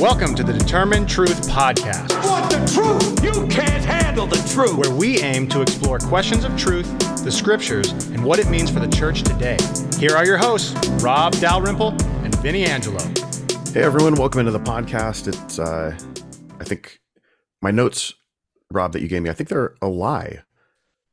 Welcome 0.00 0.34
to 0.34 0.42
the 0.42 0.52
Determine 0.52 1.06
Truth 1.06 1.48
Podcast, 1.48 2.12
Want 2.26 2.50
the 2.50 2.58
truth? 2.72 3.22
You 3.24 3.46
can't 3.46 3.84
handle 3.84 4.26
the 4.26 4.36
truth. 4.52 4.76
where 4.76 4.90
we 4.94 5.20
aim 5.22 5.48
to 5.50 5.60
explore 5.62 5.98
questions 5.98 6.44
of 6.44 6.56
truth, 6.56 6.86
the 7.24 7.30
scriptures, 7.30 7.92
and 8.08 8.22
what 8.24 8.38
it 8.38 8.48
means 8.50 8.70
for 8.70 8.80
the 8.80 8.88
church 8.88 9.22
today. 9.22 9.56
Here 9.98 10.16
are 10.16 10.26
your 10.26 10.36
hosts, 10.36 10.74
Rob 11.02 11.32
Dalrymple 11.34 11.90
and 12.24 12.34
Vinnie 12.36 12.64
Angelo. 12.64 12.98
Hey 13.72 13.82
everyone, 13.82 14.14
welcome 14.16 14.40
into 14.40 14.52
the 14.52 14.58
podcast. 14.60 15.28
It's 15.28 15.58
uh 15.58 15.96
I 16.60 16.64
think 16.64 17.00
my 17.62 17.70
notes, 17.70 18.14
Rob, 18.72 18.92
that 18.92 19.02
you 19.02 19.08
gave 19.08 19.22
me, 19.22 19.30
I 19.30 19.34
think 19.34 19.48
they're 19.48 19.74
a 19.80 19.86
lie. 19.88 20.40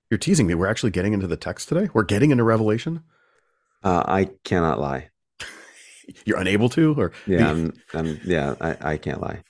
You're 0.09 0.17
teasing 0.17 0.47
me. 0.47 0.55
We're 0.55 0.67
actually 0.67 0.91
getting 0.91 1.13
into 1.13 1.27
the 1.27 1.37
text 1.37 1.69
today. 1.69 1.89
We're 1.93 2.03
getting 2.03 2.31
into 2.31 2.43
Revelation. 2.43 3.03
Uh, 3.83 4.03
I 4.05 4.29
cannot 4.43 4.79
lie. 4.79 5.10
You're 6.25 6.39
unable 6.39 6.69
to, 6.69 6.93
or 6.97 7.11
Yeah, 7.25 7.37
the, 7.37 7.49
I'm, 7.49 7.73
I'm, 7.93 8.19
yeah, 8.23 8.55
I, 8.59 8.93
I 8.93 8.97
can't 8.97 9.21
lie. 9.21 9.43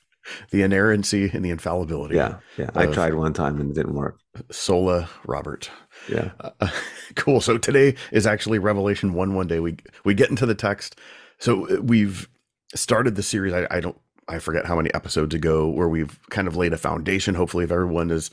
the 0.51 0.61
inerrancy 0.61 1.29
and 1.33 1.43
the 1.43 1.49
infallibility. 1.49 2.15
Yeah, 2.15 2.37
yeah. 2.57 2.69
I 2.75 2.87
tried 2.87 3.13
one 3.15 3.33
time 3.33 3.59
and 3.59 3.71
it 3.71 3.73
didn't 3.75 3.95
work. 3.95 4.19
Sola 4.51 5.09
Robert. 5.25 5.69
Yeah. 6.09 6.31
Uh, 6.39 6.69
cool. 7.15 7.41
So 7.41 7.57
today 7.57 7.95
is 8.11 8.25
actually 8.27 8.59
Revelation 8.59 9.13
one. 9.13 9.33
One 9.33 9.47
day 9.47 9.59
we 9.59 9.77
we 10.03 10.13
get 10.13 10.29
into 10.29 10.45
the 10.45 10.55
text. 10.55 10.97
So 11.39 11.67
uh, 11.69 11.81
we've 11.81 12.29
started 12.75 13.15
the 13.15 13.23
series. 13.23 13.53
I, 13.53 13.67
I 13.69 13.79
don't. 13.79 13.99
I 14.27 14.39
forget 14.39 14.65
how 14.65 14.75
many 14.77 14.93
episodes 14.93 15.35
ago 15.35 15.67
where 15.67 15.89
we've 15.89 16.17
kind 16.29 16.47
of 16.47 16.55
laid 16.55 16.71
a 16.73 16.77
foundation. 16.77 17.35
Hopefully, 17.35 17.65
if 17.65 17.71
everyone 17.71 18.11
is 18.11 18.31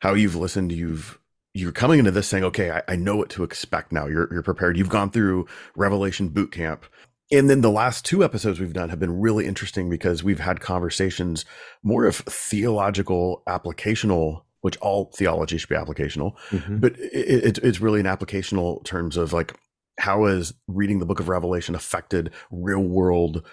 how 0.00 0.14
you've 0.14 0.34
listened, 0.36 0.72
you've 0.72 1.18
you're 1.54 1.72
coming 1.72 1.98
into 1.98 2.10
this 2.10 2.26
saying, 2.28 2.44
okay, 2.44 2.70
I, 2.70 2.82
I 2.88 2.96
know 2.96 3.16
what 3.16 3.30
to 3.30 3.42
expect 3.44 3.90
now. 3.92 4.06
You're 4.06 4.28
you're 4.32 4.42
prepared. 4.42 4.76
You've 4.76 4.90
gone 4.90 5.10
through 5.10 5.46
Revelation 5.76 6.28
boot 6.28 6.52
camp. 6.52 6.84
And 7.30 7.50
then 7.50 7.60
the 7.60 7.70
last 7.70 8.04
two 8.06 8.24
episodes 8.24 8.58
we've 8.58 8.72
done 8.72 8.88
have 8.88 8.98
been 8.98 9.20
really 9.20 9.46
interesting 9.46 9.90
because 9.90 10.24
we've 10.24 10.40
had 10.40 10.60
conversations 10.60 11.44
more 11.82 12.06
of 12.06 12.16
theological, 12.16 13.42
applicational, 13.46 14.42
which 14.62 14.76
all 14.78 15.12
theology 15.14 15.58
should 15.58 15.68
be 15.68 15.74
applicational, 15.76 16.32
Mhm. 16.50 16.80
but 16.80 16.98
it, 16.98 17.44
it, 17.44 17.58
it's 17.58 17.80
really 17.80 18.00
an 18.00 18.06
applicational 18.06 18.82
terms 18.84 19.16
of 19.16 19.32
like 19.32 19.54
how 19.98 20.24
has 20.26 20.54
reading 20.68 20.98
the 21.00 21.06
book 21.06 21.20
of 21.20 21.28
revelation 21.28 21.74
affected 21.74 22.30
real 22.50 22.80
world 22.82 23.44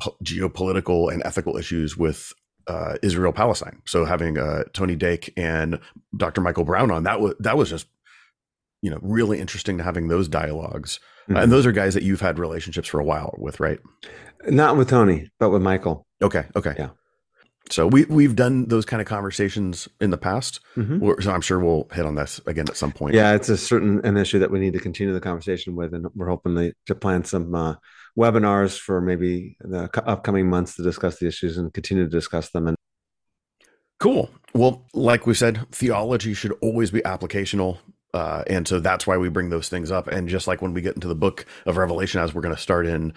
po- 0.00 0.16
geopolitical 0.24 1.12
and 1.12 1.22
ethical 1.24 1.56
issues 1.56 1.96
with 1.96 2.32
uh, 2.68 2.94
israel 3.02 3.32
palestine 3.32 3.82
so 3.86 4.04
having 4.04 4.38
uh, 4.38 4.62
tony 4.72 4.96
deik 4.96 5.30
and 5.36 5.80
dr 6.16 6.40
michael 6.40 6.64
brown 6.64 6.90
on 6.92 7.02
that 7.02 7.20
was 7.20 7.34
that 7.40 7.56
was 7.56 7.68
just 7.70 7.86
you 8.82 8.90
know 8.90 8.98
really 9.00 9.40
interesting 9.40 9.78
to 9.78 9.84
having 9.84 10.08
those 10.08 10.28
dialogues 10.28 10.98
Uh, 11.30 11.34
Mhm. 11.34 11.42
and 11.44 11.52
those 11.52 11.64
are 11.66 11.72
guys 11.72 11.94
that 11.94 12.02
you've 12.02 12.20
had 12.20 12.36
relationships 12.38 12.88
for 12.88 12.98
a 13.00 13.04
while 13.04 13.32
with 13.38 13.60
right 13.60 13.78
Not 14.48 14.76
with 14.76 14.88
Tony, 14.90 15.30
but 15.38 15.50
with 15.50 15.62
Michael. 15.62 16.04
okay 16.20 16.44
okay 16.56 16.74
Yeah. 16.76 16.90
so 17.70 17.86
we 17.86 18.04
we've 18.06 18.34
done 18.34 18.66
those 18.66 18.84
kind 18.84 19.00
of 19.00 19.06
conversations 19.06 19.88
in 20.00 20.10
the 20.10 20.18
past 20.18 20.60
Mhm. 20.76 21.22
So 21.22 21.30
i'm 21.32 21.40
sure 21.40 21.60
we'll 21.60 21.86
hit 21.92 22.04
on 22.04 22.16
this 22.16 22.40
again 22.46 22.66
at 22.68 22.76
some 22.76 22.92
point 22.92 23.14
Yeah, 23.14 23.34
it's 23.34 23.48
a 23.48 23.56
certain 23.56 24.04
an 24.04 24.16
issue 24.16 24.40
that 24.40 24.50
we 24.50 24.58
need 24.58 24.72
to 24.72 24.80
continue 24.80 25.14
the 25.14 25.20
conversation 25.20 25.76
with, 25.76 25.94
and 25.94 26.06
we're 26.16 26.28
hoping 26.28 26.54
to, 26.56 26.72
to 26.86 26.94
plan 26.96 27.24
some 27.24 27.54
uh, 27.54 27.74
webinars 28.18 28.76
for 28.78 29.00
maybe 29.00 29.56
the 29.60 29.88
upcoming 30.06 30.48
months 30.50 30.74
to 30.76 30.82
discuss 30.82 31.18
the 31.18 31.26
issues 31.28 31.56
and 31.56 31.72
continue 31.72 32.04
to 32.04 32.10
discuss 32.10 32.50
them. 32.50 32.66
And 32.68 32.76
Cool. 34.00 34.28
Well, 34.54 34.84
like 34.92 35.26
we 35.28 35.34
said, 35.34 35.64
theology 35.70 36.34
should 36.34 36.52
always 36.60 36.90
be 36.90 37.00
applicational. 37.02 37.78
Uh, 38.14 38.42
and 38.46 38.68
so 38.68 38.78
that's 38.78 39.06
why 39.06 39.16
we 39.16 39.28
bring 39.28 39.50
those 39.50 39.68
things 39.68 39.90
up. 39.90 40.06
And 40.06 40.28
just 40.28 40.46
like 40.46 40.60
when 40.60 40.74
we 40.74 40.82
get 40.82 40.94
into 40.94 41.08
the 41.08 41.14
book 41.14 41.46
of 41.66 41.76
Revelation, 41.76 42.20
as 42.20 42.34
we're 42.34 42.42
going 42.42 42.54
to 42.54 42.60
start 42.60 42.86
in 42.86 43.12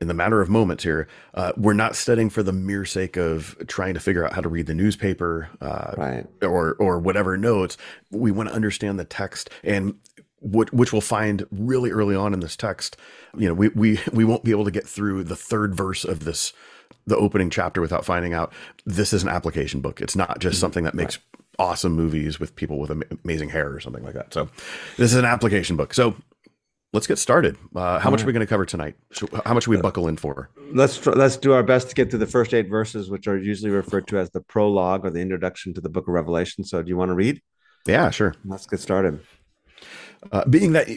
in 0.00 0.08
the 0.08 0.14
matter 0.14 0.40
of 0.40 0.50
moments 0.50 0.84
here, 0.84 1.08
uh, 1.34 1.52
we're 1.56 1.72
not 1.72 1.96
studying 1.96 2.28
for 2.28 2.42
the 2.42 2.52
mere 2.52 2.84
sake 2.84 3.16
of 3.16 3.56
trying 3.68 3.94
to 3.94 4.00
figure 4.00 4.24
out 4.24 4.32
how 4.32 4.40
to 4.40 4.48
read 4.48 4.66
the 4.66 4.74
newspaper 4.74 5.48
uh, 5.60 5.94
right, 5.96 6.26
or 6.42 6.74
or 6.74 6.98
whatever 6.98 7.36
notes. 7.36 7.76
We 8.10 8.30
want 8.30 8.48
to 8.48 8.54
understand 8.54 8.98
the 8.98 9.04
text 9.04 9.50
and 9.62 9.94
which, 10.40 10.70
which 10.72 10.92
we'll 10.92 11.00
find 11.00 11.46
really 11.50 11.90
early 11.90 12.14
on 12.14 12.34
in 12.34 12.40
this 12.40 12.56
text. 12.56 12.96
You 13.36 13.48
know, 13.48 13.54
we 13.54 13.68
we 13.68 14.00
we 14.12 14.24
won't 14.24 14.44
be 14.44 14.50
able 14.50 14.64
to 14.64 14.70
get 14.70 14.86
through 14.86 15.24
the 15.24 15.36
third 15.36 15.74
verse 15.74 16.04
of 16.04 16.24
this 16.24 16.52
the 17.06 17.16
opening 17.16 17.50
chapter 17.50 17.80
without 17.80 18.04
finding 18.04 18.34
out 18.34 18.52
this 18.84 19.12
is 19.12 19.22
an 19.22 19.28
application 19.28 19.80
book. 19.80 20.00
It's 20.00 20.16
not 20.16 20.38
just 20.38 20.60
something 20.60 20.84
that 20.84 20.94
makes 20.94 21.18
awesome 21.58 21.92
movies 21.92 22.40
with 22.40 22.56
people 22.56 22.78
with 22.78 22.90
amazing 23.24 23.48
hair 23.48 23.72
or 23.72 23.80
something 23.80 24.04
like 24.04 24.14
that. 24.14 24.32
So 24.32 24.48
this 24.96 25.12
is 25.12 25.18
an 25.18 25.24
application 25.24 25.76
book. 25.76 25.94
So 25.94 26.16
let's 26.92 27.06
get 27.06 27.18
started. 27.18 27.56
Uh, 27.74 27.98
how 27.98 28.10
much 28.10 28.22
are 28.22 28.26
we 28.26 28.32
going 28.32 28.40
to 28.40 28.46
cover 28.46 28.64
tonight? 28.64 28.96
How 29.44 29.54
much 29.54 29.66
are 29.66 29.70
we 29.70 29.76
buckle 29.76 30.08
in 30.08 30.16
for? 30.16 30.50
let's 30.72 30.98
tr- 30.98 31.10
let's 31.10 31.36
do 31.36 31.52
our 31.52 31.62
best 31.62 31.88
to 31.88 31.94
get 31.94 32.10
through 32.10 32.20
the 32.20 32.26
first 32.26 32.54
eight 32.54 32.68
verses, 32.68 33.10
which 33.10 33.26
are 33.26 33.36
usually 33.36 33.70
referred 33.70 34.06
to 34.08 34.18
as 34.18 34.30
the 34.30 34.40
prologue 34.40 35.04
or 35.04 35.10
the 35.10 35.20
introduction 35.20 35.74
to 35.74 35.80
the 35.80 35.88
Book 35.88 36.08
of 36.08 36.14
Revelation. 36.14 36.64
So, 36.64 36.82
do 36.82 36.88
you 36.88 36.96
want 36.96 37.10
to 37.10 37.14
read? 37.14 37.40
Yeah, 37.86 38.10
sure. 38.10 38.34
Let's 38.44 38.66
get 38.66 38.80
started. 38.80 39.20
Uh, 40.32 40.44
being 40.48 40.72
that 40.72 40.88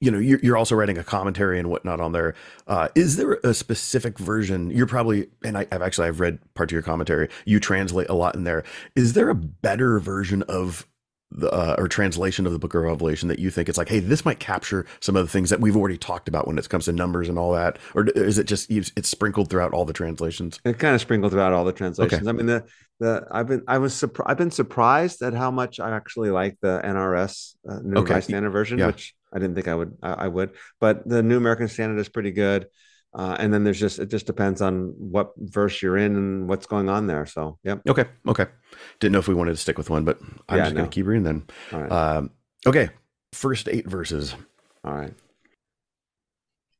you 0.00 0.10
know 0.10 0.18
you're, 0.18 0.38
you're 0.42 0.56
also 0.56 0.74
writing 0.74 0.98
a 0.98 1.04
commentary 1.04 1.58
and 1.58 1.70
whatnot 1.70 2.00
on 2.00 2.12
there, 2.12 2.34
uh, 2.66 2.88
is 2.94 3.16
there 3.16 3.34
a 3.44 3.54
specific 3.54 4.18
version? 4.18 4.70
You're 4.70 4.86
probably, 4.86 5.28
and 5.44 5.56
I, 5.56 5.66
I've 5.72 5.82
actually 5.82 6.08
I've 6.08 6.20
read 6.20 6.38
part 6.54 6.70
of 6.70 6.72
your 6.72 6.82
commentary. 6.82 7.28
You 7.44 7.60
translate 7.60 8.08
a 8.08 8.14
lot 8.14 8.34
in 8.34 8.44
there. 8.44 8.64
Is 8.94 9.14
there 9.14 9.28
a 9.30 9.34
better 9.34 9.98
version 9.98 10.42
of 10.42 10.86
the 11.32 11.50
uh, 11.50 11.74
or 11.76 11.88
translation 11.88 12.46
of 12.46 12.52
the 12.52 12.58
Book 12.58 12.74
of 12.74 12.82
Revelation 12.82 13.28
that 13.28 13.38
you 13.40 13.50
think 13.50 13.68
it's 13.68 13.76
like, 13.76 13.88
hey, 13.88 13.98
this 13.98 14.24
might 14.24 14.38
capture 14.38 14.86
some 15.00 15.16
of 15.16 15.24
the 15.26 15.30
things 15.30 15.50
that 15.50 15.60
we've 15.60 15.76
already 15.76 15.98
talked 15.98 16.28
about 16.28 16.46
when 16.46 16.56
it 16.56 16.68
comes 16.68 16.84
to 16.84 16.92
numbers 16.92 17.28
and 17.28 17.38
all 17.38 17.52
that, 17.52 17.78
or 17.94 18.06
is 18.14 18.38
it 18.38 18.44
just 18.44 18.70
it's 18.70 19.08
sprinkled 19.08 19.50
throughout 19.50 19.72
all 19.72 19.84
the 19.84 19.92
translations? 19.92 20.60
It 20.64 20.78
kind 20.78 20.94
of 20.94 21.00
sprinkled 21.00 21.32
throughout 21.32 21.52
all 21.52 21.64
the 21.64 21.72
translations. 21.72 22.26
I 22.28 22.32
mean, 22.32 22.46
the 22.46 22.64
the 23.00 23.26
I've 23.30 23.48
been 23.48 23.62
I 23.66 23.78
was 23.78 23.94
surprised 23.94 24.30
I've 24.30 24.38
been 24.38 24.50
surprised 24.52 25.20
at 25.22 25.34
how 25.34 25.50
much 25.50 25.80
I 25.80 25.90
actually 25.90 26.30
like 26.30 26.58
the 26.60 26.80
NRS 26.84 27.54
uh, 27.68 27.80
New 27.82 27.98
Okay. 27.98 28.10
Revised 28.14 28.28
Standard 28.28 28.50
Version, 28.50 28.78
Yeah. 28.78 28.86
which 28.86 29.14
I 29.36 29.38
didn't 29.38 29.54
think 29.54 29.68
I 29.68 29.74
would 29.74 29.92
I, 30.02 30.12
I 30.24 30.28
would, 30.28 30.50
but 30.80 31.06
the 31.08 31.22
New 31.22 31.36
American 31.36 31.68
Standard 31.68 32.00
is 32.00 32.08
pretty 32.08 32.30
good. 32.32 32.66
Uh, 33.14 33.34
and 33.38 33.52
then 33.52 33.64
there's 33.64 33.80
just 33.80 33.98
it 33.98 34.10
just 34.10 34.26
depends 34.26 34.60
on 34.60 34.92
what 34.98 35.32
verse 35.38 35.80
you're 35.80 35.96
in 35.96 36.16
and 36.16 36.48
what's 36.48 36.66
going 36.66 36.88
on 36.90 37.06
there. 37.06 37.24
So, 37.24 37.58
yep. 37.64 37.80
Okay, 37.88 38.04
okay. 38.28 38.46
Didn't 39.00 39.12
know 39.12 39.20
if 39.20 39.28
we 39.28 39.34
wanted 39.34 39.52
to 39.52 39.56
stick 39.56 39.78
with 39.78 39.88
one, 39.88 40.04
but 40.04 40.18
I'm 40.48 40.58
Yeah, 40.58 40.64
just 40.64 40.74
no. 40.74 40.80
going 40.80 40.90
to 40.90 40.94
keep 40.94 41.06
reading 41.06 41.24
then. 41.24 41.46
All 41.72 41.80
right. 41.80 41.92
Um, 41.92 42.30
okay, 42.66 42.90
first 43.32 43.68
eight 43.68 43.86
verses. 43.88 44.34
all 44.84 44.94
right. 44.94 45.14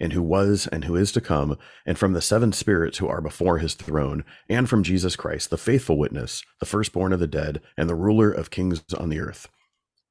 and 0.00 0.12
who 0.12 0.22
was, 0.22 0.66
and 0.68 0.84
who 0.84 0.96
is 0.96 1.12
to 1.12 1.20
come, 1.20 1.56
and 1.86 1.98
from 1.98 2.12
the 2.12 2.22
seven 2.22 2.52
spirits 2.52 2.98
who 2.98 3.08
are 3.08 3.20
before 3.20 3.58
his 3.58 3.74
throne, 3.74 4.24
and 4.48 4.68
from 4.68 4.82
Jesus 4.82 5.16
Christ, 5.16 5.50
the 5.50 5.58
faithful 5.58 5.98
witness, 5.98 6.42
the 6.60 6.66
firstborn 6.66 7.12
of 7.12 7.20
the 7.20 7.26
dead, 7.26 7.60
and 7.76 7.88
the 7.88 7.94
ruler 7.94 8.30
of 8.30 8.50
kings 8.50 8.82
on 8.98 9.08
the 9.08 9.20
earth. 9.20 9.48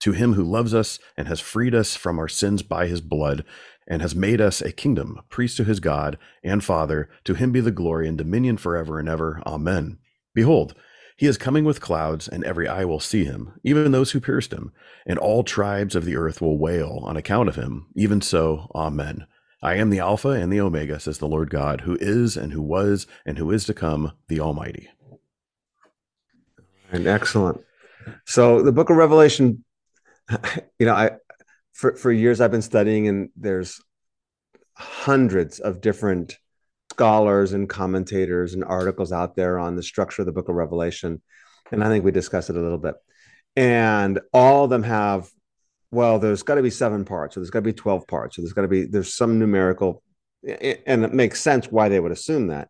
To 0.02 0.12
him 0.12 0.34
who 0.34 0.44
loves 0.44 0.74
us 0.74 1.00
and 1.16 1.28
has 1.28 1.40
freed 1.40 1.74
us 1.74 1.96
from 1.96 2.20
our 2.20 2.28
sins 2.28 2.62
by 2.62 2.88
his 2.88 3.02
blood, 3.02 3.46
and 3.88 4.02
has 4.02 4.16
made 4.16 4.42
us 4.42 4.62
a 4.62 4.72
kingdom, 4.72 5.20
priest 5.30 5.58
to 5.58 5.64
his 5.64 5.80
God 5.80 6.18
and 6.44 6.64
Father, 6.64 7.10
to 7.26 7.34
him 7.34 7.52
be 7.52 7.62
the 7.62 7.72
glory 7.72 8.08
and 8.08 8.18
dominion 8.18 8.58
forever 8.58 9.00
and 9.00 9.10
ever. 9.10 9.42
Amen. 9.46 9.98
Behold, 10.34 10.76
he 11.16 11.28
is 11.28 11.38
coming 11.38 11.64
with 11.64 11.80
clouds, 11.80 12.28
and 12.28 12.44
every 12.44 12.68
eye 12.68 12.86
will 12.86 13.00
see 13.00 13.24
him, 13.24 13.54
even 13.64 13.92
those 13.92 14.12
who 14.12 14.20
pierced 14.20 14.52
him, 14.52 14.72
and 15.06 15.20
all 15.20 15.44
tribes 15.44 15.96
of 15.96 16.06
the 16.06 16.16
earth 16.16 16.42
will 16.42 16.58
wail 16.58 17.02
on 17.04 17.16
account 17.16 17.50
of 17.50 17.56
him. 17.56 17.88
Even 17.96 18.20
so, 18.20 18.72
Amen. 18.74 19.28
I 19.64 19.76
am 19.76 19.90
the 19.90 20.00
Alpha 20.00 20.28
and 20.28 20.52
the 20.52 20.60
Omega, 20.60 21.00
says 21.00 21.20
the 21.20 21.28
Lord 21.28 21.50
God, 21.50 21.82
who 21.82 21.98
is, 22.02 22.36
and 22.36 22.52
who 22.52 22.62
was, 22.62 23.08
and 23.26 23.38
who 23.38 23.50
is 23.50 23.64
to 23.66 23.74
come, 23.74 24.12
the 24.28 24.42
Almighty. 24.42 24.90
And 26.92 27.08
excellent. 27.08 27.62
So 28.26 28.62
the 28.62 28.74
book 28.74 28.90
of 28.90 28.98
Revelation, 28.98 29.64
you 30.80 30.86
know, 30.86 30.94
I 30.94 31.12
for 31.72 31.96
for 31.96 32.12
years 32.12 32.42
I've 32.42 32.52
been 32.52 32.62
studying, 32.62 33.08
and 33.08 33.30
there's 33.38 33.82
hundreds 34.74 35.60
of 35.60 35.80
different 35.80 36.38
scholars 36.92 37.54
and 37.54 37.70
commentators 37.70 38.54
and 38.54 38.66
articles 38.66 39.14
out 39.14 39.38
there 39.38 39.58
on 39.58 39.78
the 39.78 39.84
structure 39.84 40.24
of 40.24 40.26
the 40.26 40.34
book 40.34 40.50
of 40.50 40.56
Revelation. 40.56 41.22
And 41.72 41.82
I 41.82 41.88
think 41.88 42.04
we 42.04 42.12
discussed 42.12 42.50
it 42.50 42.58
a 42.58 42.62
little 42.62 42.78
bit. 42.78 42.96
And 43.56 44.20
all 44.34 44.66
of 44.66 44.70
them 44.70 44.84
have, 44.84 45.30
well, 45.94 46.20
there's 46.20 46.44
got 46.44 46.56
to 46.56 46.64
be 46.64 46.70
seven 46.70 47.06
parts, 47.06 47.38
or 47.38 47.42
there's 47.42 47.52
got 47.52 47.60
to 47.60 47.64
be 47.64 47.74
12 47.74 48.08
parts, 48.08 48.38
or 48.38 48.42
there's 48.42 48.54
got 48.54 48.64
to 48.64 48.68
be, 48.68 48.86
there's 48.86 49.14
some 49.14 49.40
numerical, 49.40 50.04
eh, 50.48 50.58
eh, 50.62 50.76
and 50.88 51.04
it 51.06 51.14
makes 51.14 51.42
sense 51.42 51.68
why 51.72 51.90
they 51.90 52.00
would 52.00 52.12
assume 52.12 52.48
that. 52.48 52.70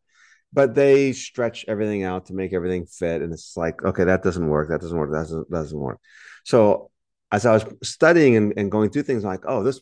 but 0.53 0.75
they 0.75 1.13
stretch 1.13 1.65
everything 1.67 2.03
out 2.03 2.27
to 2.27 2.33
make 2.33 2.53
everything 2.53 2.85
fit. 2.85 3.21
And 3.21 3.33
it's 3.33 3.57
like, 3.57 3.83
okay, 3.83 4.03
that 4.05 4.23
doesn't 4.23 4.47
work. 4.47 4.69
That 4.69 4.81
doesn't 4.81 4.97
work. 4.97 5.11
That 5.11 5.23
doesn't, 5.23 5.49
doesn't 5.49 5.79
work. 5.79 5.99
So 6.43 6.91
as 7.31 7.45
I 7.45 7.53
was 7.53 7.65
studying 7.83 8.35
and, 8.37 8.53
and 8.57 8.71
going 8.71 8.89
through 8.91 9.03
things, 9.03 9.23
I'm 9.23 9.31
like, 9.31 9.45
oh, 9.47 9.63
this 9.63 9.81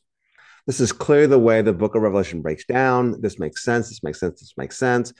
this 0.67 0.79
is 0.79 0.91
clearly 0.91 1.27
the 1.27 1.39
way 1.39 1.61
the 1.61 1.73
book 1.73 1.95
of 1.95 2.03
Revelation 2.03 2.41
breaks 2.41 2.65
down. 2.65 3.19
This 3.19 3.39
makes 3.39 3.63
sense. 3.63 3.89
This 3.89 4.03
makes 4.03 4.19
sense. 4.19 4.39
This 4.39 4.53
makes 4.57 4.77
sense. 4.77 5.11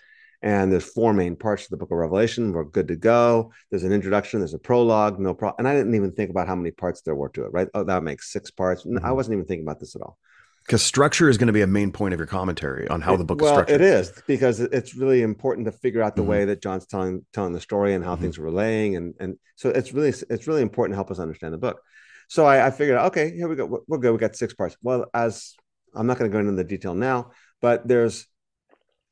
And 0.42 0.72
there's 0.72 0.86
four 0.86 1.14
main 1.14 1.36
parts 1.36 1.64
of 1.64 1.70
the 1.70 1.78
book 1.78 1.92
of 1.92 1.98
Revelation. 1.98 2.52
We're 2.52 2.64
good 2.64 2.88
to 2.88 2.96
go. 2.96 3.52
There's 3.70 3.84
an 3.84 3.92
introduction, 3.92 4.40
there's 4.40 4.56
a 4.56 4.60
prologue, 4.60 5.20
no 5.20 5.34
problem. 5.34 5.56
And 5.60 5.68
I 5.68 5.76
didn't 5.76 5.94
even 5.94 6.12
think 6.14 6.32
about 6.32 6.48
how 6.48 6.56
many 6.56 6.72
parts 6.72 7.02
there 7.02 7.16
were 7.16 7.30
to 7.30 7.46
it, 7.46 7.54
right? 7.54 7.68
Oh, 7.74 7.84
that 7.84 8.04
makes 8.04 8.32
six 8.32 8.50
parts. 8.50 8.84
Mm-hmm. 8.84 9.06
I 9.06 9.12
wasn't 9.12 9.34
even 9.34 9.46
thinking 9.46 9.66
about 9.66 9.80
this 9.80 9.96
at 9.96 10.02
all. 10.02 10.18
Because 10.66 10.84
structure 10.84 11.28
is 11.28 11.38
going 11.38 11.48
to 11.48 11.54
be 11.54 11.62
a 11.62 11.68
main 11.68 11.92
point 11.92 12.14
of 12.14 12.20
your 12.20 12.28
commentary 12.28 12.88
on 12.88 13.02
how 13.02 13.16
the 13.16 13.24
book 13.24 13.42
well, 13.42 13.52
is 13.52 13.56
structured. 13.56 13.82
It 13.82 13.88
is 13.88 14.14
because 14.28 14.60
it's 14.60 14.96
really 14.96 15.22
important 15.24 15.66
to 15.66 15.72
figure 15.72 16.04
out 16.04 16.16
the 16.16 16.22
mm-hmm. 16.22 16.32
way 16.32 16.46
that 16.46 16.62
John's 16.62 16.86
telling 16.86 17.26
telling 17.34 17.52
the 17.52 17.60
story 17.60 17.96
and 17.96 18.04
how 18.04 18.14
mm-hmm. 18.14 18.22
things 18.22 18.38
are 18.38 18.44
relaying, 18.44 18.96
and 18.96 19.16
and 19.20 19.38
so 19.56 19.70
it's 19.70 19.92
really 19.92 20.10
it's 20.30 20.46
really 20.48 20.62
important 20.62 20.94
to 20.94 20.98
help 20.98 21.10
us 21.10 21.18
understand 21.18 21.54
the 21.56 21.58
book. 21.58 21.82
So 22.28 22.46
I, 22.46 22.68
I 22.68 22.72
figured, 22.72 22.98
okay, 22.98 23.32
here 23.36 23.48
we 23.48 23.56
go, 23.56 23.84
we're 23.88 23.98
good. 23.98 24.12
We 24.12 24.20
got 24.20 24.36
six 24.36 24.54
parts. 24.54 24.78
Well, 24.84 25.08
as 25.14 25.56
I'm 25.96 26.08
not 26.08 26.20
going 26.20 26.30
to 26.30 26.34
go 26.34 26.40
into 26.40 26.54
the 26.54 26.64
detail 26.64 26.94
now, 26.94 27.32
but 27.60 27.88
there's 27.88 28.28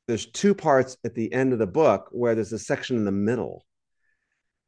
there's 0.10 0.26
two 0.26 0.56
parts 0.56 0.98
at 1.06 1.14
the 1.14 1.32
end 1.32 1.54
of 1.54 1.60
the 1.60 1.68
book 1.68 2.10
where 2.12 2.34
there's 2.34 2.52
a 2.52 2.60
section 2.60 2.98
in 2.98 3.06
the 3.06 3.12
middle 3.12 3.64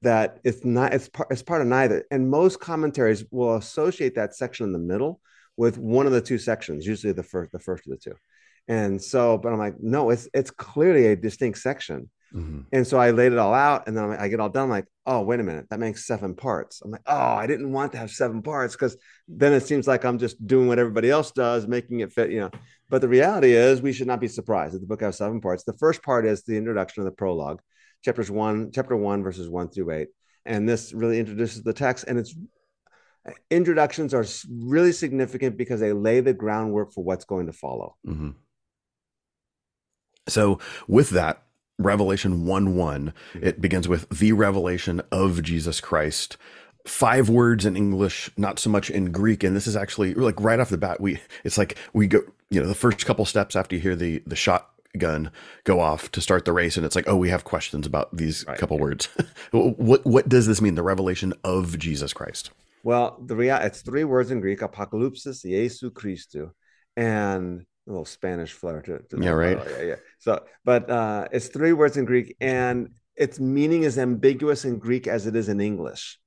that 0.03 0.39
it's 0.43 0.63
not 0.63 0.93
it's 0.93 1.09
part 1.09 1.27
it's 1.31 1.41
part 1.41 1.61
of 1.61 1.67
neither 1.67 2.05
and 2.11 2.29
most 2.29 2.59
commentaries 2.59 3.25
will 3.31 3.55
associate 3.55 4.15
that 4.15 4.35
section 4.35 4.65
in 4.65 4.71
the 4.71 4.79
middle 4.79 5.19
with 5.57 5.79
one 5.79 6.05
of 6.05 6.11
the 6.11 6.21
two 6.21 6.37
sections 6.37 6.85
usually 6.85 7.11
the 7.11 7.23
first 7.23 7.51
the 7.51 7.59
first 7.59 7.87
of 7.87 7.91
the 7.91 7.97
two 7.97 8.15
and 8.67 9.01
so 9.01 9.37
but 9.37 9.51
i'm 9.51 9.59
like 9.59 9.75
no 9.79 10.11
it's 10.11 10.29
it's 10.33 10.51
clearly 10.51 11.07
a 11.07 11.15
distinct 11.15 11.57
section 11.57 12.07
Mm-hmm. 12.33 12.61
And 12.71 12.87
so 12.87 12.97
I 12.97 13.11
laid 13.11 13.33
it 13.33 13.37
all 13.37 13.53
out, 13.53 13.87
and 13.87 13.97
then 13.97 14.11
I 14.11 14.27
get 14.29 14.39
all 14.39 14.49
done. 14.49 14.63
I'm 14.63 14.69
like, 14.69 14.85
oh, 15.05 15.21
wait 15.21 15.39
a 15.39 15.43
minute, 15.43 15.67
that 15.69 15.79
makes 15.79 16.05
seven 16.05 16.33
parts. 16.35 16.81
I'm 16.81 16.91
like, 16.91 17.01
oh, 17.05 17.13
I 17.13 17.45
didn't 17.45 17.71
want 17.71 17.91
to 17.91 17.97
have 17.97 18.11
seven 18.11 18.41
parts 18.41 18.73
because 18.75 18.95
then 19.27 19.53
it 19.53 19.65
seems 19.65 19.87
like 19.87 20.05
I'm 20.05 20.17
just 20.17 20.45
doing 20.45 20.67
what 20.67 20.79
everybody 20.79 21.09
else 21.09 21.31
does, 21.31 21.67
making 21.67 21.99
it 21.99 22.13
fit, 22.13 22.31
you 22.31 22.39
know. 22.39 22.51
But 22.91 22.99
the 22.99 23.07
reality 23.07 23.53
is, 23.53 23.81
we 23.81 23.93
should 23.93 24.05
not 24.05 24.19
be 24.19 24.27
surprised 24.27 24.75
that 24.75 24.79
the 24.79 24.85
book 24.85 24.99
has 24.99 25.17
seven 25.17 25.39
parts. 25.39 25.63
The 25.63 25.71
first 25.71 26.03
part 26.03 26.25
is 26.25 26.43
the 26.43 26.57
introduction 26.57 27.01
of 27.01 27.05
the 27.05 27.15
prologue, 27.15 27.61
chapters 28.03 28.29
one, 28.29 28.69
chapter 28.73 28.97
one, 28.97 29.23
verses 29.23 29.49
one 29.49 29.69
through 29.69 29.91
eight, 29.91 30.09
and 30.45 30.67
this 30.67 30.91
really 30.91 31.17
introduces 31.17 31.63
the 31.63 31.71
text. 31.71 32.03
And 32.05 32.19
it's 32.19 32.35
introductions 33.49 34.13
are 34.13 34.25
really 34.51 34.91
significant 34.91 35.57
because 35.57 35.79
they 35.79 35.93
lay 35.93 36.19
the 36.19 36.33
groundwork 36.33 36.91
for 36.91 37.01
what's 37.01 37.23
going 37.23 37.45
to 37.45 37.53
follow. 37.53 37.95
Mm-hmm. 38.05 38.31
So, 40.27 40.59
with 40.85 41.11
that, 41.11 41.43
Revelation 41.79 42.45
1 42.45 42.75
1. 42.75 43.13
Mm-hmm. 43.33 43.47
It 43.47 43.61
begins 43.61 43.87
with 43.87 44.09
the 44.09 44.33
revelation 44.33 45.01
of 45.13 45.41
Jesus 45.41 45.79
Christ. 45.79 46.35
Five 46.85 47.29
words 47.29 47.65
in 47.65 47.77
English, 47.77 48.31
not 48.35 48.59
so 48.59 48.69
much 48.69 48.89
in 48.89 49.13
Greek. 49.13 49.45
And 49.45 49.55
this 49.55 49.65
is 49.67 49.77
actually 49.77 50.13
like 50.13 50.41
right 50.41 50.59
off 50.59 50.69
the 50.69 50.77
bat, 50.77 50.99
we 50.99 51.21
it's 51.45 51.57
like 51.57 51.77
we 51.93 52.07
go, 52.07 52.21
you 52.51 52.61
know, 52.61 52.67
the 52.67 52.75
first 52.75 53.03
couple 53.05 53.25
steps 53.25 53.55
after 53.55 53.75
you 53.75 53.81
hear 53.81 53.95
the 53.95 54.21
the 54.27 54.35
shotgun 54.35 55.31
go 55.63 55.79
off 55.79 56.11
to 56.11 56.21
start 56.21 56.45
the 56.45 56.53
race, 56.53 56.77
and 56.77 56.85
it's 56.85 56.95
like, 56.95 57.07
oh, 57.07 57.15
we 57.15 57.29
have 57.29 57.43
questions 57.45 57.87
about 57.87 58.15
these 58.15 58.45
right. 58.47 58.57
couple 58.57 58.77
words. 58.77 59.07
what 59.51 60.05
what 60.05 60.29
does 60.29 60.45
this 60.45 60.61
mean? 60.61 60.75
The 60.75 60.83
revelation 60.83 61.33
of 61.43 61.79
Jesus 61.79 62.13
Christ. 62.13 62.51
Well, 62.83 63.17
the 63.25 63.35
rea- 63.35 63.63
it's 63.63 63.81
three 63.81 64.03
words 64.03 64.29
in 64.29 64.41
Greek: 64.41 64.59
Apocalypsis 64.59 65.43
Jesu 65.43 65.91
Christu, 65.91 66.51
and 66.97 67.65
a 67.87 67.89
little 67.89 68.05
Spanish 68.05 68.51
flair 68.51 68.81
to, 68.81 68.99
to 68.99 69.23
yeah, 69.23 69.31
right. 69.31 69.57
Oh, 69.57 69.69
yeah, 69.77 69.83
yeah. 69.83 69.95
So, 70.19 70.43
but 70.65 70.89
uh, 70.89 71.27
it's 71.31 71.47
three 71.47 71.73
words 71.73 71.95
in 71.95 72.05
Greek, 72.05 72.35
and 72.41 72.89
its 73.15 73.39
meaning 73.39 73.83
is 73.83 73.97
ambiguous 73.97 74.65
in 74.65 74.77
Greek 74.77 75.07
as 75.07 75.25
it 75.25 75.35
is 75.35 75.47
in 75.47 75.61
English. 75.61 76.19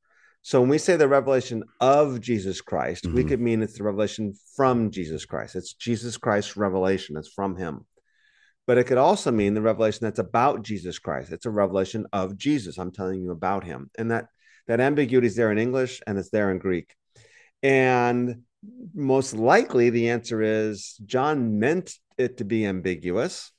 So 0.44 0.60
when 0.60 0.68
we 0.68 0.76
say 0.76 0.96
the 0.96 1.08
revelation 1.08 1.64
of 1.80 2.20
Jesus 2.20 2.60
Christ, 2.60 3.04
mm-hmm. 3.04 3.16
we 3.16 3.24
could 3.24 3.40
mean 3.40 3.62
it's 3.62 3.78
the 3.78 3.82
revelation 3.84 4.34
from 4.54 4.90
Jesus 4.90 5.24
Christ. 5.24 5.56
It's 5.56 5.72
Jesus 5.72 6.18
Christ's 6.18 6.54
revelation. 6.54 7.16
It's 7.16 7.32
from 7.32 7.56
Him. 7.56 7.86
But 8.66 8.76
it 8.76 8.84
could 8.84 8.98
also 8.98 9.32
mean 9.32 9.54
the 9.54 9.62
revelation 9.62 10.00
that's 10.02 10.18
about 10.18 10.62
Jesus 10.62 10.98
Christ. 10.98 11.32
It's 11.32 11.46
a 11.46 11.50
revelation 11.50 12.04
of 12.12 12.36
Jesus. 12.36 12.76
I'm 12.76 12.92
telling 12.92 13.22
you 13.22 13.30
about 13.30 13.64
Him, 13.64 13.90
and 13.96 14.10
that 14.10 14.26
that 14.66 14.80
ambiguity 14.80 15.28
is 15.28 15.34
there 15.34 15.50
in 15.50 15.56
English 15.56 16.02
and 16.06 16.18
it's 16.18 16.28
there 16.28 16.50
in 16.50 16.58
Greek. 16.58 16.94
And 17.62 18.42
most 18.94 19.32
likely 19.32 19.88
the 19.88 20.10
answer 20.10 20.42
is 20.42 21.00
John 21.06 21.58
meant 21.58 21.94
it 22.18 22.36
to 22.36 22.44
be 22.44 22.66
ambiguous 22.66 23.50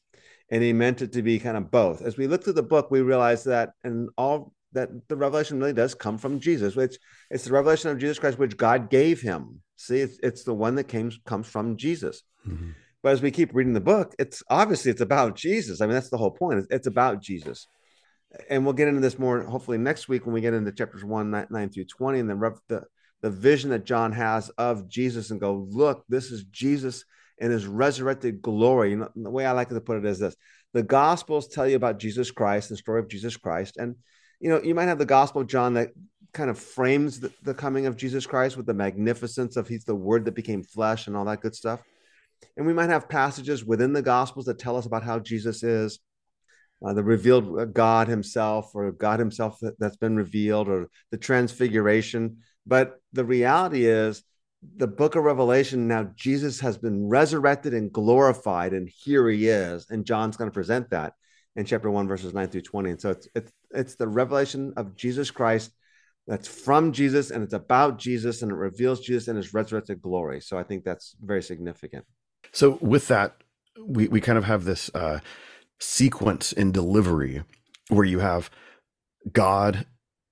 and 0.51 0.61
he 0.61 0.73
meant 0.73 1.01
it 1.01 1.13
to 1.13 1.23
be 1.23 1.39
kind 1.39 1.57
of 1.57 1.71
both. 1.71 2.03
As 2.03 2.15
we 2.17 2.27
look 2.27 2.43
through 2.43 2.53
the 2.53 2.63
book, 2.63 2.91
we 2.91 3.01
realize 3.01 3.43
that 3.45 3.71
and 3.83 4.09
all 4.17 4.53
that 4.75 4.89
the 5.07 5.15
revelation 5.15 5.59
really 5.59 5.73
does 5.73 5.95
come 5.95 6.17
from 6.17 6.39
Jesus, 6.39 6.75
which 6.75 6.97
it's 7.29 7.45
the 7.45 7.51
revelation 7.51 7.89
of 7.89 7.97
Jesus 7.97 8.19
Christ, 8.19 8.37
which 8.37 8.57
God 8.57 8.89
gave 8.89 9.21
him. 9.21 9.61
See, 9.77 9.99
it's, 9.99 10.19
it's 10.21 10.43
the 10.43 10.53
one 10.53 10.75
that 10.75 10.85
came 10.85 11.11
comes 11.25 11.47
from 11.47 11.77
Jesus. 11.77 12.21
Mm-hmm. 12.47 12.71
But 13.01 13.13
as 13.13 13.21
we 13.21 13.31
keep 13.31 13.53
reading 13.53 13.73
the 13.73 13.81
book, 13.81 14.15
it's 14.17 14.41
obviously 14.49 14.91
it's 14.91 15.01
about 15.01 15.35
Jesus. 15.35 15.81
I 15.81 15.85
mean, 15.85 15.93
that's 15.93 16.09
the 16.09 16.17
whole 16.17 16.31
point. 16.31 16.59
It's, 16.59 16.67
it's 16.71 16.87
about 16.87 17.21
Jesus. 17.21 17.67
And 18.49 18.63
we'll 18.63 18.73
get 18.73 18.87
into 18.87 19.01
this 19.01 19.19
more 19.19 19.43
hopefully 19.43 19.77
next 19.77 20.09
week 20.09 20.25
when 20.25 20.33
we 20.33 20.41
get 20.41 20.53
into 20.53 20.71
chapters 20.71 21.03
one, 21.03 21.31
nine, 21.31 21.47
nine 21.49 21.69
through 21.69 21.85
20, 21.85 22.19
and 22.19 22.29
then 22.29 22.39
the, 22.67 22.83
the 23.21 23.29
vision 23.29 23.69
that 23.71 23.85
John 23.85 24.11
has 24.11 24.49
of 24.57 24.87
Jesus 24.89 25.31
and 25.31 25.39
go, 25.39 25.67
look, 25.69 26.03
this 26.09 26.31
is 26.31 26.43
Jesus 26.45 27.05
in 27.37 27.51
his 27.51 27.67
resurrected 27.67 28.41
glory. 28.41 28.91
You 28.91 28.97
know, 28.97 29.09
the 29.15 29.29
way 29.29 29.45
I 29.45 29.51
like 29.51 29.69
to 29.69 29.81
put 29.81 29.97
it 29.97 30.05
is 30.05 30.19
this 30.19 30.35
the 30.73 30.83
Gospels 30.83 31.47
tell 31.47 31.67
you 31.67 31.77
about 31.77 31.99
Jesus 31.99 32.31
Christ, 32.31 32.69
the 32.69 32.77
story 32.77 32.99
of 32.99 33.07
Jesus 33.07 33.37
Christ. 33.37 33.77
And, 33.77 33.95
you 34.39 34.49
know, 34.49 34.61
you 34.61 34.75
might 34.75 34.87
have 34.87 34.97
the 34.97 35.05
Gospel 35.05 35.41
of 35.41 35.47
John 35.47 35.73
that 35.75 35.91
kind 36.33 36.49
of 36.49 36.59
frames 36.59 37.19
the, 37.19 37.31
the 37.43 37.53
coming 37.53 37.85
of 37.85 37.95
Jesus 37.95 38.25
Christ 38.25 38.57
with 38.57 38.65
the 38.65 38.73
magnificence 38.73 39.55
of 39.55 39.67
he's 39.67 39.85
the 39.85 39.95
word 39.95 40.25
that 40.25 40.35
became 40.35 40.63
flesh 40.63 41.07
and 41.07 41.15
all 41.15 41.25
that 41.25 41.41
good 41.41 41.55
stuff. 41.55 41.81
And 42.57 42.65
we 42.65 42.73
might 42.73 42.89
have 42.89 43.09
passages 43.09 43.63
within 43.63 43.93
the 43.93 44.01
Gospels 44.01 44.45
that 44.45 44.59
tell 44.59 44.77
us 44.77 44.85
about 44.85 45.03
how 45.03 45.19
Jesus 45.19 45.63
is. 45.63 45.99
Uh, 46.85 46.93
the 46.93 47.03
revealed 47.03 47.73
God 47.73 48.07
Himself, 48.07 48.71
or 48.75 48.91
God 48.91 49.17
Himself 49.17 49.57
that, 49.61 49.79
that's 49.79 49.95
been 49.95 50.17
revealed, 50.17 50.67
or 50.67 50.89
the 51.09 51.17
transfiguration. 51.17 52.39
But 52.67 52.99
the 53.13 53.23
reality 53.23 53.85
is, 53.85 54.23
the 54.77 54.87
book 54.87 55.15
of 55.15 55.23
Revelation 55.23 55.87
now, 55.87 56.11
Jesus 56.15 56.59
has 56.59 56.77
been 56.77 57.07
resurrected 57.07 57.73
and 57.73 57.91
glorified, 57.91 58.73
and 58.73 58.89
here 58.89 59.29
he 59.29 59.47
is. 59.47 59.87
And 59.89 60.05
John's 60.05 60.37
going 60.37 60.49
to 60.49 60.53
present 60.53 60.89
that 60.89 61.13
in 61.55 61.65
chapter 61.65 61.89
1, 61.89 62.07
verses 62.07 62.33
9 62.33 62.47
through 62.49 62.61
20. 62.61 62.89
And 62.91 63.01
so 63.01 63.11
it's, 63.11 63.27
it's, 63.35 63.51
it's 63.75 63.95
the 63.95 64.07
revelation 64.07 64.73
of 64.77 64.95
Jesus 64.95 65.31
Christ 65.31 65.71
that's 66.27 66.47
from 66.47 66.91
Jesus 66.91 67.29
and 67.31 67.43
it's 67.43 67.53
about 67.53 67.99
Jesus 67.99 68.41
and 68.41 68.51
it 68.51 68.55
reveals 68.55 68.99
Jesus 69.01 69.27
in 69.27 69.35
his 69.35 69.53
resurrected 69.53 70.01
glory. 70.01 70.41
So 70.41 70.57
I 70.57 70.63
think 70.63 70.83
that's 70.83 71.15
very 71.21 71.43
significant. 71.43 72.05
So 72.51 72.79
with 72.81 73.07
that, 73.09 73.35
we, 73.79 74.07
we 74.07 74.21
kind 74.21 74.37
of 74.37 74.45
have 74.45 74.63
this 74.63 74.89
uh, 74.95 75.19
sequence 75.79 76.51
in 76.51 76.71
delivery 76.71 77.43
where 77.89 78.05
you 78.05 78.19
have 78.19 78.49
God 79.31 79.85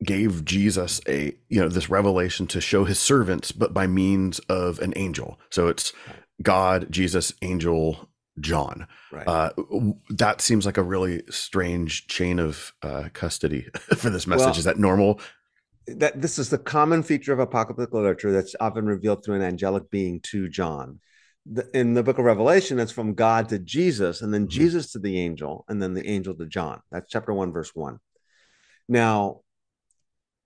gave 0.03 0.43
Jesus 0.43 1.01
a 1.07 1.33
you 1.50 1.62
know 1.62 1.69
this 1.69 1.89
revelation 1.89 2.47
to 2.47 2.62
show 2.62 2.83
his 2.83 3.00
servants, 3.00 3.51
but 3.51 3.73
by 3.73 3.88
means 3.88 4.39
of 4.50 4.79
an 4.79 4.93
angel. 4.95 5.39
So 5.50 5.67
it's 5.67 5.93
God, 6.41 6.88
Jesus, 6.89 7.33
angel, 7.41 8.09
John. 8.39 8.87
Right. 9.11 9.27
Uh, 9.27 9.51
that 10.09 10.41
seems 10.41 10.65
like 10.65 10.77
a 10.77 10.83
really 10.83 11.23
strange 11.29 12.07
chain 12.07 12.39
of 12.39 12.73
uh, 12.81 13.09
custody 13.13 13.67
for 13.97 14.09
this 14.09 14.27
message. 14.27 14.45
Well, 14.45 14.57
is 14.57 14.63
that 14.63 14.79
normal? 14.79 15.19
That 15.87 16.21
this 16.21 16.39
is 16.39 16.49
the 16.49 16.57
common 16.57 17.03
feature 17.03 17.33
of 17.33 17.39
apocalyptic 17.39 17.93
literature 17.93 18.31
that's 18.31 18.55
often 18.59 18.85
revealed 18.85 19.23
through 19.23 19.35
an 19.35 19.41
angelic 19.41 19.89
being 19.91 20.21
to 20.21 20.49
John. 20.49 20.99
The, 21.45 21.69
in 21.77 21.93
the 21.93 22.03
book 22.03 22.19
of 22.19 22.25
Revelation, 22.25 22.79
it's 22.79 22.91
from 22.91 23.15
God 23.15 23.49
to 23.49 23.59
Jesus, 23.59 24.21
and 24.21 24.33
then 24.33 24.43
mm-hmm. 24.43 24.49
Jesus 24.49 24.93
to 24.93 24.99
the 24.99 25.19
angel, 25.19 25.65
and 25.67 25.81
then 25.81 25.93
the 25.93 26.07
angel 26.07 26.33
to 26.35 26.45
John. 26.45 26.81
That's 26.89 27.09
chapter 27.09 27.33
one, 27.33 27.51
verse 27.51 27.75
one. 27.75 27.99
Now, 28.87 29.41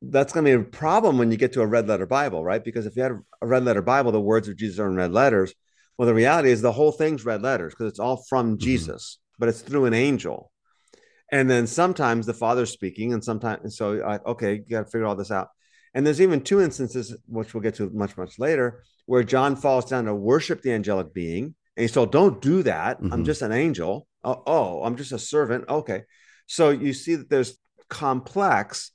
that's 0.01 0.33
going 0.33 0.45
to 0.45 0.57
be 0.57 0.61
a 0.61 0.65
problem 0.65 1.17
when 1.17 1.31
you 1.31 1.37
get 1.37 1.53
to 1.53 1.61
a 1.61 1.67
red 1.67 1.87
letter 1.87 2.05
Bible, 2.05 2.43
right? 2.43 2.63
Because 2.63 2.85
if 2.85 2.95
you 2.95 3.03
had 3.03 3.19
a 3.41 3.47
red 3.47 3.63
letter 3.63 3.81
Bible, 3.81 4.11
the 4.11 4.19
words 4.19 4.47
of 4.47 4.57
Jesus 4.57 4.79
are 4.79 4.87
in 4.87 4.95
red 4.95 5.11
letters. 5.11 5.53
Well, 5.97 6.05
the 6.05 6.13
reality 6.13 6.51
is 6.51 6.61
the 6.61 6.71
whole 6.71 6.91
thing's 6.91 7.25
red 7.25 7.41
letters 7.41 7.73
because 7.73 7.89
it's 7.89 7.99
all 7.99 8.23
from 8.29 8.51
mm-hmm. 8.51 8.63
Jesus, 8.63 9.19
but 9.39 9.49
it's 9.49 9.61
through 9.61 9.85
an 9.85 9.93
angel. 9.93 10.51
And 11.31 11.49
then 11.49 11.67
sometimes 11.67 12.25
the 12.25 12.33
Father's 12.33 12.71
speaking, 12.71 13.13
and 13.13 13.23
sometimes, 13.23 13.61
and 13.63 13.73
so 13.73 13.91
like, 13.91 14.25
okay, 14.25 14.53
you 14.53 14.65
got 14.69 14.85
to 14.85 14.91
figure 14.91 15.05
all 15.05 15.15
this 15.15 15.31
out. 15.31 15.49
And 15.93 16.05
there's 16.05 16.21
even 16.21 16.41
two 16.41 16.61
instances, 16.61 17.15
which 17.27 17.53
we'll 17.53 17.63
get 17.63 17.75
to 17.75 17.89
much, 17.89 18.15
much 18.17 18.39
later, 18.39 18.83
where 19.07 19.23
John 19.23 19.55
falls 19.55 19.85
down 19.85 20.05
to 20.05 20.15
worship 20.15 20.61
the 20.61 20.71
angelic 20.71 21.13
being. 21.13 21.45
And 21.45 21.81
he's 21.81 21.91
told, 21.91 22.11
don't 22.11 22.41
do 22.41 22.63
that. 22.63 23.01
Mm-hmm. 23.01 23.13
I'm 23.13 23.25
just 23.25 23.41
an 23.41 23.51
angel. 23.51 24.07
Oh, 24.23 24.43
oh, 24.45 24.83
I'm 24.83 24.95
just 24.95 25.11
a 25.11 25.19
servant. 25.19 25.65
Okay. 25.67 26.03
So 26.45 26.69
you 26.69 26.93
see 26.93 27.15
that 27.15 27.29
there's 27.29 27.57
complex 27.89 28.91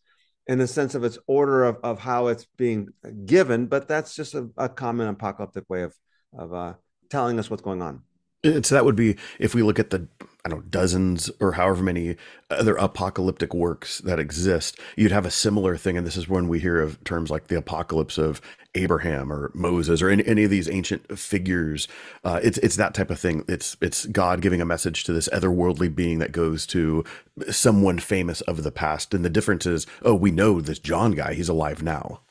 in 0.47 0.59
the 0.59 0.67
sense 0.67 0.95
of 0.95 1.05
its 1.05 1.19
order 1.27 1.65
of, 1.65 1.79
of 1.83 1.99
how 1.99 2.29
it's 2.29 2.47
being 2.57 2.89
given, 3.25 3.67
but 3.67 3.89
that's 3.89 4.15
just 4.15 4.35
a, 4.35 4.49
a 4.57 4.69
common 4.69 5.09
apocalyptic 5.09 5.65
way 5.69 5.83
of 5.83 5.95
of 6.37 6.53
uh, 6.53 6.75
telling 7.13 7.39
us 7.39 7.51
what's 7.51 7.63
going 7.63 7.83
on. 7.83 8.03
So 8.45 8.75
that 8.75 8.85
would 8.85 8.97
be 8.97 9.17
if 9.39 9.55
we 9.55 9.63
look 9.63 9.79
at 9.79 9.91
the 9.91 10.09
I 10.45 10.49
don't 10.49 10.59
know, 10.59 10.65
dozens 10.69 11.31
or 11.39 11.53
however 11.53 11.85
many 11.85 12.17
other 12.51 12.75
apocalyptic 12.75 13.55
works 13.55 13.99
that 13.99 14.19
exist, 14.19 14.77
you'd 14.97 15.13
have 15.13 15.25
a 15.25 15.31
similar 15.31 15.77
thing. 15.77 15.97
And 15.97 16.05
this 16.05 16.17
is 16.17 16.29
when 16.29 16.49
we 16.49 16.59
hear 16.59 16.81
of 16.81 17.03
terms 17.05 17.31
like 17.31 17.47
the 17.47 17.57
apocalypse 17.57 18.19
of 18.19 18.41
Abraham 18.75 19.33
or 19.33 19.53
Moses 19.55 20.03
or 20.03 20.09
any, 20.09 20.27
any 20.27 20.43
of 20.43 20.51
these 20.51 20.69
ancient 20.69 21.17
figures. 21.17 21.87
Uh, 22.25 22.41
it's 22.43 22.59
it's 22.59 22.75
that 22.75 22.95
type 22.95 23.11
of 23.11 23.21
thing. 23.21 23.45
It's 23.47 23.77
it's 23.81 24.07
God 24.07 24.41
giving 24.41 24.61
a 24.61 24.67
message 24.67 25.05
to 25.05 25.13
this 25.13 25.29
otherworldly 25.29 25.95
being 25.95 26.19
that 26.19 26.33
goes 26.33 26.67
to 26.69 27.05
someone 27.51 28.01
famous 28.01 28.41
of 28.41 28.65
the 28.65 28.73
past. 28.73 29.15
And 29.15 29.25
the 29.25 29.31
difference 29.31 29.67
is, 29.67 29.87
oh, 30.03 30.17
we 30.17 30.33
know 30.33 30.61
this 30.61 30.81
John 30.81 31.13
guy; 31.13 31.35
he's 31.35 31.49
alive 31.49 31.85
now. 31.85 32.23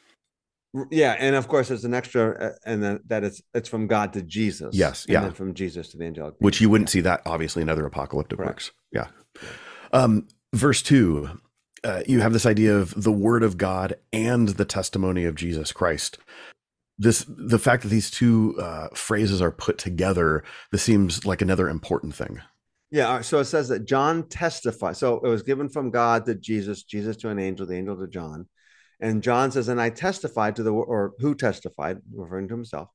Yeah, 0.90 1.18
and 1.20 1.36
of 1.36 1.50
course, 1.50 1.68
there's 1.68 1.84
an 1.84 1.94
extra, 1.94 2.32
uh, 2.32 2.52
and 2.66 2.82
then 2.82 3.00
that 3.08 3.26
it's 3.26 3.42
it's 3.54 3.68
from 3.68 3.88
God 3.88 4.14
to 4.14 4.22
Jesus. 4.22 4.74
Yes, 4.74 5.04
and 5.06 5.14
yeah. 5.14 5.22
then 5.22 5.34
from 5.34 5.54
Jesus 5.54 5.90
to 5.90 5.98
the 5.98 6.06
angelic. 6.06 6.36
which 6.40 6.62
you 6.62 6.70
wouldn't 6.70 6.90
see 6.90 7.02
that 7.02 7.22
obviously 7.26 7.62
in 7.62 7.68
other 7.68 7.86
apocalyptic 7.86 8.38
Correct. 8.38 8.52
works. 8.52 8.72
Yeah. 8.92 9.08
Um, 9.92 10.28
verse 10.54 10.82
two, 10.82 11.30
uh, 11.84 12.04
you 12.08 12.22
have 12.22 12.32
this 12.32 12.46
idea 12.46 12.78
of 12.78 13.04
the 13.04 13.12
word 13.12 13.44
of 13.44 13.58
God 13.58 13.96
and 14.14 14.50
the 14.50 14.66
testimony 14.66 15.26
of 15.26 15.36
Jesus 15.36 15.74
Christ. 15.74 16.20
This, 16.98 17.26
the 17.28 17.60
fact 17.60 17.84
that 17.84 17.90
these 17.90 18.12
two 18.12 18.56
uh, 18.62 18.90
phrases 18.94 19.42
are 19.42 19.52
put 19.52 19.78
together, 19.78 20.44
this 20.72 20.84
seems 20.84 21.26
like 21.26 21.42
another 21.42 21.68
important 21.68 22.14
thing. 22.14 22.40
Yeah. 22.92 23.22
So 23.22 23.40
it 23.40 23.46
says 23.46 23.70
that 23.70 23.86
John 23.86 24.28
testified. 24.28 24.98
So 24.98 25.20
it 25.20 25.28
was 25.28 25.42
given 25.42 25.68
from 25.68 25.90
God 25.90 26.26
to 26.28 26.36
Jesus, 26.36 26.84
Jesus 26.84 27.18
to 27.18 27.30
an 27.30 27.40
angel, 27.40 27.66
the 27.66 27.76
angel 27.76 27.98
to 27.98 28.08
John. 28.08 28.48
And 29.02 29.24
John 29.24 29.52
says, 29.52 29.68
and 29.68 29.82
I 29.82 29.90
testified 29.90 30.56
to 30.58 30.64
the, 30.64 30.72
or 30.72 31.14
who 31.20 31.34
testified, 31.34 31.98
referring 32.14 32.48
to 32.50 32.54
himself, 32.54 32.90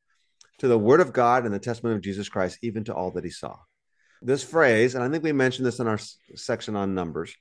to 0.59 0.69
the 0.69 0.79
word 0.79 1.01
of 1.01 1.13
God 1.13 1.45
and 1.45 1.53
the 1.53 1.59
testimony 1.59 1.97
of 1.97 2.03
Jesus 2.03 2.29
Christ, 2.29 2.59
even 2.63 2.85
to 2.85 2.95
all 2.95 3.11
that 3.13 3.25
he 3.25 3.31
saw. 3.31 3.57
This 4.23 4.43
phrase, 4.43 4.95
and 4.95 5.05
I 5.05 5.09
think 5.09 5.25
we 5.25 5.33
mentioned 5.33 5.67
this 5.67 5.81
in 5.81 5.89
our 5.89 5.99
section 6.35 6.77
on 6.77 6.95
Numbers, 6.95 7.35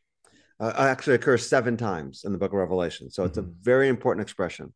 uh, 0.59 0.73
uh, 0.75 0.87
actually 0.87 1.15
occurs 1.15 1.47
seven 1.47 1.77
times 1.77 2.23
in 2.25 2.31
the 2.31 2.37
book 2.37 2.51
of 2.51 2.59
Revelation. 2.59 3.11
So 3.11 3.23
it's 3.23 3.37
a 3.37 3.43
mm-hmm. 3.43 3.51
very 3.61 3.87
important 3.87 4.23
expression. 4.23 4.73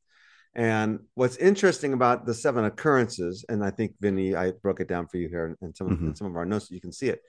And 0.56 1.00
what's 1.16 1.38
interesting 1.38 1.94
about 1.94 2.26
the 2.26 2.34
seven 2.34 2.66
occurrences, 2.66 3.46
and 3.50 3.64
I 3.64 3.72
think 3.72 3.96
Vinnie, 4.00 4.36
I 4.36 4.52
broke 4.52 4.80
it 4.80 4.88
down 4.88 5.08
for 5.08 5.18
you 5.18 5.30
here 5.30 5.58
in 5.62 5.76
some, 5.76 5.88
of 5.88 5.94
in 5.94 5.98
mm-hmm. 6.00 6.14
some 6.14 6.28
of 6.28 6.36
our 6.36 6.46
notes, 6.46 6.72
you 6.72 6.82
can 6.82 6.92
see 6.92 7.10
it, 7.10 7.22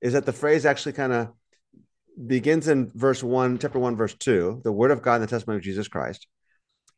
is 0.00 0.12
that 0.12 0.26
the 0.26 0.32
phrase 0.32 0.66
actually 0.66 0.92
kind 0.92 1.12
of 1.12 1.28
begins 2.26 2.68
in 2.68 2.90
verse 2.94 3.22
one, 3.22 3.58
chapter 3.58 3.78
one, 3.78 3.96
verse 3.96 4.14
two, 4.14 4.60
the 4.64 4.72
word 4.72 4.90
of 4.90 5.02
God 5.02 5.16
and 5.16 5.24
the 5.24 5.28
testimony 5.28 5.58
of 5.58 5.64
Jesus 5.64 5.88
Christ. 5.88 6.26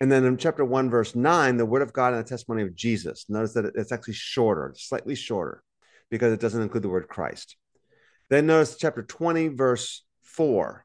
And 0.00 0.12
then 0.12 0.24
in 0.24 0.36
chapter 0.36 0.64
one, 0.64 0.90
verse 0.90 1.16
nine, 1.16 1.56
the 1.56 1.66
word 1.66 1.82
of 1.82 1.92
God 1.92 2.14
and 2.14 2.24
the 2.24 2.28
testimony 2.28 2.62
of 2.62 2.74
Jesus. 2.74 3.26
Notice 3.28 3.54
that 3.54 3.72
it's 3.74 3.92
actually 3.92 4.14
shorter, 4.14 4.72
slightly 4.76 5.14
shorter, 5.14 5.62
because 6.10 6.32
it 6.32 6.40
doesn't 6.40 6.62
include 6.62 6.84
the 6.84 6.88
word 6.88 7.08
Christ. 7.08 7.56
Then 8.30 8.46
notice 8.46 8.76
chapter 8.76 9.02
20, 9.02 9.48
verse 9.48 10.04
4, 10.22 10.84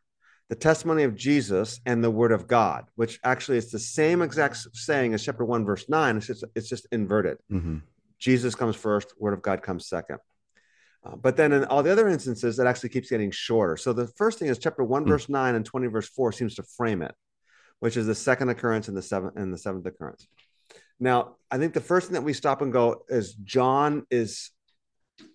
the 0.50 0.56
testimony 0.56 1.04
of 1.04 1.16
Jesus 1.16 1.80
and 1.86 2.04
the 2.04 2.12
word 2.12 2.32
of 2.32 2.48
God, 2.48 2.86
which 2.96 3.20
actually 3.24 3.58
is 3.58 3.70
the 3.70 3.80
same 3.80 4.22
exact 4.22 4.58
saying 4.74 5.14
as 5.14 5.24
chapter 5.24 5.46
1, 5.46 5.66
verse 5.66 5.88
9. 5.88 6.18
It's 6.18 6.28
just, 6.28 6.44
it's 6.56 6.70
just 6.70 6.88
inverted. 6.92 7.38
Mm-hmm. 7.52 7.78
Jesus 8.18 8.56
comes 8.56 8.76
first, 8.76 9.14
word 9.20 9.34
of 9.34 9.42
God 9.42 9.62
comes 9.62 9.88
second. 9.88 10.20
Uh, 11.06 11.16
but 11.16 11.36
then 11.36 11.52
in 11.52 11.66
all 11.66 11.84
the 11.84 11.92
other 11.92 12.08
instances, 12.08 12.60
it 12.60 12.68
actually 12.68 12.90
keeps 12.90 13.10
getting 13.10 13.32
shorter. 13.32 13.76
So 13.78 13.92
the 13.94 14.08
first 14.08 14.40
thing 14.40 14.48
is 14.48 14.58
chapter 14.58 14.84
1, 14.84 15.04
Hmm. 15.04 15.10
verse 15.10 15.30
9 15.30 15.56
and 15.56 15.66
20, 15.66 15.88
verse 15.88 16.08
4 16.10 16.32
seems 16.32 16.56
to 16.56 16.64
frame 16.64 17.02
it, 17.02 17.14
which 17.80 17.98
is 17.98 18.06
the 18.08 18.16
second 18.16 18.50
occurrence 18.50 18.88
and 18.88 18.96
the 18.96 19.02
seventh 19.02 19.36
and 19.36 19.54
the 19.54 19.58
seventh 19.58 19.86
occurrence. 19.86 20.28
Now, 21.00 21.36
I 21.52 21.58
think 21.58 21.74
the 21.74 21.82
first 21.82 22.08
thing 22.08 22.14
that 22.14 22.22
we 22.22 22.34
stop 22.34 22.62
and 22.62 22.72
go 22.72 23.04
is 23.10 23.34
John 23.34 24.06
is 24.10 24.52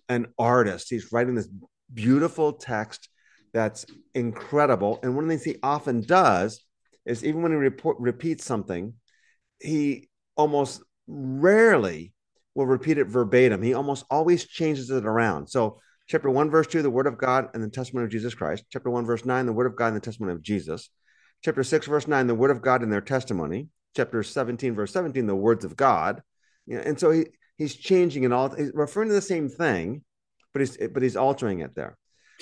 an 0.07 0.27
artist. 0.39 0.89
He's 0.89 1.11
writing 1.11 1.35
this 1.35 1.49
beautiful 1.93 2.53
text 2.53 3.09
that's 3.53 3.85
incredible. 4.15 4.99
And 5.03 5.15
one 5.15 5.25
of 5.25 5.29
the 5.29 5.37
things 5.37 5.43
he 5.43 5.59
often 5.61 6.01
does 6.01 6.63
is 7.05 7.23
even 7.23 7.41
when 7.41 7.51
he 7.51 7.57
report, 7.57 7.97
repeats 7.99 8.45
something, 8.45 8.93
he 9.61 10.09
almost 10.35 10.81
rarely 11.07 12.13
will 12.59 12.67
repeat 12.67 12.97
it 12.97 13.07
verbatim. 13.07 13.61
He 13.63 13.73
almost 13.73 14.05
always 14.11 14.45
changes 14.45 14.89
it 14.89 15.05
around. 15.05 15.47
So, 15.47 15.79
chapter 16.07 16.29
1, 16.29 16.49
verse 16.49 16.67
2, 16.67 16.81
the 16.81 16.89
word 16.89 17.07
of 17.07 17.17
God 17.17 17.47
and 17.53 17.63
the 17.63 17.69
testimony 17.69 18.03
of 18.03 18.11
Jesus 18.11 18.35
Christ. 18.35 18.65
Chapter 18.69 18.89
1, 18.89 19.05
verse 19.05 19.23
9, 19.23 19.45
the 19.45 19.53
word 19.53 19.65
of 19.67 19.77
God 19.77 19.87
and 19.87 19.95
the 19.95 20.01
testimony 20.01 20.33
of 20.33 20.41
Jesus. 20.41 20.89
Chapter 21.41 21.63
6, 21.63 21.87
verse 21.87 22.05
9, 22.05 22.27
the 22.27 22.35
word 22.35 22.51
of 22.51 22.61
God 22.61 22.83
and 22.83 22.91
their 22.91 22.99
testimony. 22.99 23.69
Chapter 23.95 24.23
17, 24.23 24.75
verse 24.75 24.91
17, 24.91 25.25
the 25.25 25.35
words 25.35 25.63
of 25.63 25.77
God. 25.77 26.21
You 26.65 26.75
know, 26.75 26.83
and 26.85 26.99
so 26.99 27.11
he, 27.11 27.27
he's 27.57 27.75
changing 27.75 28.25
it 28.25 28.33
all, 28.33 28.49
he's 28.49 28.71
referring 28.73 29.07
to 29.07 29.15
the 29.15 29.21
same 29.21 29.47
thing, 29.47 30.03
but 30.53 30.59
he's 30.59 30.77
but 30.93 31.01
he's 31.01 31.15
altering 31.15 31.59
it 31.59 31.75
there. 31.75 31.97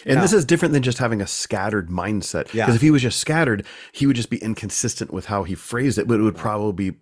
And 0.06 0.22
this 0.22 0.34
is 0.34 0.46
different 0.46 0.74
than 0.74 0.84
just 0.84 0.98
having 0.98 1.22
a 1.22 1.28
scattered 1.28 1.90
mindset. 1.90 2.46
Because 2.46 2.56
Yeah. 2.56 2.76
if 2.76 2.82
he 2.82 2.92
was 2.92 3.02
just 3.02 3.20
scattered, 3.20 3.66
he 3.92 4.06
would 4.06 4.16
just 4.16 4.30
be 4.30 4.38
inconsistent 4.38 5.12
with 5.12 5.26
how 5.26 5.44
he 5.44 5.56
phrased 5.56 5.98
it, 5.98 6.08
but 6.08 6.20
it 6.20 6.24
would 6.24 6.36
probably 6.36 6.92
be 6.92 6.98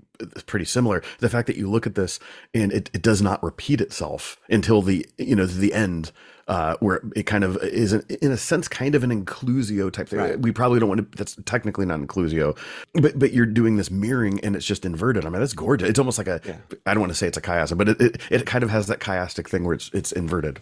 pretty 0.46 0.66
similar. 0.66 1.04
The 1.20 1.30
fact 1.30 1.48
that 1.48 1.58
you 1.58 1.70
look 1.70 1.86
at 1.88 1.96
this 1.96 2.20
and 2.54 2.72
it, 2.72 2.90
it 2.94 3.02
does 3.02 3.22
not 3.22 3.44
repeat 3.44 3.82
itself 3.82 4.38
until 4.50 4.82
the 4.82 5.06
you 5.18 5.36
know 5.36 5.46
the 5.46 5.74
end, 5.74 6.12
uh, 6.48 6.76
where 6.80 7.02
it 7.16 7.24
kind 7.24 7.44
of 7.44 7.58
is 7.64 7.94
an, 7.94 8.04
in 8.22 8.32
a 8.32 8.38
sense 8.38 8.68
kind 8.68 8.96
of 8.96 9.04
an 9.04 9.26
inclusio 9.26 9.92
type 9.92 10.10
thing. 10.10 10.20
Right. 10.20 10.40
We 10.40 10.52
probably 10.52 10.80
don't 10.80 10.90
want 10.90 11.12
to. 11.12 11.18
That's 11.18 11.38
technically 11.46 11.86
not 11.86 12.00
inclusio, 12.00 12.58
but 12.94 13.18
but 13.18 13.34
you're 13.34 13.46
doing 13.46 13.78
this 13.78 13.90
mirroring 13.90 14.40
and 14.42 14.56
it's 14.56 14.66
just 14.66 14.86
inverted. 14.86 15.26
I 15.26 15.30
mean, 15.30 15.40
that's 15.40 15.54
gorgeous. 15.54 15.90
It's 15.90 16.00
almost 16.00 16.18
like 16.18 16.28
a. 16.28 16.42
Yeah. 16.46 16.58
I 16.86 16.94
don't 16.94 17.02
want 17.02 17.12
to 17.12 17.18
say 17.18 17.28
it's 17.28 17.38
a 17.38 17.42
chiasm, 17.42 17.78
but 17.78 17.90
it, 17.90 18.02
it 18.02 18.22
it 18.30 18.46
kind 18.46 18.64
of 18.64 18.70
has 18.70 18.88
that 18.88 19.00
chiastic 19.00 19.48
thing 19.50 19.64
where 19.64 19.74
it's 19.74 19.90
it's 19.94 20.12
inverted. 20.12 20.60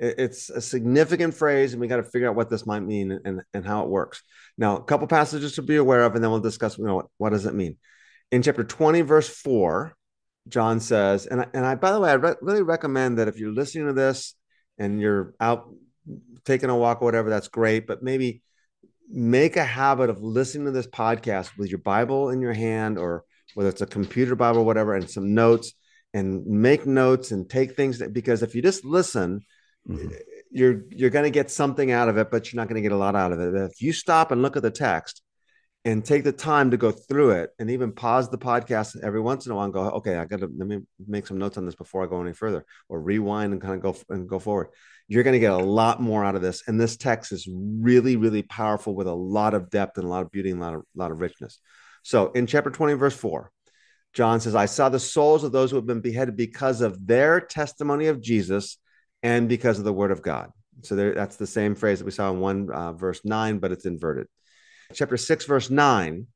It's 0.00 0.48
a 0.48 0.60
significant 0.60 1.34
phrase, 1.34 1.72
and 1.72 1.80
we 1.80 1.88
got 1.88 1.96
to 1.96 2.04
figure 2.04 2.28
out 2.28 2.36
what 2.36 2.48
this 2.48 2.64
might 2.64 2.80
mean 2.80 3.20
and, 3.24 3.42
and 3.52 3.66
how 3.66 3.82
it 3.82 3.88
works. 3.88 4.22
Now, 4.56 4.76
a 4.76 4.84
couple 4.84 5.08
passages 5.08 5.56
to 5.56 5.62
be 5.62 5.74
aware 5.74 6.04
of, 6.04 6.14
and 6.14 6.22
then 6.22 6.30
we'll 6.30 6.38
discuss. 6.38 6.78
You 6.78 6.84
know, 6.84 6.94
what, 6.94 7.06
what 7.16 7.30
does 7.30 7.46
it 7.46 7.54
mean? 7.54 7.78
In 8.30 8.42
chapter 8.42 8.64
twenty, 8.64 9.00
verse 9.00 9.28
four, 9.28 9.94
John 10.48 10.80
says, 10.80 11.26
and 11.26 11.40
I, 11.40 11.46
and 11.54 11.64
I 11.64 11.74
by 11.74 11.92
the 11.92 12.00
way, 12.00 12.10
I 12.10 12.14
re- 12.14 12.34
really 12.42 12.62
recommend 12.62 13.18
that 13.18 13.28
if 13.28 13.38
you're 13.38 13.52
listening 13.52 13.86
to 13.86 13.92
this 13.92 14.34
and 14.78 15.00
you're 15.00 15.34
out 15.40 15.72
taking 16.44 16.70
a 16.70 16.76
walk 16.76 17.00
or 17.00 17.06
whatever, 17.06 17.30
that's 17.30 17.48
great. 17.48 17.86
But 17.86 18.02
maybe 18.02 18.42
make 19.10 19.56
a 19.56 19.64
habit 19.64 20.10
of 20.10 20.22
listening 20.22 20.66
to 20.66 20.72
this 20.72 20.86
podcast 20.86 21.56
with 21.56 21.70
your 21.70 21.78
Bible 21.78 22.30
in 22.30 22.40
your 22.40 22.52
hand, 22.52 22.98
or 22.98 23.24
whether 23.54 23.70
it's 23.70 23.80
a 23.80 23.86
computer 23.86 24.36
Bible, 24.36 24.60
or 24.60 24.66
whatever, 24.66 24.94
and 24.94 25.10
some 25.10 25.34
notes, 25.34 25.72
and 26.12 26.44
make 26.46 26.86
notes 26.86 27.30
and 27.30 27.48
take 27.48 27.74
things 27.74 27.98
that 27.98 28.12
because 28.12 28.42
if 28.42 28.54
you 28.54 28.62
just 28.62 28.84
listen 28.84 29.40
Mhm. 29.88 30.12
you're 30.50 30.82
you're 30.90 31.08
going 31.08 31.24
to 31.24 31.30
get 31.30 31.50
something 31.50 31.90
out 31.90 32.10
of 32.10 32.18
it, 32.18 32.30
but 32.30 32.52
you're 32.52 32.60
not 32.60 32.68
going 32.68 32.82
to 32.82 32.86
get 32.86 32.92
a 32.92 32.96
lot 32.96 33.16
out 33.16 33.32
of 33.32 33.40
it. 33.40 33.54
If 33.54 33.80
you 33.80 33.92
stop 33.92 34.30
and 34.30 34.42
look 34.42 34.56
at 34.56 34.62
the 34.62 34.70
text 34.70 35.22
and 35.88 36.04
take 36.04 36.22
the 36.22 36.32
time 36.32 36.70
to 36.70 36.76
go 36.76 36.90
through 36.90 37.30
it, 37.30 37.50
and 37.58 37.70
even 37.70 37.92
pause 37.92 38.28
the 38.28 38.36
podcast 38.36 39.02
every 39.02 39.22
once 39.22 39.46
in 39.46 39.52
a 39.52 39.54
while 39.54 39.64
and 39.64 39.72
go, 39.72 39.88
okay, 39.88 40.16
I 40.16 40.26
got 40.26 40.40
to 40.40 40.50
let 40.54 40.68
me 40.68 40.80
make 41.06 41.26
some 41.26 41.38
notes 41.38 41.56
on 41.56 41.64
this 41.64 41.76
before 41.76 42.04
I 42.04 42.06
go 42.06 42.20
any 42.20 42.34
further, 42.34 42.66
or 42.90 43.00
rewind 43.00 43.54
and 43.54 43.62
kind 43.62 43.74
of 43.74 43.80
go 43.80 44.14
and 44.14 44.28
go 44.28 44.38
forward. 44.38 44.68
You're 45.06 45.22
going 45.22 45.32
to 45.32 45.40
get 45.40 45.52
a 45.52 45.56
lot 45.56 46.02
more 46.02 46.26
out 46.26 46.34
of 46.34 46.42
this, 46.42 46.62
and 46.66 46.78
this 46.78 46.98
text 46.98 47.32
is 47.32 47.48
really, 47.50 48.16
really 48.16 48.42
powerful 48.42 48.94
with 48.94 49.06
a 49.06 49.14
lot 49.14 49.54
of 49.54 49.70
depth 49.70 49.96
and 49.96 50.04
a 50.04 50.10
lot 50.10 50.20
of 50.20 50.30
beauty 50.30 50.50
and 50.50 50.60
a 50.60 50.62
lot 50.62 50.74
of 50.74 50.82
lot 50.94 51.10
of 51.10 51.20
richness. 51.20 51.58
So 52.02 52.32
in 52.32 52.46
chapter 52.46 52.70
20, 52.70 52.92
verse 52.92 53.16
4, 53.16 53.50
John 54.12 54.40
says, 54.40 54.54
I 54.54 54.66
saw 54.66 54.90
the 54.90 55.00
souls 55.00 55.42
of 55.42 55.52
those 55.52 55.70
who 55.70 55.76
have 55.76 55.86
been 55.86 56.02
beheaded 56.02 56.36
because 56.36 56.82
of 56.82 57.06
their 57.06 57.40
testimony 57.40 58.08
of 58.08 58.20
Jesus 58.20 58.76
and 59.22 59.48
because 59.48 59.78
of 59.78 59.86
the 59.86 59.92
word 59.94 60.10
of 60.10 60.20
God. 60.20 60.50
So 60.82 60.96
there, 60.96 61.14
that's 61.14 61.36
the 61.36 61.46
same 61.46 61.74
phrase 61.74 61.98
that 61.98 62.04
we 62.04 62.10
saw 62.10 62.30
in 62.30 62.40
one 62.40 62.70
uh, 62.70 62.92
verse 62.92 63.22
nine, 63.24 63.58
but 63.58 63.72
it's 63.72 63.86
inverted. 63.86 64.26
Chapter 64.94 65.18
six, 65.18 65.44
verse 65.44 65.68
nine, 65.68 66.28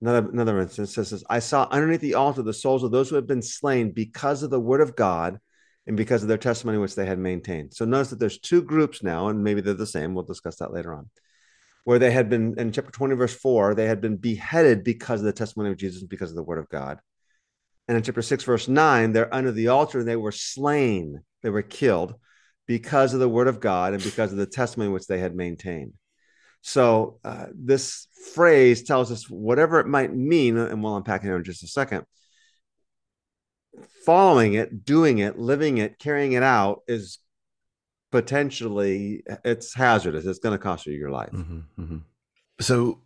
another 0.00 0.28
another 0.28 0.60
instance 0.60 0.94
says, 0.94 1.22
"I 1.30 1.38
saw 1.38 1.68
underneath 1.70 2.00
the 2.00 2.14
altar 2.14 2.42
the 2.42 2.52
souls 2.52 2.82
of 2.82 2.90
those 2.90 3.08
who 3.08 3.14
had 3.14 3.28
been 3.28 3.42
slain 3.42 3.92
because 3.92 4.42
of 4.42 4.50
the 4.50 4.60
word 4.60 4.80
of 4.80 4.96
God 4.96 5.38
and 5.86 5.96
because 5.96 6.22
of 6.22 6.28
their 6.28 6.36
testimony 6.38 6.78
which 6.78 6.96
they 6.96 7.06
had 7.06 7.18
maintained." 7.18 7.72
So 7.74 7.84
notice 7.84 8.10
that 8.10 8.18
there's 8.18 8.40
two 8.40 8.62
groups 8.62 9.02
now, 9.02 9.28
and 9.28 9.44
maybe 9.44 9.60
they're 9.60 9.74
the 9.74 9.86
same. 9.86 10.14
We'll 10.14 10.24
discuss 10.24 10.56
that 10.56 10.72
later 10.72 10.92
on. 10.92 11.10
Where 11.84 12.00
they 12.00 12.10
had 12.10 12.28
been 12.28 12.58
in 12.58 12.72
chapter 12.72 12.90
20, 12.90 13.14
verse 13.14 13.34
4, 13.34 13.74
they 13.74 13.86
had 13.86 14.00
been 14.00 14.16
beheaded 14.16 14.84
because 14.84 15.20
of 15.20 15.26
the 15.26 15.32
testimony 15.32 15.70
of 15.70 15.78
Jesus 15.78 16.02
because 16.02 16.30
of 16.30 16.36
the 16.36 16.42
word 16.42 16.58
of 16.58 16.68
God. 16.68 17.00
And 17.88 17.96
in 17.96 18.02
chapter 18.02 18.22
6, 18.22 18.44
verse 18.44 18.68
9, 18.68 19.12
they're 19.12 19.34
under 19.34 19.52
the 19.52 19.68
altar 19.68 20.00
and 20.00 20.08
they 20.08 20.16
were 20.16 20.32
slain, 20.32 21.22
they 21.42 21.50
were 21.50 21.62
killed 21.62 22.14
because 22.66 23.14
of 23.14 23.20
the 23.20 23.28
word 23.28 23.48
of 23.48 23.60
God 23.60 23.94
and 23.94 24.02
because 24.02 24.32
of 24.32 24.38
the 24.38 24.46
testimony 24.46 24.92
which 24.92 25.06
they 25.06 25.18
had 25.18 25.34
maintained. 25.34 25.94
So 26.62 27.18
uh, 27.24 27.46
this 27.54 28.06
phrase 28.34 28.82
tells 28.82 29.10
us 29.10 29.28
whatever 29.30 29.80
it 29.80 29.86
might 29.86 30.14
mean, 30.14 30.56
and 30.56 30.82
we'll 30.82 30.96
unpack 30.96 31.24
it 31.24 31.32
in 31.32 31.44
just 31.44 31.62
a 31.62 31.68
second. 31.68 32.04
Following 34.04 34.54
it, 34.54 34.84
doing 34.84 35.18
it, 35.18 35.38
living 35.38 35.78
it, 35.78 35.98
carrying 35.98 36.32
it 36.32 36.42
out 36.42 36.82
is 36.88 37.18
potentially 38.10 39.22
it's 39.44 39.74
hazardous. 39.74 40.26
It's 40.26 40.38
going 40.38 40.56
to 40.56 40.62
cost 40.62 40.86
you 40.86 40.94
your 40.94 41.10
life. 41.10 41.30
Mhm, 41.30 41.64
mhm. 41.78 42.02
So 42.60 43.00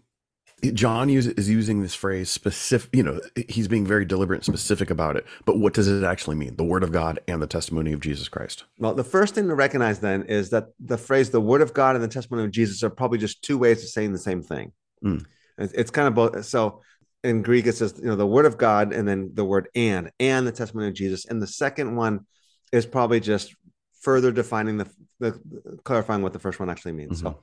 John 0.72 1.08
use, 1.08 1.26
is 1.26 1.48
using 1.48 1.82
this 1.82 1.94
phrase 1.94 2.30
specific, 2.30 2.94
you 2.94 3.02
know, 3.02 3.20
he's 3.48 3.68
being 3.68 3.86
very 3.86 4.04
deliberate 4.04 4.36
and 4.36 4.44
specific 4.44 4.90
about 4.90 5.16
it. 5.16 5.26
But 5.44 5.58
what 5.58 5.74
does 5.74 5.88
it 5.88 6.04
actually 6.04 6.36
mean? 6.36 6.56
The 6.56 6.64
word 6.64 6.82
of 6.82 6.92
God 6.92 7.18
and 7.28 7.42
the 7.42 7.46
testimony 7.46 7.92
of 7.92 8.00
Jesus 8.00 8.28
Christ. 8.28 8.64
Well, 8.78 8.94
the 8.94 9.04
first 9.04 9.34
thing 9.34 9.48
to 9.48 9.54
recognize 9.54 10.00
then 10.00 10.24
is 10.24 10.50
that 10.50 10.68
the 10.78 10.98
phrase 10.98 11.30
the 11.30 11.40
word 11.40 11.62
of 11.62 11.74
God 11.74 11.96
and 11.96 12.04
the 12.04 12.08
testimony 12.08 12.44
of 12.44 12.50
Jesus 12.50 12.82
are 12.82 12.90
probably 12.90 13.18
just 13.18 13.42
two 13.42 13.58
ways 13.58 13.82
of 13.82 13.88
saying 13.88 14.12
the 14.12 14.18
same 14.18 14.42
thing. 14.42 14.72
Mm. 15.04 15.24
It's, 15.58 15.72
it's 15.72 15.90
kind 15.90 16.08
of 16.08 16.14
both. 16.14 16.44
So 16.44 16.82
in 17.22 17.42
Greek, 17.42 17.66
it 17.66 17.74
says, 17.74 17.94
you 17.98 18.06
know, 18.06 18.16
the 18.16 18.26
word 18.26 18.46
of 18.46 18.58
God 18.58 18.92
and 18.92 19.08
then 19.08 19.30
the 19.34 19.44
word 19.44 19.68
and, 19.74 20.10
and 20.20 20.46
the 20.46 20.52
testimony 20.52 20.88
of 20.88 20.94
Jesus. 20.94 21.24
And 21.24 21.40
the 21.40 21.46
second 21.46 21.96
one 21.96 22.26
is 22.72 22.86
probably 22.86 23.20
just 23.20 23.54
further 24.00 24.30
defining 24.30 24.76
the, 24.76 24.90
the 25.20 25.40
clarifying 25.84 26.22
what 26.22 26.32
the 26.32 26.38
first 26.38 26.60
one 26.60 26.68
actually 26.68 26.92
means. 26.92 27.22
Mm-hmm. 27.22 27.28
So 27.28 27.40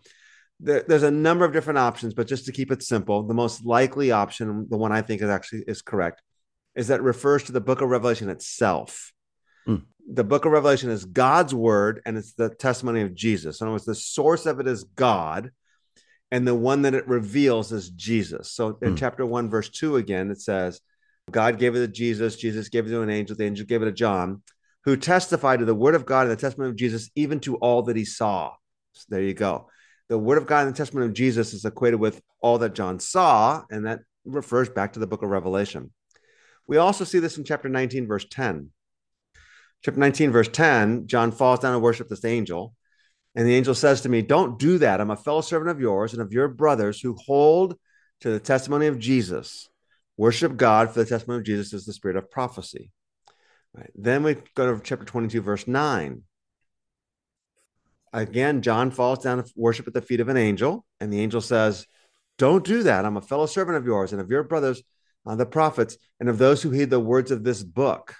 there, 0.61 0.83
there's 0.87 1.03
a 1.03 1.11
number 1.11 1.45
of 1.45 1.53
different 1.53 1.79
options, 1.79 2.13
but 2.13 2.27
just 2.27 2.45
to 2.45 2.51
keep 2.51 2.71
it 2.71 2.83
simple, 2.83 3.23
the 3.23 3.33
most 3.33 3.65
likely 3.65 4.11
option, 4.11 4.67
the 4.69 4.77
one 4.77 4.91
I 4.91 5.01
think 5.01 5.21
is 5.21 5.29
actually 5.29 5.63
is 5.67 5.81
correct, 5.81 6.21
is 6.75 6.87
that 6.87 6.99
it 6.99 7.03
refers 7.03 7.43
to 7.43 7.51
the 7.51 7.61
book 7.61 7.81
of 7.81 7.89
Revelation 7.89 8.29
itself. 8.29 9.11
Mm. 9.67 9.83
The 10.07 10.23
book 10.23 10.45
of 10.45 10.51
Revelation 10.51 10.89
is 10.89 11.05
God's 11.05 11.53
word 11.53 12.01
and 12.05 12.17
it's 12.17 12.33
the 12.33 12.49
testimony 12.49 13.01
of 13.01 13.13
Jesus. 13.13 13.59
In 13.59 13.67
other 13.67 13.73
words, 13.73 13.85
the 13.85 13.95
source 13.95 14.45
of 14.45 14.59
it 14.59 14.67
is 14.67 14.83
God, 14.83 15.51
and 16.31 16.47
the 16.47 16.55
one 16.55 16.83
that 16.83 16.93
it 16.93 17.07
reveals 17.07 17.71
is 17.71 17.89
Jesus. 17.89 18.51
So 18.51 18.77
in 18.81 18.93
Mm. 18.93 18.97
chapter 18.97 19.25
one, 19.25 19.49
verse 19.49 19.69
two, 19.69 19.97
again, 19.97 20.31
it 20.31 20.39
says, 20.39 20.79
God 21.29 21.59
gave 21.59 21.75
it 21.75 21.79
to 21.79 21.87
Jesus, 21.87 22.35
Jesus 22.35 22.69
gave 22.69 22.87
it 22.87 22.89
to 22.89 23.01
an 23.01 23.09
angel, 23.09 23.35
the 23.35 23.45
angel 23.45 23.65
gave 23.65 23.81
it 23.81 23.85
to 23.85 23.91
John, 23.91 24.41
who 24.85 24.95
testified 24.95 25.59
to 25.59 25.65
the 25.65 25.75
word 25.75 25.95
of 25.95 26.05
God 26.05 26.21
and 26.27 26.31
the 26.31 26.41
testimony 26.41 26.69
of 26.69 26.75
Jesus, 26.75 27.09
even 27.15 27.39
to 27.41 27.57
all 27.57 27.83
that 27.83 27.95
he 27.95 28.05
saw. 28.05 28.53
So 28.93 29.05
there 29.09 29.21
you 29.21 29.33
go. 29.33 29.69
The 30.11 30.19
word 30.19 30.39
of 30.39 30.45
God 30.45 30.67
and 30.67 30.75
the 30.75 30.77
testimony 30.77 31.07
of 31.07 31.13
Jesus 31.13 31.53
is 31.53 31.63
equated 31.63 31.97
with 31.97 32.21
all 32.41 32.57
that 32.57 32.75
John 32.75 32.99
saw, 32.99 33.63
and 33.71 33.85
that 33.85 34.01
refers 34.25 34.67
back 34.67 34.91
to 34.91 34.99
the 34.99 35.07
book 35.07 35.23
of 35.23 35.29
Revelation. 35.29 35.93
We 36.67 36.75
also 36.75 37.05
see 37.05 37.19
this 37.19 37.37
in 37.37 37.45
chapter 37.45 37.69
19, 37.69 38.07
verse 38.07 38.25
10. 38.29 38.71
Chapter 39.85 39.99
19, 40.01 40.31
verse 40.33 40.49
10, 40.49 41.07
John 41.07 41.31
falls 41.31 41.59
down 41.61 41.75
and 41.75 41.81
worships 41.81 42.09
this 42.09 42.25
angel. 42.25 42.75
And 43.35 43.47
the 43.47 43.55
angel 43.55 43.73
says 43.73 44.01
to 44.01 44.09
me, 44.09 44.21
Don't 44.21 44.59
do 44.59 44.79
that. 44.79 44.99
I'm 44.99 45.11
a 45.11 45.15
fellow 45.15 45.39
servant 45.39 45.71
of 45.71 45.79
yours 45.79 46.11
and 46.11 46.21
of 46.21 46.33
your 46.33 46.49
brothers 46.49 46.99
who 46.99 47.15
hold 47.15 47.77
to 48.19 48.31
the 48.31 48.39
testimony 48.41 48.87
of 48.87 48.99
Jesus. 48.99 49.69
Worship 50.17 50.57
God, 50.57 50.91
for 50.91 50.99
the 50.99 51.09
testimony 51.09 51.39
of 51.39 51.45
Jesus 51.45 51.71
is 51.71 51.85
the 51.85 51.93
spirit 51.93 52.17
of 52.17 52.29
prophecy. 52.29 52.91
Right. 53.73 53.91
Then 53.95 54.23
we 54.23 54.35
go 54.55 54.75
to 54.75 54.83
chapter 54.83 55.05
22, 55.05 55.41
verse 55.41 55.67
9. 55.69 56.23
Again, 58.13 58.61
John 58.61 58.91
falls 58.91 59.19
down 59.19 59.43
to 59.43 59.51
worship 59.55 59.87
at 59.87 59.93
the 59.93 60.01
feet 60.01 60.19
of 60.19 60.27
an 60.27 60.37
angel, 60.37 60.85
and 60.99 61.11
the 61.11 61.21
angel 61.21 61.41
says, 61.41 61.85
Don't 62.37 62.65
do 62.65 62.83
that. 62.83 63.05
I'm 63.05 63.17
a 63.17 63.21
fellow 63.21 63.45
servant 63.45 63.77
of 63.77 63.85
yours 63.85 64.11
and 64.11 64.21
of 64.21 64.29
your 64.29 64.43
brothers, 64.43 64.83
uh, 65.25 65.35
the 65.35 65.45
prophets, 65.45 65.97
and 66.19 66.27
of 66.27 66.37
those 66.37 66.61
who 66.61 66.71
heed 66.71 66.89
the 66.89 66.99
words 66.99 67.31
of 67.31 67.43
this 67.43 67.63
book. 67.63 68.15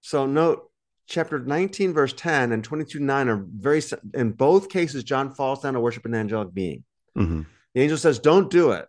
So, 0.00 0.26
note 0.26 0.70
chapter 1.06 1.38
19, 1.38 1.92
verse 1.92 2.12
10 2.12 2.52
and 2.52 2.64
22, 2.64 2.98
9 2.98 3.28
are 3.28 3.44
very, 3.48 3.82
in 4.14 4.32
both 4.32 4.68
cases, 4.68 5.04
John 5.04 5.34
falls 5.34 5.62
down 5.62 5.74
to 5.74 5.80
worship 5.80 6.04
an 6.04 6.14
angelic 6.14 6.52
being. 6.52 6.84
Mhm. 7.16 7.46
The 7.74 7.80
angel 7.80 7.98
says, 7.98 8.18
Don't 8.18 8.50
do 8.50 8.72
it. 8.72 8.86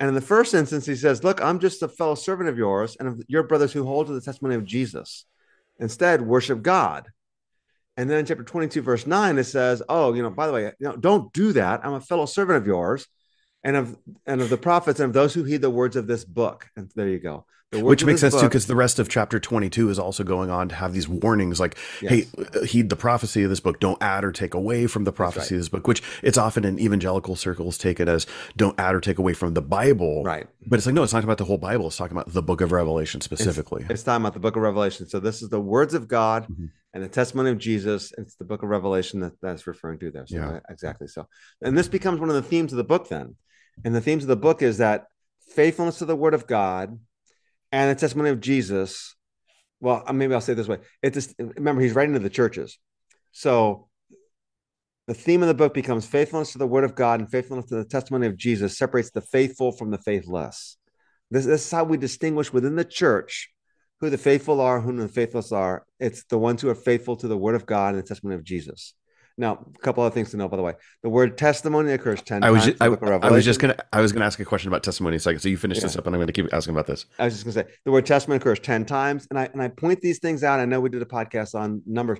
And 0.00 0.08
in 0.08 0.14
the 0.14 0.20
first 0.20 0.54
instance, 0.54 0.86
he 0.86 0.94
says, 0.94 1.24
Look, 1.24 1.42
I'm 1.42 1.58
just 1.58 1.82
a 1.82 1.88
fellow 1.88 2.14
servant 2.14 2.48
of 2.48 2.56
yours 2.56 2.96
and 2.98 3.08
of 3.08 3.22
your 3.28 3.42
brothers 3.42 3.72
who 3.72 3.84
hold 3.84 4.06
to 4.06 4.12
the 4.12 4.20
testimony 4.20 4.54
of 4.54 4.64
Jesus. 4.64 5.26
Instead, 5.78 6.22
worship 6.22 6.62
God. 6.62 7.08
And 7.98 8.08
then 8.08 8.20
in 8.20 8.26
chapter 8.26 8.44
22, 8.44 8.80
verse 8.80 9.08
9, 9.08 9.38
it 9.38 9.44
says, 9.44 9.82
Oh, 9.88 10.14
you 10.14 10.22
know, 10.22 10.30
by 10.30 10.46
the 10.46 10.52
way, 10.52 10.62
you 10.78 10.86
know, 10.86 10.94
don't 10.94 11.32
do 11.32 11.52
that. 11.54 11.84
I'm 11.84 11.94
a 11.94 12.00
fellow 12.00 12.26
servant 12.26 12.58
of 12.58 12.66
yours 12.66 13.08
and 13.64 13.74
of 13.74 13.96
and 14.24 14.40
of 14.40 14.50
the 14.50 14.56
prophets 14.56 15.00
and 15.00 15.08
of 15.08 15.12
those 15.12 15.34
who 15.34 15.42
heed 15.42 15.62
the 15.62 15.68
words 15.68 15.96
of 15.96 16.06
this 16.06 16.24
book. 16.24 16.68
And 16.76 16.88
there 16.94 17.08
you 17.08 17.18
go. 17.18 17.44
Which 17.70 18.02
makes 18.02 18.22
sense 18.22 18.34
too, 18.34 18.44
because 18.48 18.66
the 18.66 18.74
rest 18.74 18.98
of 18.98 19.10
chapter 19.10 19.38
22 19.38 19.90
is 19.90 19.98
also 19.98 20.24
going 20.24 20.48
on 20.48 20.70
to 20.70 20.74
have 20.74 20.94
these 20.94 21.06
warnings 21.06 21.60
like, 21.60 21.76
Yes. 22.00 22.10
hey, 22.12 22.26
uh, 22.54 22.64
heed 22.64 22.88
the 22.88 22.96
prophecy 22.96 23.42
of 23.42 23.50
this 23.50 23.60
book. 23.60 23.78
Don't 23.78 24.02
add 24.02 24.24
or 24.24 24.32
take 24.32 24.54
away 24.54 24.86
from 24.86 25.04
the 25.04 25.12
prophecy 25.12 25.54
of 25.56 25.60
this 25.60 25.68
book, 25.68 25.86
which 25.86 26.02
it's 26.22 26.38
often 26.38 26.64
in 26.64 26.78
evangelical 26.78 27.36
circles 27.36 27.76
taken 27.76 28.08
as 28.08 28.26
don't 28.56 28.78
add 28.80 28.94
or 28.94 29.00
take 29.02 29.18
away 29.18 29.34
from 29.34 29.52
the 29.52 29.60
Bible. 29.60 30.24
Right. 30.24 30.46
But 30.66 30.78
it's 30.78 30.86
like, 30.86 30.94
no, 30.94 31.02
it's 31.02 31.12
not 31.12 31.24
about 31.24 31.36
the 31.36 31.44
whole 31.44 31.58
Bible. 31.58 31.88
It's 31.88 31.98
talking 31.98 32.16
about 32.16 32.32
the 32.32 32.40
book 32.42 32.62
of 32.62 32.72
Revelation 32.72 33.20
specifically. 33.20 33.84
It's 33.90 34.02
talking 34.02 34.22
about 34.22 34.32
the 34.32 34.40
book 34.40 34.56
of 34.56 34.62
Revelation. 34.62 35.06
So 35.06 35.20
this 35.20 35.42
is 35.42 35.50
the 35.50 35.60
words 35.60 35.92
of 35.92 36.08
God 36.08 36.46
Mhm. 36.48 36.70
and 36.94 37.02
the 37.04 37.08
testimony 37.08 37.50
of 37.50 37.58
Jesus. 37.58 38.14
It's 38.16 38.36
the 38.36 38.44
book 38.44 38.62
of 38.62 38.70
Revelation 38.70 39.20
that 39.20 39.32
that's 39.42 39.66
referring 39.66 39.98
to 39.98 40.10
there. 40.10 40.26
So 40.26 40.36
Yeah. 40.36 40.60
exactly. 40.70 41.06
So, 41.06 41.26
and 41.60 41.76
this 41.76 41.88
becomes 41.88 42.18
one 42.18 42.30
of 42.30 42.34
the 42.34 42.42
themes 42.42 42.72
of 42.72 42.78
the 42.78 42.84
book 42.84 43.08
then. 43.10 43.36
And 43.84 43.94
the 43.94 44.00
themes 44.00 44.24
of 44.24 44.28
the 44.28 44.36
book 44.36 44.62
is 44.62 44.78
that 44.78 45.08
faithfulness 45.50 45.98
to 45.98 46.06
the 46.06 46.16
word 46.16 46.32
of 46.32 46.46
God 46.46 46.98
and 47.72 47.90
the 47.90 48.00
testimony 48.00 48.30
of 48.30 48.40
Jesus. 48.40 49.14
Well, 49.80 50.02
uh, 50.06 50.12
maybe 50.12 50.34
I'll 50.34 50.40
say 50.40 50.52
it 50.52 50.56
this 50.56 50.68
way. 50.68 50.78
It's 51.02 51.14
just, 51.14 51.34
remember 51.38 51.80
he's 51.80 51.94
writing 51.94 52.14
to 52.14 52.20
the 52.20 52.30
churches. 52.30 52.78
So 53.32 53.88
the 55.06 55.14
theme 55.14 55.42
of 55.42 55.48
the 55.48 55.54
book 55.54 55.74
becomes 55.74 56.06
faithfulness 56.06 56.52
to 56.52 56.58
the 56.58 56.66
word 56.66 56.84
of 56.84 56.94
God 56.94 57.20
and 57.20 57.30
faithfulness 57.30 57.66
to 57.66 57.76
the 57.76 57.84
testimony 57.84 58.26
of 58.26 58.36
Jesus 58.36 58.76
separates 58.76 59.10
the 59.10 59.20
faithful 59.20 59.72
from 59.72 59.90
the 59.90 59.98
faithless. 59.98 60.76
This, 61.30 61.46
this 61.46 61.64
is 61.64 61.70
how 61.70 61.84
we 61.84 61.96
distinguish 61.96 62.52
within 62.52 62.76
the 62.76 62.84
church 62.84 63.50
who 64.00 64.10
the 64.10 64.18
faithful 64.18 64.60
are, 64.60 64.80
who 64.80 64.96
the 64.96 65.08
faithless 65.08 65.52
are. 65.52 65.84
It's 65.98 66.24
the 66.24 66.38
ones 66.38 66.62
who 66.62 66.68
are 66.68 66.74
faithful 66.74 67.16
to 67.16 67.28
the 67.28 67.36
word 67.36 67.54
of 67.54 67.66
God 67.66 67.94
and 67.94 68.02
the 68.02 68.06
testimony 68.06 68.36
of 68.36 68.44
Jesus. 68.44 68.94
Now, 69.38 69.64
a 69.74 69.78
couple 69.78 70.02
other 70.02 70.12
things 70.12 70.32
to 70.32 70.36
know, 70.36 70.48
by 70.48 70.56
the 70.56 70.62
way. 70.64 70.74
The 71.04 71.08
word 71.08 71.38
testimony 71.38 71.92
occurs 71.92 72.20
10 72.22 72.42
I 72.42 72.50
was 72.50 72.64
times. 72.64 72.72
just, 72.72 72.82
I, 72.82 72.86
of 72.88 73.24
I 73.24 73.30
was 73.30 73.44
just 73.44 73.60
gonna 73.60 73.76
I 73.92 74.00
was 74.00 74.12
gonna 74.12 74.26
ask 74.26 74.40
a 74.40 74.44
question 74.44 74.68
about 74.68 74.82
testimony 74.82 75.14
in 75.14 75.18
a 75.18 75.20
second. 75.20 75.38
So 75.38 75.48
you 75.48 75.56
finish 75.56 75.80
this 75.80 75.96
up, 75.96 76.06
and 76.06 76.14
I'm 76.14 76.20
gonna 76.20 76.32
keep 76.32 76.52
asking 76.52 76.74
about 76.74 76.88
this. 76.88 77.06
I 77.20 77.24
was 77.26 77.34
just 77.34 77.44
going 77.44 77.54
to 77.54 77.70
say 77.70 77.76
the 77.84 77.92
word 77.92 78.04
testimony 78.04 78.38
occurs 78.38 78.58
10 78.58 78.84
times. 78.84 79.28
And 79.30 79.38
I, 79.38 79.44
and 79.52 79.62
I 79.62 79.68
point 79.68 80.00
these 80.00 80.18
things 80.18 80.42
out. 80.42 80.58
I 80.58 80.64
know 80.64 80.80
we 80.80 80.90
did 80.90 81.02
a 81.02 81.06
podcast 81.06 81.54
on 81.54 81.82
numbers 81.86 82.18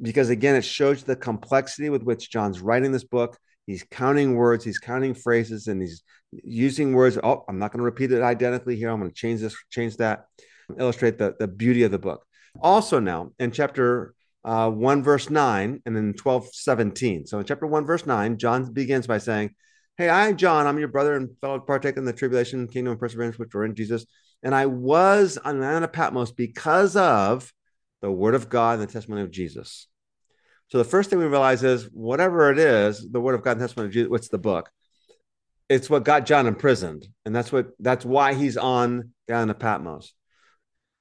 because, 0.00 0.30
again, 0.30 0.54
it 0.54 0.64
shows 0.64 1.02
the 1.02 1.16
complexity 1.16 1.90
with 1.90 2.04
which 2.04 2.30
John's 2.30 2.60
writing 2.60 2.92
this 2.92 3.04
book. 3.04 3.36
He's 3.66 3.84
counting 3.90 4.36
words, 4.36 4.64
he's 4.64 4.78
counting 4.78 5.14
phrases, 5.14 5.66
and 5.66 5.80
he's 5.80 6.02
using 6.32 6.92
words. 6.92 7.18
Oh, 7.22 7.44
I'm 7.48 7.58
not 7.58 7.72
going 7.72 7.78
to 7.78 7.84
repeat 7.84 8.12
it 8.12 8.22
identically 8.22 8.76
here. 8.76 8.90
I'm 8.90 9.00
going 9.00 9.10
to 9.10 9.14
change 9.14 9.40
this, 9.40 9.56
change 9.70 9.96
that, 9.96 10.26
illustrate 10.78 11.18
the, 11.18 11.34
the 11.38 11.48
beauty 11.48 11.82
of 11.82 11.90
the 11.90 11.98
book. 11.98 12.24
Also, 12.60 12.98
now 12.98 13.30
in 13.38 13.52
chapter 13.52 14.14
uh, 14.44 14.70
1, 14.70 15.02
verse 15.02 15.30
9, 15.30 15.82
and 15.84 15.96
then 15.96 16.14
12, 16.14 16.54
17. 16.54 17.26
So 17.26 17.38
in 17.38 17.44
chapter 17.44 17.66
1, 17.66 17.86
verse 17.86 18.06
9, 18.06 18.38
John 18.38 18.72
begins 18.72 19.06
by 19.06 19.18
saying, 19.18 19.54
Hey, 19.96 20.08
I, 20.08 20.32
John, 20.32 20.66
I'm 20.66 20.78
your 20.78 20.88
brother 20.88 21.14
and 21.14 21.36
fellow 21.40 21.60
partaker 21.60 21.98
in 21.98 22.06
the 22.06 22.12
tribulation, 22.12 22.68
kingdom, 22.68 22.92
and 22.92 23.00
perseverance 23.00 23.38
which 23.38 23.52
were 23.52 23.66
in 23.66 23.74
Jesus. 23.74 24.06
And 24.42 24.54
I 24.54 24.66
was 24.66 25.36
on 25.36 25.60
the 25.60 25.66
island 25.66 25.84
of 25.84 25.92
Patmos 25.92 26.32
because 26.32 26.96
of 26.96 27.52
the 28.00 28.10
word 28.10 28.34
of 28.34 28.48
God 28.48 28.78
and 28.78 28.88
the 28.88 28.92
testimony 28.92 29.22
of 29.22 29.30
Jesus. 29.30 29.88
So 30.68 30.78
the 30.78 30.84
first 30.84 31.10
thing 31.10 31.18
we 31.18 31.26
realize 31.26 31.62
is 31.62 31.90
whatever 31.92 32.50
it 32.50 32.58
is, 32.58 33.06
the 33.10 33.20
word 33.20 33.34
of 33.34 33.42
God 33.42 33.52
and 33.52 33.60
testimony 33.60 33.88
of 33.88 33.92
Jesus, 33.92 34.08
what's 34.08 34.28
the 34.28 34.38
book? 34.38 34.70
It's 35.68 35.90
what 35.90 36.04
got 36.04 36.26
John 36.26 36.46
imprisoned. 36.46 37.06
And 37.24 37.34
that's 37.34 37.52
what 37.52 37.68
that's 37.78 38.04
why 38.04 38.34
he's 38.34 38.56
on 38.56 39.12
the 39.26 39.34
island 39.34 39.50
of 39.50 39.58
Patmos. 39.58 40.14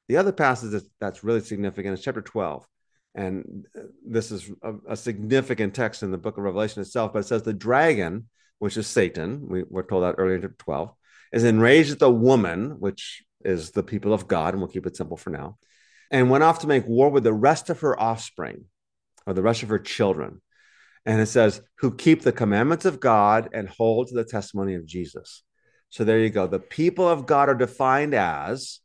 The 0.10 0.18
other 0.18 0.32
passage 0.32 0.72
that's, 0.72 0.90
that's 1.00 1.24
really 1.24 1.42
significant 1.42 1.94
is 1.94 2.04
chapter 2.04 2.22
12. 2.22 2.66
And 3.16 3.66
uh, 3.78 3.84
this 4.06 4.32
is 4.32 4.50
a, 4.62 4.74
a 4.90 4.98
significant 4.98 5.74
text 5.74 6.04
in 6.04 6.12
the 6.12 6.18
book 6.18 6.38
of 6.38 6.44
Revelation 6.44 6.82
itself, 6.82 7.14
but 7.14 7.20
it 7.20 7.28
says 7.28 7.44
the 7.44 7.54
dragon, 7.54 8.30
which 8.60 8.78
is 8.78 8.88
Satan, 8.88 9.48
we 9.50 9.64
were 9.68 9.84
told 9.84 10.04
that 10.04 10.16
earlier 10.18 10.36
in 10.36 10.42
chapter 10.42 10.56
12, 10.60 10.92
is 11.34 11.44
enraged 11.44 11.92
at 11.92 12.00
the 12.00 12.12
woman, 12.12 12.80
which 12.80 13.24
is 13.44 13.72
the 13.72 13.84
people 13.84 14.14
of 14.14 14.28
God, 14.28 14.54
and 14.54 14.62
we'll 14.62 14.72
keep 14.72 14.86
it 14.86 14.98
simple 14.98 15.18
for 15.18 15.30
now, 15.30 15.58
and 16.12 16.30
went 16.30 16.44
off 16.44 16.60
to 16.60 16.68
make 16.68 16.88
war 16.88 17.10
with 17.10 17.24
the 17.24 17.34
rest 17.34 17.70
of 17.70 17.80
her 17.82 18.00
offspring 18.00 18.66
or 19.26 19.34
the 19.34 19.42
rest 19.42 19.64
of 19.64 19.70
her 19.70 19.80
children. 19.80 20.42
And 21.06 21.22
it 21.22 21.28
says, 21.28 21.62
who 21.80 21.96
keep 21.96 22.22
the 22.22 22.32
commandments 22.32 22.86
of 22.86 23.00
God 23.00 23.50
and 23.54 23.70
hold 23.70 24.08
to 24.08 24.16
the 24.16 24.26
testimony 24.26 24.76
of 24.76 24.86
Jesus. 24.86 25.44
So 25.90 26.04
there 26.04 26.20
you 26.20 26.30
go. 26.30 26.46
The 26.46 26.60
people 26.60 27.08
of 27.08 27.26
God 27.26 27.50
are 27.50 27.56
defined 27.56 28.14
as 28.14 28.80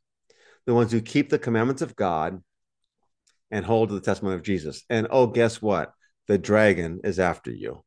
the 0.65 0.75
ones 0.75 0.93
who 0.93 1.01
keep 1.01 1.29
the 1.29 1.39
commandments 1.39 1.83
of 1.83 1.97
God 1.97 2.43
and 3.55 3.65
hold 3.65 3.89
to 3.89 3.95
the 3.95 4.01
testimony 4.01 4.35
of 4.35 4.43
Jesus. 4.43 4.83
And 4.91 5.07
oh, 5.11 5.29
guess 5.29 5.63
what? 5.63 5.93
The 6.27 6.39
dragon 6.39 7.01
is 7.05 7.21
after 7.21 7.53
you. 7.53 7.85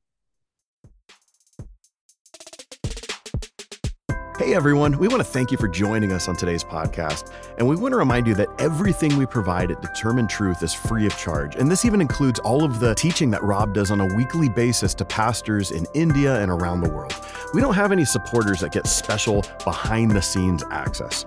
Hey 4.39 4.53
everyone, 4.53 4.97
we 4.97 5.09
want 5.09 5.19
to 5.19 5.25
thank 5.25 5.51
you 5.51 5.57
for 5.57 5.67
joining 5.67 6.13
us 6.13 6.29
on 6.29 6.37
today's 6.37 6.63
podcast. 6.63 7.33
And 7.57 7.67
we 7.67 7.75
want 7.75 7.91
to 7.91 7.97
remind 7.97 8.27
you 8.27 8.35
that 8.35 8.47
everything 8.59 9.17
we 9.17 9.25
provide 9.25 9.71
at 9.71 9.81
Determine 9.81 10.27
Truth 10.27 10.63
is 10.63 10.73
free 10.73 11.05
of 11.05 11.17
charge. 11.17 11.55
And 11.55 11.69
this 11.69 11.83
even 11.83 11.99
includes 11.99 12.39
all 12.39 12.63
of 12.63 12.79
the 12.79 12.95
teaching 12.95 13.29
that 13.31 13.43
Rob 13.43 13.73
does 13.73 13.91
on 13.91 13.99
a 13.99 14.15
weekly 14.15 14.47
basis 14.47 14.93
to 14.93 15.05
pastors 15.05 15.71
in 15.71 15.85
India 15.93 16.39
and 16.39 16.49
around 16.49 16.79
the 16.79 16.89
world. 16.89 17.15
We 17.53 17.59
don't 17.59 17.73
have 17.73 17.91
any 17.91 18.05
supporters 18.05 18.61
that 18.61 18.71
get 18.71 18.87
special 18.87 19.43
behind 19.65 20.11
the 20.11 20.21
scenes 20.21 20.63
access. 20.71 21.25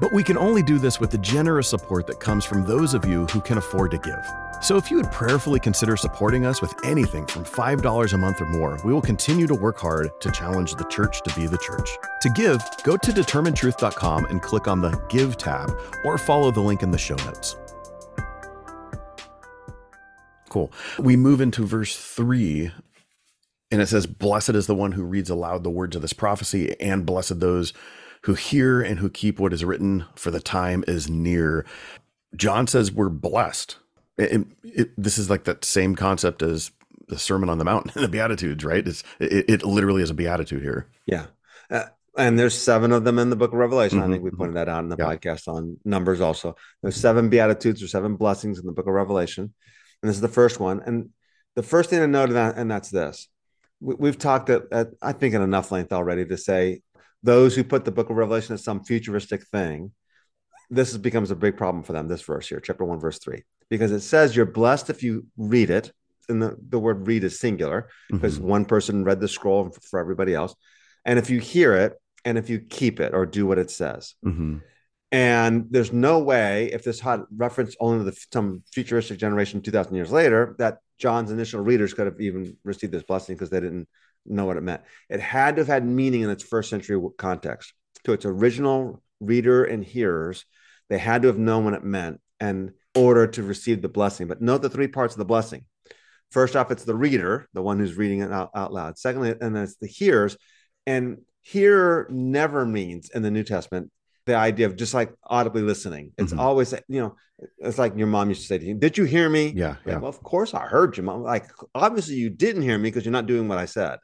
But 0.00 0.12
we 0.12 0.22
can 0.22 0.36
only 0.36 0.62
do 0.62 0.78
this 0.78 1.00
with 1.00 1.10
the 1.10 1.18
generous 1.18 1.68
support 1.68 2.06
that 2.06 2.20
comes 2.20 2.44
from 2.44 2.64
those 2.64 2.94
of 2.94 3.04
you 3.04 3.26
who 3.26 3.40
can 3.40 3.58
afford 3.58 3.90
to 3.92 3.98
give. 3.98 4.24
So 4.60 4.76
if 4.76 4.90
you 4.90 4.96
would 4.96 5.10
prayerfully 5.12 5.60
consider 5.60 5.96
supporting 5.96 6.46
us 6.46 6.62
with 6.62 6.74
anything 6.84 7.26
from 7.26 7.44
$5 7.44 8.12
a 8.12 8.16
month 8.16 8.40
or 8.40 8.46
more, 8.46 8.78
we 8.84 8.92
will 8.92 9.02
continue 9.02 9.46
to 9.46 9.54
work 9.54 9.78
hard 9.78 10.10
to 10.20 10.30
challenge 10.30 10.74
the 10.74 10.84
church 10.84 11.22
to 11.22 11.34
be 11.34 11.46
the 11.46 11.58
church. 11.58 11.90
To 12.22 12.28
give, 12.30 12.62
go 12.82 12.96
to 12.96 13.10
determinetruth.com 13.12 14.26
and 14.26 14.40
click 14.40 14.68
on 14.68 14.80
the 14.80 14.92
Give 15.08 15.36
tab 15.36 15.70
or 16.04 16.18
follow 16.18 16.50
the 16.50 16.60
link 16.60 16.82
in 16.82 16.90
the 16.90 16.98
show 16.98 17.16
notes. 17.16 17.56
Cool. 20.48 20.72
We 20.98 21.16
move 21.16 21.40
into 21.40 21.66
verse 21.66 21.96
3 21.96 22.70
and 23.74 23.82
it 23.82 23.88
says, 23.88 24.06
Blessed 24.06 24.50
is 24.50 24.68
the 24.68 24.74
one 24.74 24.92
who 24.92 25.02
reads 25.02 25.28
aloud 25.28 25.64
the 25.64 25.70
words 25.70 25.96
of 25.96 26.02
this 26.02 26.12
prophecy, 26.12 26.80
and 26.80 27.04
blessed 27.04 27.40
those 27.40 27.72
who 28.24 28.34
hear 28.34 28.80
and 28.80 28.98
who 28.98 29.10
keep 29.10 29.38
what 29.38 29.52
is 29.52 29.64
written, 29.64 30.06
for 30.14 30.30
the 30.30 30.40
time 30.40 30.82
is 30.88 31.10
near. 31.10 31.66
John 32.34 32.66
says 32.66 32.90
we're 32.90 33.10
blessed. 33.10 33.76
It, 34.16 34.46
it, 34.62 34.90
this 34.96 35.18
is 35.18 35.28
like 35.28 35.44
that 35.44 35.64
same 35.64 35.94
concept 35.94 36.42
as 36.42 36.70
the 37.08 37.18
Sermon 37.18 37.50
on 37.50 37.58
the 37.58 37.64
Mount 37.64 37.94
and 37.94 38.02
the 38.04 38.08
Beatitudes, 38.08 38.64
right? 38.64 38.86
It's, 38.86 39.04
it, 39.20 39.44
it 39.48 39.62
literally 39.62 40.02
is 40.02 40.08
a 40.10 40.14
beatitude 40.14 40.62
here. 40.62 40.88
Yeah. 41.04 41.26
Uh, 41.70 41.84
and 42.16 42.38
there's 42.38 42.56
seven 42.56 42.92
of 42.92 43.04
them 43.04 43.18
in 43.18 43.28
the 43.28 43.36
book 43.36 43.52
of 43.52 43.58
Revelation. 43.58 43.98
Mhm, 43.98 44.04
I 44.04 44.08
think 44.08 44.24
we 44.24 44.30
pointed 44.30 44.56
that 44.56 44.68
out 44.68 44.84
in 44.84 44.88
the 44.88 44.96
Yeah. 44.98 45.04
podcast 45.04 45.46
on 45.48 45.78
numbers 45.84 46.20
also. 46.20 46.56
There's 46.82 46.96
seven 46.96 47.28
beatitudes 47.28 47.82
or 47.82 47.88
seven 47.88 48.16
blessings 48.16 48.58
in 48.58 48.64
the 48.64 48.72
book 48.72 48.86
of 48.86 48.94
Revelation. 48.94 49.52
And 50.02 50.08
this 50.08 50.16
is 50.16 50.22
the 50.22 50.28
first 50.28 50.60
one. 50.60 50.80
And 50.86 51.10
the 51.56 51.62
first 51.62 51.90
thing 51.90 51.98
to 51.98 52.06
note, 52.06 52.30
of 52.30 52.36
that, 52.36 52.56
and 52.56 52.70
that's 52.70 52.88
this 52.88 53.28
we, 53.80 53.96
we've 53.96 54.18
talked 54.18 54.48
at, 54.48 54.62
at, 54.72 54.88
I 55.02 55.12
think, 55.12 55.34
at 55.34 55.42
enough 55.42 55.72
length 55.72 55.92
already 55.92 56.24
to 56.24 56.38
say 56.38 56.80
those 57.24 57.56
who 57.56 57.64
put 57.64 57.84
the 57.84 57.90
book 57.90 58.10
of 58.10 58.16
Revelation 58.16 58.54
as 58.54 58.62
some 58.62 58.84
futuristic 58.84 59.46
thing, 59.48 59.90
this 60.70 60.90
is, 60.92 60.98
becomes 60.98 61.30
a 61.30 61.36
big 61.36 61.56
problem 61.56 61.82
for 61.82 61.92
them, 61.92 62.06
this 62.06 62.22
verse 62.22 62.48
here, 62.48 62.60
chapter 62.60 62.84
1, 62.84 63.00
verse 63.00 63.18
3, 63.18 63.42
because 63.70 63.90
it 63.92 64.00
says 64.00 64.36
you're 64.36 64.46
blessed 64.46 64.90
if 64.90 65.02
you 65.02 65.26
read 65.36 65.70
it. 65.70 65.90
And 66.28 66.40
the, 66.40 66.56
the 66.70 66.78
word 66.78 67.06
read 67.06 67.22
is 67.22 67.38
singular 67.38 67.88
because 68.10 68.38
Mhm. 68.38 68.44
one 68.44 68.64
person 68.64 69.04
read 69.04 69.20
the 69.20 69.28
scroll 69.28 69.76
for 69.90 70.00
everybody 70.00 70.32
else. 70.34 70.54
And 71.04 71.18
if 71.18 71.28
you 71.28 71.38
hear 71.38 71.74
it 71.74 71.94
and 72.24 72.38
if 72.38 72.48
you 72.48 72.60
keep 72.60 72.98
it 72.98 73.12
or 73.12 73.26
do 73.26 73.46
what 73.46 73.58
it 73.58 73.70
says. 73.70 74.14
Mhm. 74.24 74.62
And 75.12 75.66
there's 75.70 75.92
no 75.92 76.18
way, 76.20 76.70
if 76.72 76.82
this 76.82 77.00
had 77.00 77.24
reference 77.36 77.76
only 77.78 77.98
to 77.98 78.10
the, 78.10 78.16
some 78.32 78.62
futuristic 78.72 79.18
generation 79.18 79.60
2,000 79.60 79.94
years 79.94 80.10
later, 80.10 80.56
that 80.58 80.78
John's 80.98 81.30
initial 81.30 81.60
readers 81.60 81.92
could 81.92 82.06
have 82.06 82.20
even 82.20 82.56
received 82.64 82.92
this 82.94 83.02
blessing 83.02 83.34
because 83.34 83.50
they 83.50 83.60
didn't 83.60 83.86
know 84.26 84.44
what 84.44 84.56
it 84.56 84.62
meant. 84.62 84.82
It 85.08 85.20
had 85.20 85.56
to 85.56 85.60
have 85.60 85.68
had 85.68 85.86
meaning 85.86 86.22
in 86.22 86.30
its 86.30 86.42
first 86.42 86.70
century 86.70 87.00
context. 87.18 87.72
To 88.04 88.12
its 88.12 88.24
original 88.24 89.02
reader 89.20 89.64
and 89.64 89.84
hearers, 89.84 90.44
they 90.90 90.98
had 90.98 91.22
to 91.22 91.28
have 91.28 91.38
known 91.38 91.64
what 91.64 91.74
it 91.74 91.84
meant 91.84 92.20
in 92.40 92.72
order 92.94 93.26
to 93.26 93.42
receive 93.42 93.80
the 93.82 93.88
blessing. 93.88 94.28
But 94.28 94.42
note 94.42 94.62
the 94.62 94.68
three 94.68 94.88
parts 94.88 95.14
of 95.14 95.18
the 95.18 95.24
blessing. 95.24 95.64
First 96.30 96.56
off, 96.56 96.70
it's 96.70 96.84
the 96.84 96.96
reader, 96.96 97.48
the 97.54 97.62
one 97.62 97.78
who's 97.78 97.96
reading 97.96 98.20
it 98.20 98.32
out, 98.32 98.50
out 98.54 98.72
loud. 98.72 98.98
Secondly, 98.98 99.34
and 99.40 99.54
then 99.54 99.62
it's 99.62 99.76
the 99.76 99.86
hearers. 99.86 100.36
And 100.86 101.18
hearer 101.42 102.06
never 102.10 102.66
means 102.66 103.10
in 103.10 103.22
the 103.22 103.30
New 103.30 103.44
Testament 103.44 103.90
the 104.26 104.34
idea 104.34 104.66
of 104.66 104.76
just 104.76 104.94
like 104.94 105.12
audibly 105.22 105.62
listening. 105.62 106.12
It's 106.18 106.32
Mhm. 106.32 106.38
always, 106.38 106.72
you 106.88 107.00
know, 107.00 107.16
it's 107.58 107.78
like 107.78 107.96
your 107.96 108.06
mom 108.06 108.30
used 108.30 108.40
to 108.42 108.46
say 108.46 108.58
to 108.58 108.64
you, 108.64 108.74
Did 108.74 108.96
you 108.96 109.04
hear 109.04 109.28
me? 109.28 109.52
Yeah, 109.54 109.76
yeah. 109.86 109.98
Well, 109.98 110.08
of 110.08 110.22
course 110.22 110.54
I 110.54 110.66
heard 110.66 110.96
you, 110.96 111.02
mom. 111.02 111.22
Like, 111.22 111.46
obviously 111.74 112.14
you 112.14 112.30
didn't 112.30 112.62
hear 112.62 112.78
me 112.78 112.88
because 112.88 113.04
you're 113.04 113.12
not 113.12 113.26
doing 113.26 113.48
what 113.48 113.58
I 113.58 113.66
said. 113.66 113.98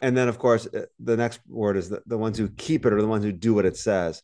And 0.00 0.16
then, 0.16 0.28
of 0.28 0.38
course, 0.38 0.66
uh, 0.66 0.86
the 1.00 1.16
next 1.16 1.40
word 1.48 1.76
is 1.76 1.88
the, 1.88 2.02
the 2.06 2.18
ones 2.18 2.38
who 2.38 2.48
keep 2.48 2.86
it 2.86 2.92
are 2.92 3.00
the 3.00 3.08
ones 3.08 3.24
who 3.24 3.32
do 3.32 3.54
what 3.54 3.66
it 3.66 3.76
says. 3.76 4.22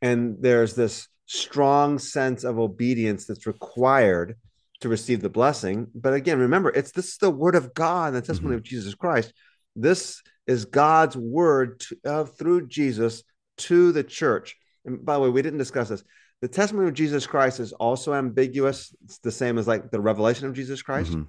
And 0.00 0.36
there's 0.40 0.74
this 0.74 1.08
strong 1.26 1.98
sense 1.98 2.44
of 2.44 2.58
obedience 2.58 3.26
that's 3.26 3.46
required 3.46 4.36
to 4.80 4.88
receive 4.88 5.20
the 5.20 5.28
blessing. 5.28 5.88
But 5.94 6.14
again, 6.14 6.38
remember, 6.38 6.70
it's 6.70 6.92
this 6.92 7.08
is 7.08 7.18
the 7.18 7.30
word 7.30 7.54
of 7.54 7.74
God, 7.74 8.14
the 8.14 8.22
testimony 8.22 8.54
of 8.54 8.62
Jesus 8.62 8.94
Christ. 8.94 9.32
This 9.74 10.22
is 10.46 10.64
God's 10.64 11.16
word 11.16 11.80
to, 11.80 11.96
uh, 12.04 12.24
through 12.24 12.68
Jesus 12.68 13.24
to 13.58 13.92
the 13.92 14.04
church. 14.04 14.56
And 14.84 15.04
by 15.04 15.14
the 15.14 15.20
way, 15.20 15.30
we 15.30 15.42
didn't 15.42 15.58
discuss 15.58 15.88
this. 15.88 16.04
The 16.40 16.48
testimony 16.48 16.88
of 16.88 16.94
Jesus 16.94 17.26
Christ 17.26 17.58
is 17.58 17.72
also 17.72 18.14
ambiguous. 18.14 18.94
It's 19.04 19.18
the 19.18 19.32
same 19.32 19.58
as 19.58 19.66
like 19.66 19.90
the 19.90 20.00
revelation 20.00 20.46
of 20.46 20.54
Jesus 20.54 20.80
Christ. 20.82 21.12
Mhm. 21.12 21.26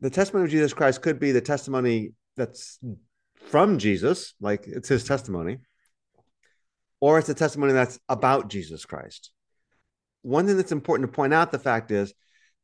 The 0.00 0.10
testimony 0.10 0.44
of 0.44 0.50
Jesus 0.50 0.74
Christ 0.74 1.00
could 1.00 1.20
be 1.20 1.30
the 1.30 1.40
testimony 1.40 2.12
that's 2.36 2.78
from 3.48 3.78
Jesus, 3.78 4.34
like 4.40 4.66
it's 4.66 4.88
his 4.88 5.04
testimony, 5.04 5.58
or 7.00 7.18
it's 7.18 7.28
a 7.28 7.34
testimony 7.34 7.72
that's 7.72 7.98
about 8.08 8.48
Jesus 8.48 8.84
Christ. 8.84 9.30
One 10.22 10.46
thing 10.46 10.56
that's 10.56 10.72
important 10.72 11.10
to 11.10 11.14
point 11.14 11.34
out 11.34 11.52
the 11.52 11.58
fact 11.58 11.90
is 11.90 12.12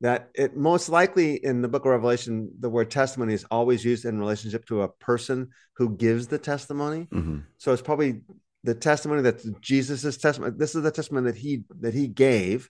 that 0.00 0.30
it 0.35 0.56
most 0.56 0.88
likely 0.88 1.37
in 1.44 1.62
the 1.62 1.68
book 1.68 1.85
of 1.85 1.92
Revelation, 1.92 2.50
the 2.58 2.68
word 2.68 2.90
testimony 2.90 3.35
is 3.35 3.44
always 3.50 3.85
used 3.85 4.04
in 4.04 4.18
relationship 4.18 4.66
to 4.66 4.82
a 4.82 4.88
person 4.88 5.50
who 5.76 5.96
gives 5.96 6.26
the 6.26 6.38
testimony. 6.38 7.06
Mhm. 7.12 7.44
So 7.58 7.72
it's 7.72 7.82
probably 7.82 8.22
the 8.64 8.74
testimony 8.74 9.22
that 9.22 9.61
Jesus' 9.61 10.16
testimony. 10.16 10.54
This 10.56 10.74
is 10.74 10.82
the 10.82 10.90
testimony 10.90 11.30
that 11.30 11.38
he 11.38 11.64
that 11.80 11.94
he 11.94 12.08
gave, 12.08 12.68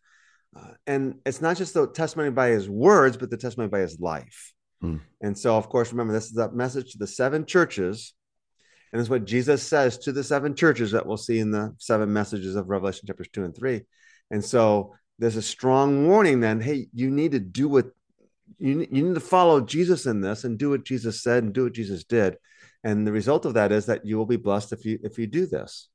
uh, 0.54 0.74
and 0.86 1.20
it's 1.24 1.40
not 1.40 1.56
just 1.56 1.74
the 1.74 1.86
testimony 1.86 2.30
by 2.30 2.48
his 2.48 2.68
words, 2.68 3.16
but 3.16 3.30
the 3.30 3.36
testimony 3.38 3.70
by 3.70 3.80
his 3.80 3.98
life. 3.98 4.52
Hmm. 4.82 4.96
And 5.22 5.38
so, 5.38 5.56
of 5.56 5.70
course, 5.70 5.92
remember 5.92 6.12
this 6.12 6.30
is 6.30 6.36
a 6.36 6.52
message 6.52 6.92
to 6.92 6.98
the 6.98 7.06
seven 7.06 7.46
churches, 7.46 8.12
and 8.92 9.00
it's 9.00 9.08
what 9.08 9.24
Jesus 9.24 9.62
says 9.62 9.96
to 9.98 10.12
the 10.12 10.24
seven 10.24 10.54
churches 10.54 10.90
that 10.92 11.06
we'll 11.06 11.16
see 11.16 11.38
in 11.38 11.50
the 11.50 11.74
seven 11.78 12.12
messages 12.12 12.56
of 12.56 12.68
Revelation 12.68 13.06
chapters 13.06 13.28
two 13.32 13.44
and 13.44 13.56
three. 13.56 13.82
And 14.30 14.44
so, 14.44 14.94
there's 15.18 15.36
a 15.36 15.42
strong 15.42 16.08
warning. 16.08 16.40
Then, 16.40 16.60
hey, 16.60 16.88
you 16.92 17.10
need 17.10 17.32
to 17.32 17.40
do 17.40 17.68
what 17.68 17.86
you 18.58 18.86
you 18.90 19.04
need 19.04 19.14
to 19.14 19.20
follow 19.20 19.60
Jesus 19.60 20.06
in 20.06 20.20
this 20.20 20.44
and 20.44 20.58
do 20.58 20.70
what 20.70 20.84
Jesus 20.84 21.22
said 21.22 21.44
and 21.44 21.52
do 21.52 21.64
what 21.64 21.74
Jesus 21.74 22.04
did. 22.04 22.36
And 22.84 23.06
the 23.06 23.12
result 23.12 23.44
of 23.44 23.54
that 23.54 23.72
is 23.72 23.86
that 23.86 24.04
you 24.04 24.18
will 24.18 24.26
be 24.26 24.36
blessed 24.36 24.72
if 24.72 24.84
you 24.84 24.98
if 25.02 25.18
you 25.18 25.26
do 25.26 25.46
this. 25.46 25.88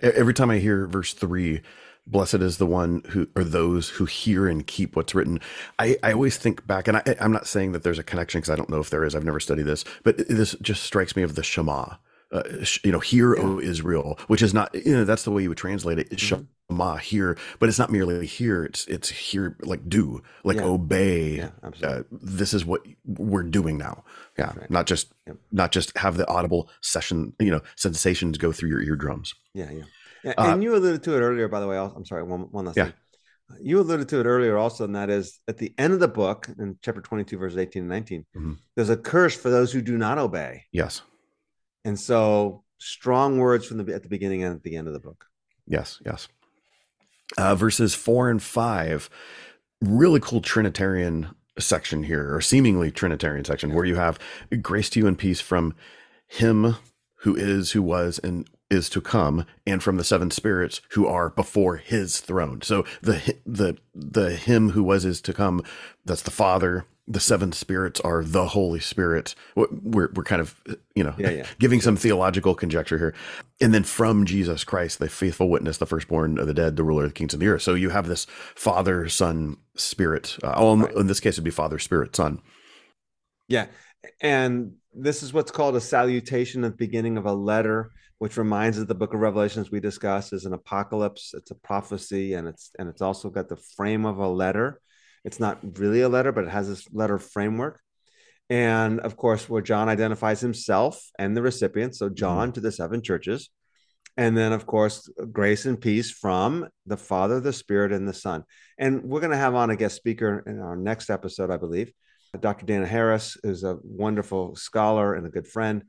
Every 0.00 0.32
time 0.32 0.50
I 0.50 0.58
hear 0.58 0.86
verse 0.86 1.12
three, 1.12 1.60
blessed 2.06 2.34
is 2.36 2.58
the 2.58 2.66
one 2.66 3.02
who, 3.10 3.28
or 3.36 3.42
those 3.44 3.88
who 3.90 4.04
hear 4.04 4.48
and 4.48 4.66
keep 4.66 4.96
what's 4.96 5.14
written. 5.14 5.40
I, 5.78 5.96
I 6.02 6.12
always 6.12 6.36
think 6.36 6.66
back, 6.66 6.88
and 6.88 6.96
I, 6.98 7.02
I'm 7.20 7.32
not 7.32 7.46
saying 7.46 7.72
that 7.72 7.82
there's 7.82 7.98
a 7.98 8.02
connection 8.04 8.40
because 8.40 8.50
I 8.50 8.56
don't 8.56 8.70
know 8.70 8.80
if 8.80 8.90
there 8.90 9.04
is. 9.04 9.14
I've 9.14 9.24
never 9.24 9.40
studied 9.40 9.64
this, 9.66 9.84
but 10.04 10.16
this 10.28 10.54
just 10.62 10.82
strikes 10.82 11.16
me 11.16 11.22
of 11.22 11.34
the 11.34 11.42
Shema. 11.42 11.96
Uh, 12.32 12.64
sh- 12.64 12.80
you 12.82 12.90
know, 12.90 12.98
hear, 12.98 13.36
O 13.36 13.60
Israel, 13.60 14.18
which 14.26 14.42
is 14.42 14.52
not, 14.52 14.74
you 14.74 14.92
know, 14.92 15.04
that's 15.04 15.22
the 15.22 15.30
way 15.30 15.42
you 15.42 15.48
would 15.48 15.56
translate 15.58 16.00
it. 16.00 16.10
Mhm. 16.10 16.46
Shema, 16.68 16.96
hear, 16.96 17.38
but 17.60 17.68
it's 17.68 17.78
not 17.78 17.92
merely 17.92 18.26
hear. 18.26 18.64
It's 18.64 18.84
it's 18.88 19.08
hear, 19.10 19.56
like 19.62 19.88
do, 19.88 20.22
like 20.42 20.56
Yeah. 20.56 20.64
obey. 20.64 21.36
Yeah, 21.36 21.50
absolutely. 21.62 21.98
Uh, 22.00 22.02
this 22.10 22.52
is 22.52 22.64
what 22.64 22.82
we're 23.04 23.44
doing 23.44 23.78
now. 23.78 24.02
Yeah, 24.36 24.52
Right. 24.56 24.68
not 24.68 24.86
just 24.86 25.12
not 25.52 25.70
just 25.70 25.96
have 25.98 26.16
the 26.16 26.26
audible 26.28 26.68
session, 26.80 27.32
you 27.38 27.52
know, 27.52 27.60
sensations 27.76 28.38
go 28.38 28.50
through 28.50 28.70
your 28.70 28.82
eardrums. 28.82 29.32
Yeah, 29.54 29.70
yeah. 29.70 29.84
Yeah, 30.26 30.34
Uh, 30.36 30.52
and 30.54 30.62
you 30.62 30.74
alluded 30.74 31.02
to 31.04 31.16
it 31.16 31.20
earlier, 31.20 31.46
by 31.48 31.60
the 31.60 31.66
way. 31.68 31.78
I'm 31.78 32.04
sorry, 32.04 32.24
one, 32.24 32.42
one 32.50 32.64
last 32.66 32.76
Yeah. 32.76 32.86
thing. 32.86 32.94
You 33.60 33.78
alluded 33.80 34.08
to 34.08 34.18
it 34.18 34.26
earlier 34.26 34.56
also, 34.56 34.84
and 34.84 34.96
that 34.96 35.08
is 35.08 35.38
at 35.46 35.58
the 35.58 35.72
end 35.78 35.92
of 35.92 36.00
the 36.00 36.08
book, 36.08 36.48
in 36.58 36.78
chapter 36.82 37.00
22, 37.00 37.38
verses 37.38 37.56
18 37.58 37.82
and 37.82 37.88
19, 37.88 38.26
Mhm. 38.36 38.58
there's 38.74 38.90
a 38.90 38.96
curse 38.96 39.36
for 39.36 39.50
those 39.50 39.72
who 39.72 39.80
do 39.80 39.96
not 39.96 40.18
obey. 40.18 40.64
Yes. 40.72 41.02
And 41.84 41.98
so 41.98 42.64
strong 42.78 43.38
words 43.38 43.64
from 43.66 43.78
the 43.78 43.94
at 43.94 44.02
the 44.02 44.08
beginning 44.08 44.42
and 44.42 44.56
at 44.56 44.62
the 44.64 44.76
end 44.76 44.88
of 44.88 44.94
the 44.94 45.00
book. 45.00 45.26
Yes, 45.64 46.00
yes. 46.04 46.26
Uh, 47.38 47.54
verses 47.54 47.94
four 47.94 48.28
and 48.28 48.42
five, 48.42 49.08
really 49.80 50.18
cool 50.20 50.40
Trinitarian 50.40 51.28
section 51.58 52.02
here, 52.02 52.34
or 52.34 52.40
seemingly 52.40 52.90
Trinitarian 52.90 53.44
section, 53.44 53.72
where 53.74 53.84
you 53.84 53.94
have 53.94 54.18
grace 54.60 54.90
to 54.90 54.98
you 54.98 55.06
and 55.06 55.16
peace 55.18 55.40
from 55.40 55.72
Him 56.26 56.74
who 57.20 57.36
is, 57.36 57.72
who 57.72 57.82
was, 57.82 58.18
and 58.18 58.48
is 58.70 58.88
to 58.90 59.00
come, 59.00 59.46
and 59.66 59.82
from 59.82 59.96
the 59.96 60.04
seven 60.04 60.30
spirits 60.30 60.80
who 60.90 61.06
are 61.06 61.30
before 61.30 61.76
His 61.76 62.20
throne. 62.20 62.62
So 62.62 62.84
the 63.02 63.36
the 63.46 63.76
the 63.94 64.30
Him 64.36 64.70
who 64.70 64.82
was 64.82 65.04
is 65.04 65.20
to 65.22 65.32
come. 65.32 65.62
That's 66.04 66.22
the 66.22 66.30
Father. 66.30 66.86
The 67.08 67.20
seven 67.20 67.52
spirits 67.52 68.00
are 68.00 68.24
the 68.24 68.48
Holy 68.48 68.80
Spirit. 68.80 69.36
We're 69.54 70.10
we're 70.12 70.24
kind 70.24 70.40
of 70.42 70.60
you 70.96 71.04
know 71.04 71.14
Yeah, 71.16 71.30
yeah. 71.30 71.46
giving 71.60 71.80
some 71.80 71.96
theological 71.96 72.56
conjecture 72.56 72.98
here. 72.98 73.14
And 73.60 73.72
then 73.72 73.84
from 73.84 74.24
Jesus 74.26 74.64
Christ, 74.64 74.98
the 74.98 75.08
faithful 75.08 75.48
witness, 75.48 75.78
the 75.78 75.86
firstborn 75.86 76.36
of 76.38 76.48
the 76.48 76.54
dead, 76.54 76.74
the 76.76 76.82
ruler 76.82 77.04
of 77.04 77.10
the 77.10 77.14
kings 77.14 77.32
of 77.32 77.38
the 77.38 77.46
earth. 77.46 77.62
So 77.62 77.74
you 77.74 77.90
have 77.90 78.08
this 78.08 78.24
Father, 78.56 79.08
Son, 79.08 79.56
Spirit. 79.76 80.36
Uh, 80.42 80.54
oh, 80.56 80.72
in- 80.72 80.98
in 81.00 81.06
this 81.06 81.20
case, 81.20 81.34
it'd 81.34 81.44
be 81.44 81.50
Father, 81.52 81.78
Spirit, 81.78 82.16
Son. 82.16 82.40
Yeah. 83.48 83.66
And 84.20 84.72
this 84.92 85.22
is 85.22 85.32
what's 85.32 85.52
called 85.52 85.76
a 85.76 85.80
salutation 85.80 86.64
at 86.64 86.72
the 86.72 86.76
beginning 86.76 87.16
of 87.16 87.26
a 87.26 87.32
letter, 87.32 87.90
which 88.18 88.36
reminds 88.36 88.78
us 88.78 88.86
the 88.86 88.94
book 88.94 89.14
of 89.14 89.20
Revelations 89.20 89.70
we 89.70 89.80
discussed 89.80 90.32
is 90.32 90.44
an 90.44 90.52
apocalypse. 90.52 91.32
It's 91.34 91.50
a 91.50 91.56
prophecy, 91.56 92.34
and 92.34 92.48
it's 92.48 92.70
and 92.78 92.88
it's 92.88 93.02
also 93.02 93.30
got 93.30 93.48
the 93.48 93.56
frame 93.76 94.06
of 94.06 94.18
a 94.18 94.28
letter. 94.28 94.80
It's 95.24 95.40
not 95.40 95.78
really 95.78 96.02
a 96.02 96.08
letter, 96.08 96.32
but 96.32 96.44
it 96.44 96.50
has 96.50 96.68
this 96.68 96.86
letter 96.92 97.18
framework. 97.18 97.80
And 98.48 99.00
of 99.00 99.16
course, 99.16 99.48
where 99.48 99.62
John 99.62 99.88
identifies 99.88 100.40
himself 100.40 101.02
and 101.18 101.36
the 101.36 101.42
recipient. 101.42 101.96
So 101.96 102.06
mm-hmm. 102.06 102.14
John 102.14 102.52
to 102.52 102.60
the 102.60 102.72
seven 102.72 103.02
churches. 103.02 103.50
And 104.16 104.34
then, 104.36 104.52
of 104.52 104.64
course, 104.64 105.10
grace 105.30 105.66
and 105.66 105.78
peace 105.78 106.10
from 106.10 106.68
the 106.86 106.96
Father, 106.96 107.38
the 107.38 107.52
Spirit, 107.52 107.92
and 107.92 108.08
the 108.08 108.14
Son. 108.14 108.44
And 108.78 109.02
we're 109.02 109.20
going 109.20 109.32
to 109.32 109.36
have 109.36 109.54
on 109.54 109.68
a 109.68 109.76
guest 109.76 109.96
speaker 109.96 110.42
in 110.46 110.58
our 110.58 110.76
next 110.76 111.10
episode, 111.10 111.50
I 111.50 111.58
believe. 111.58 111.92
Dr. 112.40 112.64
Dana 112.64 112.86
Harris 112.86 113.36
is 113.44 113.62
a 113.62 113.78
wonderful 113.82 114.56
scholar 114.56 115.14
and 115.14 115.26
a 115.26 115.30
good 115.30 115.46
friend 115.46 115.84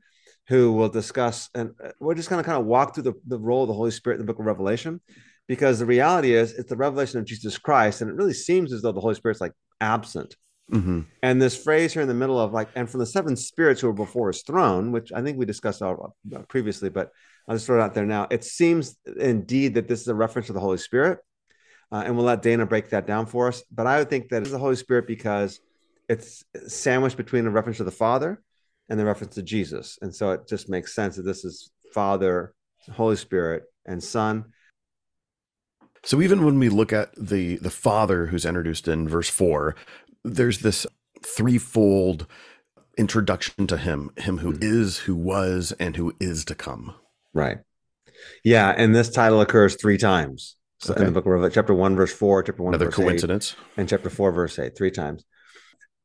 who 0.48 0.72
will 0.72 0.88
discuss, 0.88 1.50
and 1.54 1.74
uh, 1.84 1.90
we're 2.00 2.14
just 2.14 2.30
going 2.30 2.42
to 2.42 2.46
kind 2.46 2.58
of 2.58 2.66
walk 2.66 2.94
through 2.94 3.04
the, 3.04 3.14
the 3.26 3.38
role 3.38 3.62
of 3.62 3.68
the 3.68 3.74
Holy 3.74 3.90
Spirit 3.90 4.16
in 4.16 4.26
the 4.26 4.32
book 4.32 4.40
of 4.40 4.46
Revelation, 4.46 5.00
because 5.46 5.78
the 5.78 5.86
reality 5.86 6.32
is 6.34 6.52
it's 6.52 6.70
the 6.70 6.76
revelation 6.76 7.18
of 7.18 7.26
Jesus 7.26 7.58
Christ. 7.58 8.00
And 8.00 8.10
it 8.10 8.16
really 8.16 8.34
seems 8.34 8.72
as 8.72 8.82
though 8.82 8.92
the 8.92 9.00
Holy 9.00 9.14
Spirit's 9.14 9.40
like 9.40 9.52
absent. 9.80 10.36
Mm-hmm. 10.72 11.00
And 11.22 11.40
this 11.40 11.56
phrase 11.56 11.92
here 11.92 12.02
in 12.02 12.08
the 12.08 12.14
middle 12.14 12.38
of 12.38 12.52
like, 12.52 12.68
and 12.74 12.88
from 12.88 13.00
the 13.00 13.06
seven 13.06 13.36
spirits 13.36 13.80
who 13.80 13.88
are 13.88 13.94
before 13.94 14.28
his 14.28 14.42
throne, 14.42 14.92
which 14.92 15.12
I 15.12 15.22
think 15.22 15.38
we 15.38 15.46
discussed 15.46 15.80
all, 15.80 16.14
uh, 16.34 16.40
previously, 16.48 16.90
but 16.90 17.10
I'll 17.46 17.56
just 17.56 17.66
throw 17.66 17.80
it 17.80 17.82
out 17.82 17.94
there 17.94 18.04
now. 18.04 18.26
It 18.30 18.44
seems 18.44 18.96
indeed 19.18 19.74
that 19.74 19.88
this 19.88 20.02
is 20.02 20.08
a 20.08 20.14
reference 20.14 20.48
to 20.48 20.52
the 20.52 20.60
Holy 20.60 20.78
Spirit. 20.78 21.18
Uh, 21.90 22.02
and 22.04 22.16
we'll 22.16 22.26
let 22.26 22.42
Dana 22.42 22.66
break 22.66 22.90
that 22.90 23.06
down 23.06 23.24
for 23.24 23.48
us. 23.48 23.62
But 23.72 23.86
I 23.86 23.98
would 23.98 24.10
think 24.10 24.28
that 24.28 24.42
it's 24.42 24.50
the 24.50 24.58
Holy 24.58 24.76
Spirit 24.76 25.06
because 25.06 25.58
it's 26.06 26.44
sandwiched 26.66 27.16
between 27.16 27.46
a 27.46 27.50
reference 27.50 27.78
to 27.78 27.84
the 27.84 27.90
Father 27.90 28.42
and 28.88 28.98
the 28.98 29.04
reference 29.04 29.34
to 29.34 29.42
Jesus. 29.42 29.98
And 30.00 30.14
so 30.14 30.32
it 30.32 30.48
just 30.48 30.68
makes 30.68 30.94
sense 30.94 31.16
that 31.16 31.22
this 31.22 31.44
is 31.44 31.70
Father, 31.92 32.54
Holy 32.92 33.16
Spirit, 33.16 33.64
and 33.86 34.02
Son. 34.02 34.46
So 36.04 36.22
even 36.22 36.44
when 36.44 36.58
we 36.58 36.68
look 36.68 36.92
at 36.92 37.10
the 37.16 37.56
the 37.56 37.70
Father 37.70 38.26
who's 38.26 38.46
introduced 38.46 38.88
in 38.88 39.08
verse 39.08 39.28
4, 39.28 39.74
there's 40.24 40.60
this 40.60 40.86
threefold 41.22 42.26
introduction 42.96 43.66
to 43.66 43.76
him, 43.76 44.10
him 44.16 44.38
who 44.38 44.52
mm-hmm. 44.52 44.62
is, 44.62 44.98
who 44.98 45.14
was, 45.14 45.72
and 45.78 45.96
who 45.96 46.14
is 46.20 46.44
to 46.46 46.54
come. 46.54 46.94
Right. 47.32 47.58
Yeah, 48.44 48.74
and 48.76 48.94
this 48.94 49.10
title 49.10 49.40
occurs 49.40 49.76
three 49.76 49.98
times. 49.98 50.56
So 50.80 50.92
okay. 50.92 51.02
in 51.02 51.06
the 51.06 51.12
book 51.12 51.24
of 51.24 51.32
Revelation, 51.32 51.54
chapter 51.54 51.74
one, 51.74 51.96
verse 51.96 52.12
four, 52.12 52.42
chapter 52.42 52.62
one, 52.62 52.74
another 52.74 52.90
coincidence, 52.90 53.56
eight, 53.58 53.80
and 53.80 53.88
chapter 53.88 54.10
four, 54.10 54.30
verse 54.32 54.58
eight, 54.58 54.76
three 54.76 54.90
times. 54.90 55.24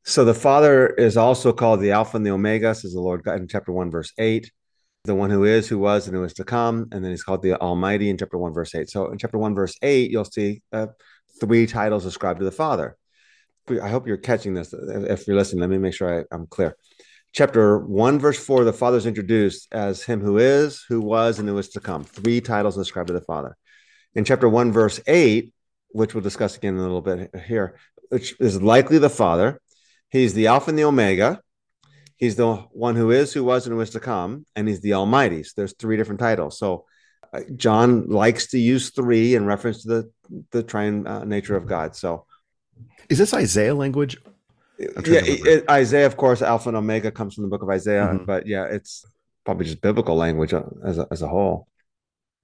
So 0.05 0.25
the 0.25 0.33
Father 0.33 0.87
is 0.87 1.15
also 1.15 1.53
called 1.53 1.79
the 1.79 1.91
Alpha 1.91 2.17
and 2.17 2.25
the 2.25 2.31
Omega, 2.31 2.75
says 2.75 2.93
the 2.93 2.99
Lord 2.99 3.23
God 3.23 3.39
in 3.39 3.47
chapter 3.47 3.71
one, 3.71 3.89
verse 3.89 4.11
eight, 4.17 4.51
the 5.05 5.15
one 5.15 5.29
who 5.29 5.45
is, 5.45 5.67
who 5.67 5.79
was, 5.79 6.07
and 6.07 6.15
who 6.15 6.23
is 6.23 6.33
to 6.33 6.43
come, 6.43 6.87
and 6.91 7.03
then 7.03 7.11
he's 7.11 7.23
called 7.23 7.41
the 7.41 7.59
Almighty 7.59 8.09
in 8.09 8.17
chapter 8.17 8.37
one, 8.37 8.53
verse 8.53 8.75
eight. 8.75 8.89
So 8.89 9.11
in 9.11 9.17
chapter 9.17 9.37
one, 9.37 9.55
verse 9.55 9.75
eight, 9.81 10.11
you'll 10.11 10.25
see 10.25 10.61
uh, 10.73 10.87
three 11.39 11.67
titles 11.67 12.05
ascribed 12.05 12.39
to 12.39 12.45
the 12.45 12.51
Father. 12.51 12.97
I 13.81 13.87
hope 13.87 14.07
you're 14.07 14.17
catching 14.17 14.53
this. 14.53 14.73
If 14.73 15.25
you're 15.25 15.37
listening, 15.37 15.61
let 15.61 15.69
me 15.69 15.77
make 15.77 15.93
sure 15.93 16.21
I, 16.21 16.35
I'm 16.35 16.47
clear 16.47 16.75
chapter 17.33 17.79
1 17.79 18.19
verse 18.19 18.37
4 18.37 18.63
the 18.63 18.71
father 18.71 18.97
is 18.97 19.07
introduced 19.07 19.67
as 19.71 20.03
him 20.03 20.21
who 20.21 20.37
is 20.37 20.85
who 20.87 21.01
was 21.01 21.39
and 21.39 21.49
who 21.49 21.57
is 21.57 21.69
to 21.69 21.79
come 21.79 22.03
three 22.03 22.39
titles 22.39 22.77
ascribed 22.77 23.07
to 23.07 23.13
the 23.13 23.21
father 23.21 23.57
in 24.13 24.23
chapter 24.23 24.47
1 24.47 24.71
verse 24.71 25.01
8 25.07 25.51
which 25.89 26.13
we'll 26.13 26.21
discuss 26.21 26.55
again 26.55 26.75
in 26.75 26.79
a 26.79 26.83
little 26.83 27.01
bit 27.01 27.31
here 27.47 27.75
which 28.09 28.35
is 28.39 28.61
likely 28.61 28.99
the 28.99 29.09
father 29.09 29.59
he's 30.13 30.33
the 30.33 30.47
alpha 30.47 30.69
and 30.69 30.79
the 30.79 30.85
omega. 30.85 31.41
He's 32.15 32.37
the 32.37 32.55
one 32.71 32.95
who 32.95 33.11
is 33.11 33.33
who 33.33 33.43
was 33.43 33.65
and 33.65 33.73
who 33.73 33.81
is 33.81 33.89
to 33.89 33.99
come 33.99 34.45
and 34.55 34.67
he's 34.67 34.79
the 34.79 34.93
almighty. 34.93 35.43
So 35.43 35.53
there's 35.57 35.73
three 35.73 35.97
different 35.97 36.21
titles. 36.21 36.57
So 36.57 36.85
uh, 37.33 37.41
john 37.55 38.07
likes 38.07 38.47
to 38.51 38.59
use 38.59 38.91
three 38.91 39.33
in 39.35 39.45
reference 39.45 39.81
to 39.81 39.87
the 39.89 40.11
the 40.51 40.63
triune 40.63 41.05
uh, 41.07 41.25
nature 41.25 41.57
of 41.57 41.65
god. 41.65 41.95
So 41.95 42.25
is 43.09 43.17
this 43.17 43.33
isaiah 43.33 43.75
language? 43.75 44.17
Yeah, 44.79 45.21
it, 45.23 45.69
Isaiah, 45.69 46.07
of 46.07 46.17
course, 46.17 46.41
Alpha 46.41 46.67
and 46.69 46.77
Omega 46.77 47.11
comes 47.11 47.35
from 47.35 47.43
the 47.43 47.47
book 47.47 47.61
of 47.61 47.69
Isaiah, 47.69 48.07
mm-hmm. 48.07 48.25
but 48.25 48.47
yeah, 48.47 48.65
it's 48.65 49.05
probably 49.45 49.65
just 49.65 49.81
biblical 49.81 50.15
language 50.15 50.53
uh, 50.53 50.63
as 50.83 50.97
a, 50.97 51.07
as 51.11 51.21
a 51.21 51.27
whole. 51.27 51.67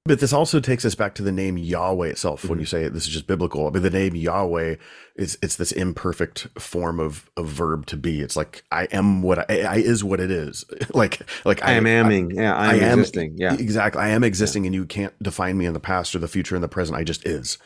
But 0.05 0.19
this 0.19 0.33
also 0.33 0.59
takes 0.59 0.85
us 0.85 0.95
back 0.95 1.13
to 1.15 1.23
the 1.23 1.31
name 1.31 1.57
Yahweh 1.57 2.07
itself. 2.07 2.41
Mm-hmm. 2.41 2.49
When 2.49 2.59
you 2.59 2.65
say 2.65 2.83
it, 2.83 2.93
this 2.93 3.03
is 3.03 3.13
just 3.13 3.27
biblical, 3.27 3.69
but 3.69 3.83
the 3.83 3.89
name 3.89 4.15
Yahweh 4.15 4.77
is 5.15 5.37
it's 5.41 5.57
this 5.57 5.71
imperfect 5.71 6.47
form 6.57 6.99
of 6.99 7.29
a 7.37 7.43
verb 7.43 7.85
to 7.87 7.97
be. 7.97 8.21
It's 8.21 8.35
like 8.35 8.63
I 8.71 8.85
am 8.85 9.21
what 9.21 9.49
I, 9.51 9.61
I 9.61 9.75
is 9.75 10.03
what 10.03 10.19
it 10.19 10.31
is. 10.31 10.65
like 10.93 11.21
like 11.45 11.63
I, 11.63 11.71
I 11.71 11.71
am 11.73 11.83
amming. 11.83 12.33
yeah, 12.33 12.55
I 12.55 12.75
am, 12.75 12.83
I 12.83 12.85
am 12.85 12.99
existing. 12.99 13.35
Yeah, 13.37 13.53
exactly. 13.53 14.01
I 14.01 14.09
am 14.09 14.23
existing, 14.23 14.63
yeah. 14.63 14.67
and 14.67 14.75
you 14.75 14.85
can't 14.85 15.13
define 15.21 15.57
me 15.57 15.65
in 15.65 15.73
the 15.73 15.79
past 15.79 16.15
or 16.15 16.19
the 16.19 16.27
future 16.27 16.55
and 16.55 16.63
the 16.63 16.69
present. 16.69 16.97
I 16.97 17.03
just 17.03 17.27
is. 17.27 17.57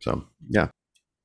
So 0.00 0.24
yeah. 0.48 0.68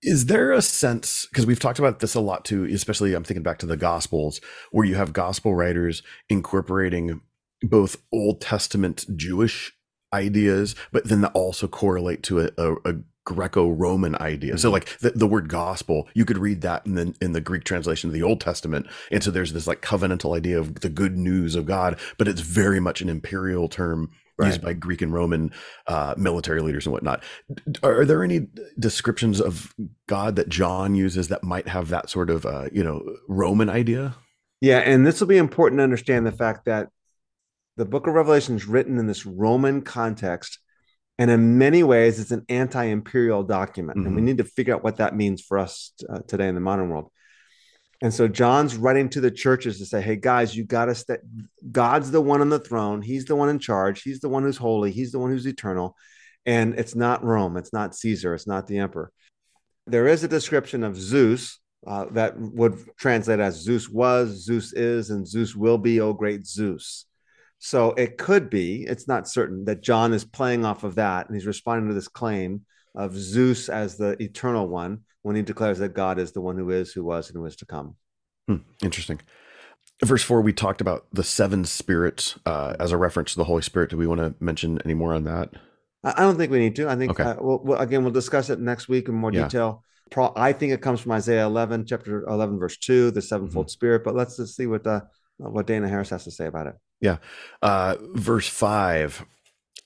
Is 0.03 0.25
there 0.25 0.51
a 0.51 0.63
sense, 0.63 1.27
because 1.27 1.45
we've 1.45 1.59
talked 1.59 1.77
about 1.77 1.99
this 1.99 2.15
a 2.15 2.19
lot 2.19 2.43
too, 2.43 2.65
especially 2.65 3.13
I'm 3.13 3.23
thinking 3.23 3.43
back 3.43 3.59
to 3.59 3.67
the 3.67 3.77
Gospels, 3.77 4.41
where 4.71 4.85
you 4.85 4.95
have 4.95 5.13
Gospel 5.13 5.53
writers 5.53 6.01
incorporating 6.27 7.21
both 7.61 7.97
Old 8.11 8.41
Testament 8.41 9.05
Jewish 9.15 9.71
ideas, 10.13 10.75
but 10.91 11.05
then 11.05 11.21
that 11.21 11.31
also 11.33 11.67
correlate 11.67 12.23
to 12.23 12.41
a, 12.41 12.49
a, 12.57 12.73
a 12.85 12.95
Greco-Roman 13.23 14.15
idea. 14.15 14.51
Mm-hmm. 14.51 14.57
So 14.57 14.71
like 14.71 14.97
the, 14.99 15.11
the 15.11 15.27
word 15.27 15.47
gospel, 15.47 16.09
you 16.13 16.25
could 16.25 16.37
read 16.37 16.61
that 16.61 16.85
in 16.85 16.95
the 16.95 17.15
in 17.21 17.33
the 17.33 17.41
Greek 17.41 17.63
translation 17.63 18.09
of 18.09 18.13
the 18.13 18.23
Old 18.23 18.41
Testament. 18.41 18.87
And 19.11 19.23
so 19.23 19.31
there's 19.31 19.53
this 19.53 19.67
like 19.67 19.81
covenantal 19.81 20.35
idea 20.35 20.59
of 20.59 20.81
the 20.81 20.89
good 20.89 21.17
news 21.17 21.55
of 21.55 21.65
God, 21.65 21.99
but 22.17 22.27
it's 22.27 22.41
very 22.41 22.79
much 22.79 23.01
an 23.01 23.09
imperial 23.09 23.69
term 23.69 24.11
right. 24.37 24.47
used 24.47 24.61
by 24.61 24.73
Greek 24.73 25.01
and 25.01 25.13
Roman 25.13 25.51
uh, 25.87 26.15
military 26.17 26.61
leaders 26.61 26.85
and 26.85 26.93
whatnot. 26.93 27.23
Are 27.83 28.05
there 28.05 28.23
any 28.23 28.47
descriptions 28.79 29.39
of 29.39 29.73
God 30.07 30.35
that 30.35 30.49
John 30.49 30.95
uses 30.95 31.27
that 31.27 31.43
might 31.43 31.67
have 31.67 31.89
that 31.89 32.09
sort 32.09 32.29
of 32.29 32.45
uh, 32.45 32.69
you 32.71 32.83
know 32.83 33.03
Roman 33.27 33.69
idea? 33.69 34.15
Yeah, 34.61 34.79
and 34.79 35.05
this 35.05 35.19
will 35.19 35.27
be 35.27 35.37
important 35.37 35.79
to 35.79 35.83
understand 35.83 36.25
the 36.25 36.31
fact 36.31 36.65
that 36.65 36.89
the 37.81 37.85
Book 37.85 38.05
of 38.05 38.13
Revelation 38.13 38.55
is 38.55 38.67
written 38.67 38.99
in 38.99 39.07
this 39.07 39.25
Roman 39.25 39.81
context, 39.81 40.59
and 41.17 41.31
in 41.31 41.57
many 41.57 41.81
ways, 41.81 42.19
it's 42.19 42.29
an 42.29 42.45
anti-imperial 42.47 43.41
document, 43.41 43.97
mm-hmm. 43.97 44.05
and 44.05 44.15
we 44.15 44.19
mm-hmm. 44.19 44.27
need 44.27 44.37
to 44.37 44.43
figure 44.43 44.75
out 44.75 44.83
what 44.83 44.97
that 44.97 45.15
means 45.15 45.41
for 45.41 45.57
us 45.57 45.91
uh, 46.07 46.19
today 46.27 46.47
in 46.47 46.53
the 46.53 46.61
modern 46.61 46.89
world. 46.89 47.09
And 47.99 48.13
so 48.13 48.27
John's 48.27 48.75
writing 48.75 49.09
to 49.09 49.19
the 49.19 49.31
churches 49.31 49.79
to 49.79 49.87
say, 49.87 49.99
hey, 49.99 50.15
guys, 50.15 50.55
you 50.55 50.63
got 50.63 50.85
to 50.85 50.93
stay. 50.93 51.17
God's 51.71 52.11
the 52.11 52.21
one 52.21 52.41
on 52.41 52.49
the 52.49 52.59
throne. 52.59 53.01
He's 53.01 53.25
the 53.25 53.35
one 53.35 53.49
in 53.49 53.57
charge. 53.57 54.03
He's 54.03 54.19
the 54.19 54.29
one 54.29 54.43
who's 54.43 54.57
holy. 54.57 54.91
He's 54.91 55.11
the 55.11 55.17
one 55.17 55.31
who's 55.31 55.47
eternal. 55.47 55.95
And 56.45 56.75
it's 56.77 56.93
not 56.93 57.23
Rome. 57.23 57.57
It's 57.57 57.73
not 57.73 57.95
Caesar. 57.95 58.35
It's 58.35 58.45
not 58.45 58.67
the 58.67 58.77
emperor. 58.77 59.11
There 59.87 60.07
is 60.07 60.23
a 60.23 60.27
description 60.27 60.83
of 60.83 60.97
Zeus 60.97 61.59
uh, 61.87 62.05
that 62.11 62.39
would 62.39 62.77
translate 62.99 63.39
as 63.39 63.55
Zeus 63.55 63.89
was, 63.89 64.45
Zeus 64.45 64.71
is, 64.71 65.09
and 65.09 65.27
Zeus 65.27 65.55
will 65.55 65.79
be, 65.79 65.99
oh 65.99 66.13
great 66.13 66.45
Zeus. 66.45 67.07
So 67.63 67.91
it 67.91 68.17
could 68.17 68.49
be, 68.49 68.85
it's 68.87 69.07
not 69.07 69.27
certain, 69.27 69.65
that 69.65 69.83
John 69.83 70.13
is 70.13 70.25
playing 70.25 70.65
off 70.65 70.83
of 70.83 70.95
that 70.95 71.27
and 71.27 71.35
he's 71.35 71.45
responding 71.45 71.89
to 71.89 71.93
this 71.93 72.07
claim 72.07 72.61
of 72.95 73.15
Zeus 73.15 73.69
as 73.69 73.97
the 73.97 74.19
eternal 74.19 74.67
one 74.67 75.01
when 75.21 75.35
he 75.35 75.43
declares 75.43 75.77
that 75.77 75.93
God 75.93 76.17
is 76.17 76.31
the 76.31 76.41
one 76.41 76.57
who 76.57 76.71
is, 76.71 76.91
who 76.91 77.03
was, 77.03 77.29
and 77.29 77.37
who 77.37 77.45
is 77.45 77.55
to 77.57 77.67
come. 77.67 77.95
Hmm, 78.47 78.57
interesting. 78.81 79.21
Verse 80.03 80.23
four, 80.23 80.41
we 80.41 80.53
talked 80.53 80.81
about 80.81 81.05
the 81.13 81.23
seven 81.23 81.63
spirits 81.63 82.39
uh, 82.47 82.75
as 82.79 82.91
a 82.91 82.97
reference 82.97 83.33
to 83.33 83.37
the 83.37 83.43
Holy 83.43 83.61
Spirit. 83.61 83.91
Do 83.91 83.97
we 83.97 84.07
want 84.07 84.21
to 84.21 84.33
mention 84.43 84.81
any 84.83 84.95
more 84.95 85.13
on 85.13 85.25
that? 85.25 85.51
I 86.03 86.23
don't 86.23 86.37
think 86.37 86.51
we 86.51 86.57
need 86.57 86.75
to. 86.77 86.89
I 86.89 86.95
think 86.95 87.11
okay. 87.11 87.29
uh, 87.29 87.35
we'll, 87.39 87.59
we'll, 87.63 87.77
again 87.77 88.01
we'll 88.01 88.11
discuss 88.11 88.49
it 88.49 88.59
next 88.59 88.89
week 88.89 89.07
in 89.07 89.13
more 89.13 89.31
yeah. 89.31 89.43
detail. 89.43 89.83
Pro- 90.09 90.33
I 90.35 90.53
think 90.53 90.73
it 90.73 90.81
comes 90.81 90.99
from 90.99 91.11
Isaiah 91.11 91.45
11, 91.45 91.85
chapter 91.85 92.25
11, 92.27 92.57
verse 92.57 92.77
two, 92.77 93.11
the 93.11 93.21
sevenfold 93.21 93.67
mm-hmm. 93.67 93.71
Spirit. 93.71 94.03
But 94.03 94.15
let's 94.15 94.37
just 94.37 94.55
see 94.55 94.65
what 94.65 94.87
uh, 94.87 95.01
what 95.37 95.67
Dana 95.67 95.87
Harris 95.87 96.09
has 96.09 96.23
to 96.23 96.31
say 96.31 96.47
about 96.47 96.65
it. 96.65 96.73
Yeah, 97.01 97.17
uh, 97.61 97.97
verse 98.13 98.47
five, 98.47 99.25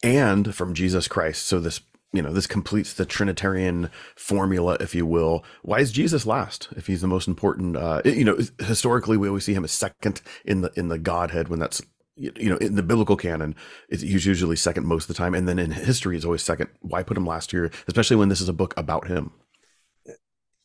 and 0.03 0.53
from 0.53 0.73
Jesus 0.73 1.07
Christ. 1.07 1.43
So 1.45 1.59
this 1.59 1.81
you 2.13 2.21
know 2.21 2.31
this 2.31 2.47
completes 2.47 2.93
the 2.93 3.05
trinitarian 3.05 3.89
formula 4.15 4.77
if 4.79 4.95
you 4.95 5.05
will. 5.05 5.43
Why 5.63 5.79
is 5.79 5.91
jesus 5.91 6.25
last 6.25 6.69
if 6.77 6.87
he's 6.87 7.01
the 7.01 7.07
most 7.07 7.27
important 7.27 7.75
uh 7.75 8.01
you 8.05 8.23
know 8.23 8.37
historically 8.59 9.17
we 9.17 9.27
always 9.27 9.43
see 9.43 9.53
him 9.53 9.65
as 9.65 9.71
second 9.71 10.21
in 10.45 10.61
the 10.61 10.71
in 10.77 10.87
the 10.87 10.97
godhead 10.97 11.49
when 11.49 11.59
that's 11.59 11.81
you 12.15 12.49
know 12.49 12.57
in 12.57 12.75
the 12.75 12.83
biblical 12.83 13.17
canon 13.17 13.53
he's 13.89 14.25
usually 14.25 14.55
second 14.55 14.85
most 14.85 15.03
of 15.03 15.07
the 15.09 15.13
time. 15.13 15.35
And 15.35 15.47
then 15.47 15.59
in 15.59 15.71
history 15.71 16.15
he's 16.15 16.25
always 16.25 16.41
second. 16.43 16.69
Why 16.79 17.03
put 17.03 17.17
him 17.17 17.25
last 17.25 17.51
here 17.51 17.69
especially 17.87 18.15
when 18.15 18.29
this 18.29 18.41
is 18.41 18.49
a 18.49 18.53
book 18.53 18.73
about 18.77 19.07
him 19.07 19.31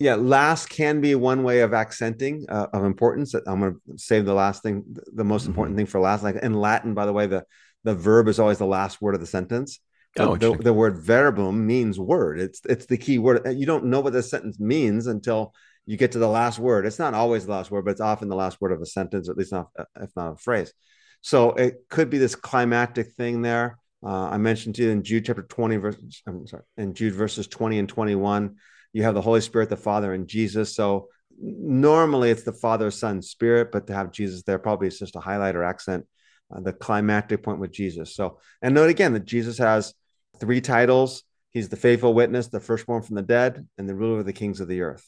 yeah 0.01 0.17
last 0.17 0.69
can 0.69 1.01
be 1.01 1.15
one 1.15 1.45
way 1.45 1.61
of 1.61 1.73
accenting 1.73 2.45
uh, 2.49 2.67
of 2.73 2.85
importance 2.85 3.35
i'm 3.35 3.61
going 3.61 3.75
to 3.75 3.99
save 3.99 4.25
the 4.25 4.35
last 4.35 4.63
thing 4.63 4.85
the 5.15 5.25
most 5.25 5.47
important 5.47 5.75
mm-hmm. 5.75 5.85
thing 5.85 5.87
for 5.87 6.01
last 6.01 6.25
like 6.25 6.37
in 6.37 6.55
latin 6.55 6.95
by 6.95 7.07
the 7.07 7.13
way 7.13 7.27
the 7.27 7.45
the 7.85 7.95
verb 7.95 8.27
is 8.27 8.41
always 8.41 8.59
the 8.59 8.67
last 8.67 9.01
word 9.01 9.15
of 9.15 9.21
the 9.21 9.27
sentence 9.27 9.79
Oh, 10.19 10.37
the, 10.37 10.57
the, 10.57 10.73
word 10.73 10.99
verbum 10.99 11.67
means 11.69 11.97
word. 11.97 12.41
It's 12.41 12.61
it's 12.65 12.87
the 12.87 12.97
key 12.97 13.19
word. 13.19 13.47
You 13.57 13.65
don't 13.65 13.85
know 13.85 14.01
what 14.01 14.13
the 14.13 14.25
sentence 14.25 14.59
means 14.59 15.07
until 15.07 15.55
you 15.87 15.97
get 15.97 16.13
to 16.13 16.19
the 16.19 16.29
last 16.29 16.59
word. 16.59 16.85
It's 16.85 16.99
not 16.99 17.15
always 17.15 17.47
the 17.47 17.53
last 17.53 17.71
word, 17.71 17.85
but 17.85 17.93
it's 17.93 18.01
often 18.01 18.29
the 18.29 18.35
last 18.35 18.61
word 18.61 18.73
of 18.73 18.81
a 18.81 18.87
sentence, 18.87 19.29
at 19.29 19.37
least 19.37 19.53
not 19.53 19.69
if 20.01 20.11
not 20.17 20.33
a 20.33 20.37
phrase. 20.37 20.73
So 21.21 21.53
it 21.53 21.85
could 21.89 22.11
be 22.11 22.19
this 22.19 22.35
climactic 22.35 23.13
thing 23.13 23.43
there. 23.43 23.79
Uh, 24.03 24.31
I 24.31 24.39
mentioned 24.39 24.77
to 24.77 24.83
you 24.83 24.91
in 24.91 25.05
Jude 25.05 25.27
chapter 25.27 25.43
20, 25.43 25.77
verse, 25.77 26.23
I'm 26.27 26.47
sorry, 26.47 26.63
in 26.77 26.95
Jude 26.95 27.15
verses 27.15 27.47
20 27.47 27.79
and 27.79 27.89
21, 27.89 28.57
you 28.93 29.03
have 29.03 29.15
the 29.15 29.21
Holy 29.21 29.41
Spirit, 29.41 29.69
the 29.69 29.77
Father, 29.77 30.13
and 30.13 30.27
Jesus. 30.27 30.75
So 30.75 31.09
normally 31.41 32.31
it's 32.31 32.43
the 32.43 32.53
Father, 32.53 32.91
Son, 32.91 33.23
Spirit, 33.23 33.71
but 33.73 33.87
to 33.87 33.95
have 33.95 34.13
Jesus 34.13 34.43
there 34.43 34.59
probably 34.59 34.89
is 34.89 34.99
just 34.99 35.17
a 35.17 35.21
highlight 35.21 35.57
or 35.57 35.65
accent 35.65 36.07
uh, 36.55 36.61
the 36.61 36.73
climactic 36.73 37.43
point 37.43 37.61
with 37.61 37.73
Jesus. 37.73 38.15
So, 38.15 38.39
and 38.63 38.75
note 38.75 38.91
again 38.91 39.13
that 39.13 39.25
Jesus 39.25 39.59
has 39.59 39.95
three 40.39 40.61
titles. 40.61 41.23
He's 41.51 41.69
the 41.69 41.77
faithful 41.77 42.15
witness, 42.15 42.49
the 42.49 42.61
firstborn 42.61 43.03
from 43.03 43.17
the 43.17 43.23
dead, 43.23 43.67
and 43.79 43.89
the 43.89 43.95
ruler 43.95 44.21
of 44.21 44.27
the 44.27 44.33
kings 44.33 44.61
of 44.61 44.69
the 44.69 44.83
earth. 44.83 45.05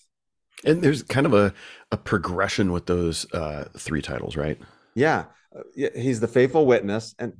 And 0.64 0.82
there's 0.82 1.02
kind 1.02 1.26
of 1.26 1.34
a, 1.34 1.52
a 1.90 1.96
progression 1.96 2.72
with 2.72 2.86
those 2.86 3.32
uh, 3.32 3.68
three 3.76 4.02
titles, 4.02 4.36
right? 4.36 4.60
Yeah. 4.94 5.26
Uh, 5.54 5.88
he's 5.94 6.20
the 6.20 6.28
faithful 6.28 6.66
witness. 6.66 7.14
And 7.18 7.34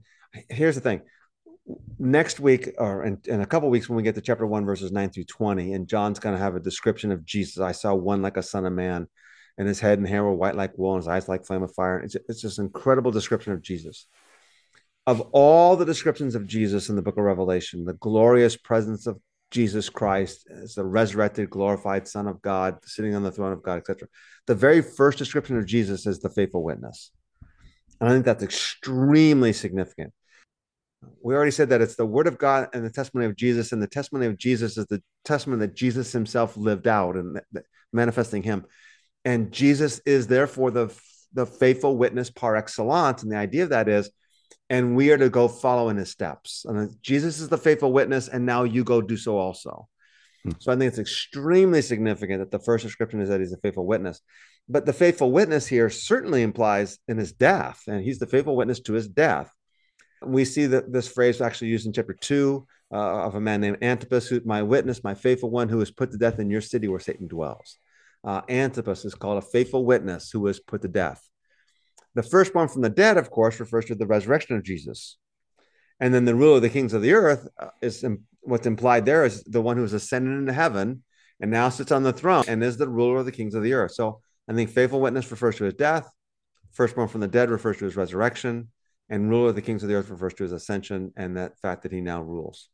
here's 0.49 0.75
the 0.75 0.81
thing 0.81 1.03
next 1.99 2.41
week 2.41 2.71
or 2.79 3.05
in, 3.05 3.19
in 3.27 3.41
a 3.41 3.47
couple 3.47 3.71
weeks 3.71 3.89
when 3.89 3.97
we 3.97 4.03
get 4.03 4.15
to 4.15 4.21
chapter 4.21 4.47
1 4.47 4.65
verses 4.67 4.91
9 4.91 5.11
through 5.11 5.25
20 5.25 5.73
and 5.75 5.87
john's 5.87 6.19
going 6.19 6.35
to 6.35 6.43
have 6.43 6.57
a 6.57 6.61
description 6.61 7.13
of 7.13 7.25
jesus. 7.25 7.59
I 7.59 7.73
saw 7.73 7.95
one 7.95 8.23
like 8.23 8.37
a 8.37 8.43
son 8.43 8.67
of 8.67 8.73
man 8.73 9.07
and 9.59 9.69
his 9.69 9.81
head 9.81 9.99
and 9.99 10.09
hair 10.09 10.25
were 10.25 10.35
white 10.35 10.57
like 10.57 10.77
wool 10.77 10.95
and 10.95 11.03
his 11.03 11.09
eyes 11.09 11.29
like 11.29 11.47
flame 11.47 11.63
of 11.63 11.75
fire. 11.75 12.01
It's, 12.01 12.17
it's 12.29 12.41
just 12.41 12.59
an 12.59 12.67
incredible 12.67 13.11
description 13.11 13.53
of 13.53 13.63
jesus. 13.63 14.07
Of 15.07 15.21
all 15.33 15.77
the 15.77 15.85
descriptions 15.85 16.35
of 16.35 16.47
jesus 16.47 16.89
in 16.89 16.97
the 16.97 17.03
book 17.03 17.17
of 17.17 17.25
revelation 17.25 17.85
the 17.85 17.95
glorious 17.95 18.57
presence 18.57 19.07
of 19.07 19.21
jesus 19.51 19.89
christ 19.91 20.49
as 20.51 20.75
the 20.75 20.85
resurrected 20.85 21.51
glorified 21.51 22.09
son 22.09 22.27
of 22.27 22.41
god 22.41 22.79
sitting 22.85 23.15
on 23.15 23.23
the 23.23 23.31
throne 23.31 23.53
of 23.53 23.63
god 23.63 23.79
etc 23.79 24.09
the 24.47 24.55
very 24.55 24.81
first 24.81 25.19
description 25.19 25.59
of 25.59 25.67
jesus 25.67 26.07
is 26.07 26.21
the 26.21 26.31
faithful 26.31 26.65
witness. 26.65 27.13
And 28.01 28.09
i 28.09 28.13
think 28.13 28.25
that's 28.25 28.43
extremely 28.43 29.53
significant 29.53 30.13
we 31.23 31.35
already 31.35 31.51
said 31.51 31.69
that 31.71 31.81
it's 31.81 31.97
the 31.97 32.07
word 32.07 32.27
of 32.27 32.39
God 32.39 32.69
and 32.73 32.85
the 32.85 32.91
testimony 32.91 33.27
of 33.27 33.37
Jesus, 33.37 33.73
and 33.73 33.83
the 33.83 33.87
testimony 33.87 34.27
of 34.27 34.37
Jesus 34.37 34.77
is 34.77 34.87
the 34.87 35.03
testimony 35.25 35.61
that 35.61 35.75
Jesus 35.75 36.13
himself 36.13 36.57
lived 36.57 36.87
out 36.87 37.17
and 37.17 37.41
manifesting 37.93 38.43
him. 38.43 38.65
And 39.25 39.53
Jesus 39.53 40.01
is 40.05 40.27
therefore 40.27 40.71
the, 40.71 40.95
the 41.33 41.47
faithful 41.47 41.97
witness 41.97 42.31
par 42.31 42.57
excellence. 42.57 43.23
And 43.23 43.31
the 43.31 43.37
idea 43.37 43.65
of 43.65 43.71
that 43.71 43.89
is, 43.89 44.11
and 44.69 44.97
we 44.97 45.11
are 45.11 45.19
to 45.19 45.29
go 45.29 45.49
follow 45.49 45.89
in 45.91 45.97
his 45.97 46.11
steps. 46.11 46.65
And 46.67 46.97
Jesus 47.03 47.41
is 47.41 47.49
the 47.49 47.59
faithful 47.59 47.93
witness, 47.93 48.29
and 48.29 48.47
now 48.47 48.65
you 48.65 48.85
go 48.85 49.01
do 49.01 49.17
so 49.17 49.37
also. 49.37 49.89
Hmm. 50.45 50.53
So 50.59 50.73
I 50.73 50.77
think 50.77 50.89
it's 50.89 50.99
extremely 50.99 51.83
significant 51.83 52.41
that 52.41 52.51
the 52.51 52.65
first 52.65 52.85
description 52.85 53.21
is 53.21 53.29
that 53.29 53.41
he's 53.41 53.53
a 53.53 53.59
faithful 53.59 53.87
witness. 53.87 54.21
But 54.69 54.87
the 54.87 54.93
faithful 54.93 55.31
witness 55.31 55.67
here 55.67 55.91
certainly 55.91 56.43
implies 56.43 56.99
in 57.09 57.19
his 57.19 57.33
death, 57.33 57.83
and 57.87 58.03
he's 58.03 58.19
the 58.19 58.27
faithful 58.27 58.57
witness 58.57 58.81
to 58.81 58.93
his 58.93 59.09
death. 59.09 59.53
We 60.25 60.45
see 60.45 60.67
that 60.67 60.93
this 60.93 61.09
phrase 61.09 61.41
actually 61.41 61.69
used 61.69 61.87
in 61.87 61.93
chapter 61.93 62.15
two 62.15 62.67
uh, 62.93 63.25
of 63.27 63.35
a 63.35 63.41
man 63.41 63.61
named 63.61 63.79
Antipas, 63.83 64.29
who 64.29 64.41
my 64.45 64.63
witness, 64.63 65.05
my 65.05 65.15
faithful 65.15 65.51
one, 65.51 65.69
who 65.69 65.79
was 65.79 65.91
put 65.91 66.11
to 66.13 66.19
death 66.19 66.39
in 66.39 66.51
your 66.51 66.61
city 66.61 66.89
where 66.89 67.01
Satan 67.01 67.27
dwells. 67.27 67.79
Uh, 68.25 68.43
Antipas 68.49 69.05
is 69.05 69.15
called 69.15 69.39
a 69.39 69.47
faithful 69.47 69.85
witness 69.85 70.31
who 70.31 70.41
was 70.41 70.61
put 70.61 70.83
to 70.83 70.89
death. 70.89 71.27
The 72.15 72.23
firstborn 72.23 72.69
from 72.69 72.83
the 72.83 72.91
dead, 72.91 73.17
of 73.17 73.31
course, 73.31 73.59
refers 73.59 73.87
to 73.87 73.95
the 73.95 74.07
resurrection 74.07 74.57
of 74.57 74.63
Jesus. 74.63 75.17
And 75.99 76.13
then 76.13 76.25
the 76.25 76.35
ruler 76.35 76.57
of 76.57 76.63
the 76.63 76.69
kings 76.69 76.93
of 76.93 77.03
the 77.03 77.15
earth 77.15 77.49
uh, 77.59 77.69
is 77.81 78.05
what's 78.41 78.67
implied 78.67 79.07
there 79.07 79.25
is 79.25 79.43
the 79.45 79.63
one 79.63 79.77
who 79.77 79.85
is 79.85 79.93
ascended 79.93 80.37
into 80.37 80.53
heaven 80.53 81.03
and 81.41 81.51
now 81.51 81.69
sits 81.69 81.93
on 81.93 82.03
the 82.03 82.13
throne 82.13 82.45
and 82.49 82.63
is 82.63 82.77
the 82.77 82.89
ruler 82.89 83.19
of 83.19 83.27
the 83.27 83.33
kings 83.33 83.55
of 83.55 83.63
the 83.63 83.73
earth. 83.73 83.93
So 83.93 84.21
I 84.49 84.53
think 84.53 84.71
faithful 84.71 85.01
witness 85.01 85.31
refers 85.31 85.57
to 85.57 85.65
his 85.65 85.75
death, 85.75 86.11
firstborn 86.73 87.09
from 87.09 87.21
the 87.21 87.29
dead 87.29 87.51
refers 87.51 87.79
to 87.79 87.85
his 87.85 87.97
resurrection, 87.97 88.69
and 89.09 89.31
ruler 89.31 89.51
of 89.51 89.55
the 89.55 89.63
kings 89.63 89.83
of 89.83 89.89
the 89.89 89.95
earth 89.95 90.11
refers 90.11 90.35
to 90.35 90.43
his 90.43 90.53
ascension 90.53 91.13
and 91.17 91.37
that 91.37 91.59
fact 91.59 91.83
that 91.83 91.93
he 91.93 92.01
now 92.01 92.23
rules. 92.23 92.69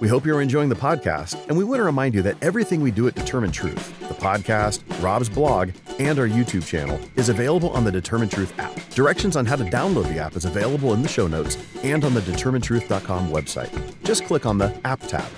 We 0.00 0.08
hope 0.08 0.24
you're 0.24 0.40
enjoying 0.40 0.70
the 0.70 0.74
podcast, 0.74 1.36
and 1.48 1.58
we 1.58 1.64
want 1.64 1.80
to 1.80 1.84
remind 1.84 2.14
you 2.14 2.22
that 2.22 2.42
everything 2.42 2.80
we 2.80 2.90
do 2.90 3.06
at 3.06 3.14
Determine 3.14 3.52
Truth, 3.52 3.98
the 4.08 4.14
podcast, 4.14 4.82
Rob's 5.02 5.28
blog, 5.28 5.72
and 5.98 6.18
our 6.18 6.26
YouTube 6.26 6.66
channel, 6.66 6.98
is 7.16 7.28
available 7.28 7.68
on 7.70 7.84
the 7.84 7.92
Determine 7.92 8.30
Truth 8.30 8.58
app. 8.58 8.74
Directions 8.90 9.36
on 9.36 9.44
how 9.44 9.56
to 9.56 9.64
download 9.64 10.04
the 10.04 10.18
app 10.18 10.36
is 10.36 10.46
available 10.46 10.94
in 10.94 11.02
the 11.02 11.08
show 11.08 11.26
notes 11.26 11.58
and 11.82 12.02
on 12.02 12.14
the 12.14 12.22
determinetruth.com 12.22 13.28
website. 13.30 14.02
Just 14.02 14.24
click 14.24 14.46
on 14.46 14.56
the 14.56 14.74
app 14.86 15.00
tab. 15.00 15.28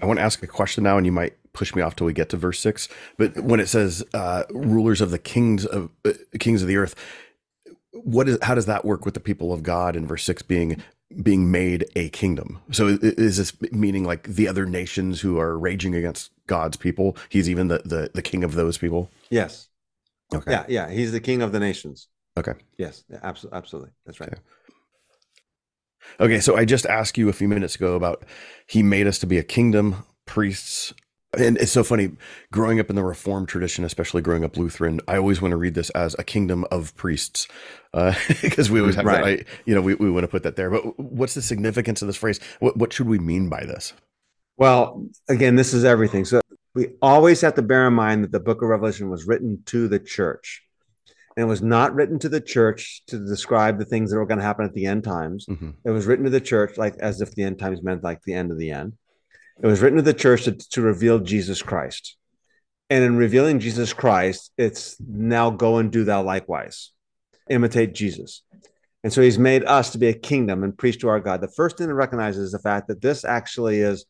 I 0.00 0.06
want 0.06 0.18
to 0.18 0.22
ask 0.22 0.42
a 0.42 0.46
question 0.46 0.84
now, 0.84 0.96
and 0.96 1.04
you 1.04 1.12
might 1.12 1.34
push 1.52 1.74
me 1.74 1.82
off 1.82 1.96
till 1.96 2.06
we 2.06 2.12
get 2.12 2.28
to 2.30 2.36
verse 2.36 2.58
six. 2.58 2.88
But 3.16 3.38
when 3.40 3.60
it 3.60 3.68
says 3.68 4.04
uh, 4.14 4.44
rulers 4.50 5.00
of 5.00 5.10
the 5.10 5.18
kings 5.18 5.66
of 5.66 5.90
uh, 6.04 6.12
kings 6.38 6.62
of 6.62 6.68
the 6.68 6.76
earth, 6.76 6.94
what 7.92 8.28
is 8.28 8.38
how 8.42 8.54
does 8.54 8.66
that 8.66 8.84
work 8.84 9.04
with 9.04 9.14
the 9.14 9.20
people 9.20 9.52
of 9.52 9.62
God 9.62 9.96
in 9.96 10.06
verse 10.06 10.24
six 10.24 10.42
being 10.42 10.82
being 11.22 11.50
made 11.50 11.86
a 11.96 12.08
kingdom? 12.10 12.60
So 12.70 12.98
is 13.00 13.36
this 13.36 13.52
meaning 13.72 14.04
like 14.04 14.24
the 14.24 14.48
other 14.48 14.66
nations 14.66 15.20
who 15.20 15.38
are 15.38 15.58
raging 15.58 15.94
against 15.94 16.30
God's 16.46 16.76
people? 16.76 17.16
He's 17.28 17.48
even 17.48 17.68
the 17.68 17.78
the, 17.84 18.10
the 18.14 18.22
king 18.22 18.44
of 18.44 18.54
those 18.54 18.78
people. 18.78 19.10
Yes. 19.30 19.68
Okay. 20.34 20.50
Yeah, 20.50 20.66
yeah. 20.68 20.90
He's 20.90 21.12
the 21.12 21.20
king 21.20 21.42
of 21.42 21.52
the 21.52 21.60
nations. 21.60 22.08
Okay. 22.36 22.54
Yes. 22.76 23.04
Absolutely. 23.22 23.56
Absolutely. 23.56 23.90
That's 24.04 24.20
right. 24.20 24.30
Okay. 24.30 24.40
Okay, 26.20 26.40
so 26.40 26.56
I 26.56 26.64
just 26.64 26.86
asked 26.86 27.18
you 27.18 27.28
a 27.28 27.34
few 27.34 27.48
minutes 27.48 27.74
ago 27.74 27.94
about 27.94 28.24
he 28.66 28.82
made 28.82 29.06
us 29.06 29.18
to 29.18 29.26
be 29.26 29.36
a 29.36 29.42
kingdom, 29.42 30.04
priests, 30.24 30.94
and 31.36 31.58
it's 31.58 31.72
so 31.72 31.84
funny 31.84 32.12
growing 32.50 32.80
up 32.80 32.88
in 32.88 32.96
the 32.96 33.04
reformed 33.04 33.48
tradition 33.48 33.84
especially 33.84 34.22
growing 34.22 34.44
up 34.44 34.56
lutheran 34.56 35.00
i 35.08 35.16
always 35.16 35.42
want 35.42 35.52
to 35.52 35.56
read 35.56 35.74
this 35.74 35.90
as 35.90 36.16
a 36.18 36.24
kingdom 36.24 36.64
of 36.70 36.96
priests 36.96 37.48
because 37.92 38.70
uh, 38.70 38.72
we 38.72 38.80
always 38.80 38.94
have 38.94 39.04
right. 39.04 39.38
that 39.38 39.46
I, 39.46 39.60
you 39.64 39.74
know 39.74 39.80
we, 39.80 39.94
we 39.94 40.10
want 40.10 40.24
to 40.24 40.28
put 40.28 40.42
that 40.42 40.56
there. 40.56 40.70
But 40.70 40.98
what's 40.98 41.34
the 41.34 41.42
significance 41.42 42.02
of 42.02 42.08
this 42.08 42.16
phrase? 42.16 42.40
What, 42.60 42.76
what 42.76 42.92
should 42.92 43.08
we 43.08 43.18
mean 43.18 43.48
by 43.48 43.64
this? 43.64 43.92
Well 44.56 45.06
again 45.28 45.56
this 45.56 45.72
is 45.72 45.84
everything. 45.84 46.24
So 46.24 46.40
we 46.74 46.88
always 47.00 47.40
have 47.40 47.54
to 47.54 47.62
bear 47.62 47.86
in 47.88 47.94
mind 47.94 48.24
that 48.24 48.32
the 48.32 48.40
book 48.40 48.62
of 48.62 48.68
revelation 48.68 49.10
was 49.10 49.26
written 49.26 49.62
to 49.66 49.88
the 49.88 49.98
church. 49.98 50.62
And 51.36 51.44
it 51.44 51.48
was 51.48 51.62
not 51.62 51.94
written 51.94 52.18
to 52.20 52.28
the 52.28 52.40
church 52.40 53.02
to 53.06 53.24
describe 53.24 53.78
the 53.78 53.84
things 53.84 54.10
that 54.10 54.18
were 54.18 54.26
going 54.26 54.38
to 54.38 54.44
happen 54.44 54.64
at 54.64 54.74
the 54.74 54.86
end 54.86 55.04
times. 55.04 55.46
Mm-hmm. 55.46 55.70
it 55.84 55.90
was 55.90 56.06
written 56.06 56.24
to 56.24 56.30
the 56.30 56.40
church 56.40 56.76
like 56.76 56.96
as 56.98 57.20
if 57.20 57.34
the 57.34 57.44
end 57.44 57.58
times 57.58 57.82
meant 57.82 58.02
like 58.02 58.22
the 58.22 58.34
end 58.34 58.50
of 58.50 58.58
the 58.58 58.70
end 58.70 58.94
it 59.60 59.66
was 59.66 59.80
written 59.80 59.96
to 59.96 60.02
the 60.02 60.14
church 60.14 60.44
to, 60.44 60.52
to 60.52 60.80
reveal 60.80 61.18
Jesus 61.18 61.62
Christ. 61.62 62.16
And 62.90 63.04
in 63.04 63.16
revealing 63.16 63.60
Jesus 63.60 63.92
Christ, 63.92 64.52
it's 64.56 64.96
now 65.00 65.50
go 65.50 65.76
and 65.76 65.90
do 65.90 66.04
thou 66.04 66.22
likewise, 66.22 66.92
imitate 67.50 67.94
Jesus. 67.94 68.42
And 69.04 69.12
so 69.12 69.20
he's 69.20 69.38
made 69.38 69.64
us 69.64 69.90
to 69.90 69.98
be 69.98 70.08
a 70.08 70.14
kingdom 70.14 70.64
and 70.64 70.76
preach 70.76 71.00
to 71.00 71.08
our 71.08 71.20
God. 71.20 71.40
The 71.40 71.48
first 71.48 71.78
thing 71.78 71.88
to 71.88 71.94
recognize 71.94 72.36
is 72.36 72.52
the 72.52 72.58
fact 72.58 72.88
that 72.88 73.02
this 73.02 73.24
actually 73.24 73.80
is 73.80 74.06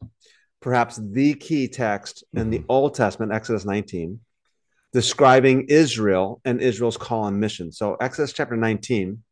perhaps 0.60 1.00
the 1.02 1.34
key 1.34 1.68
text 1.68 2.24
in 2.32 2.50
the 2.50 2.58
mm-hmm. 2.58 2.66
Old 2.70 2.94
Testament, 2.94 3.32
Exodus 3.32 3.64
19, 3.64 4.20
describing 4.92 5.66
Israel 5.68 6.40
and 6.44 6.60
Israel's 6.60 6.96
call 6.96 7.26
and 7.26 7.38
mission. 7.38 7.72
So, 7.72 7.96
Exodus 8.00 8.32
chapter 8.32 8.56
19. 8.56 9.22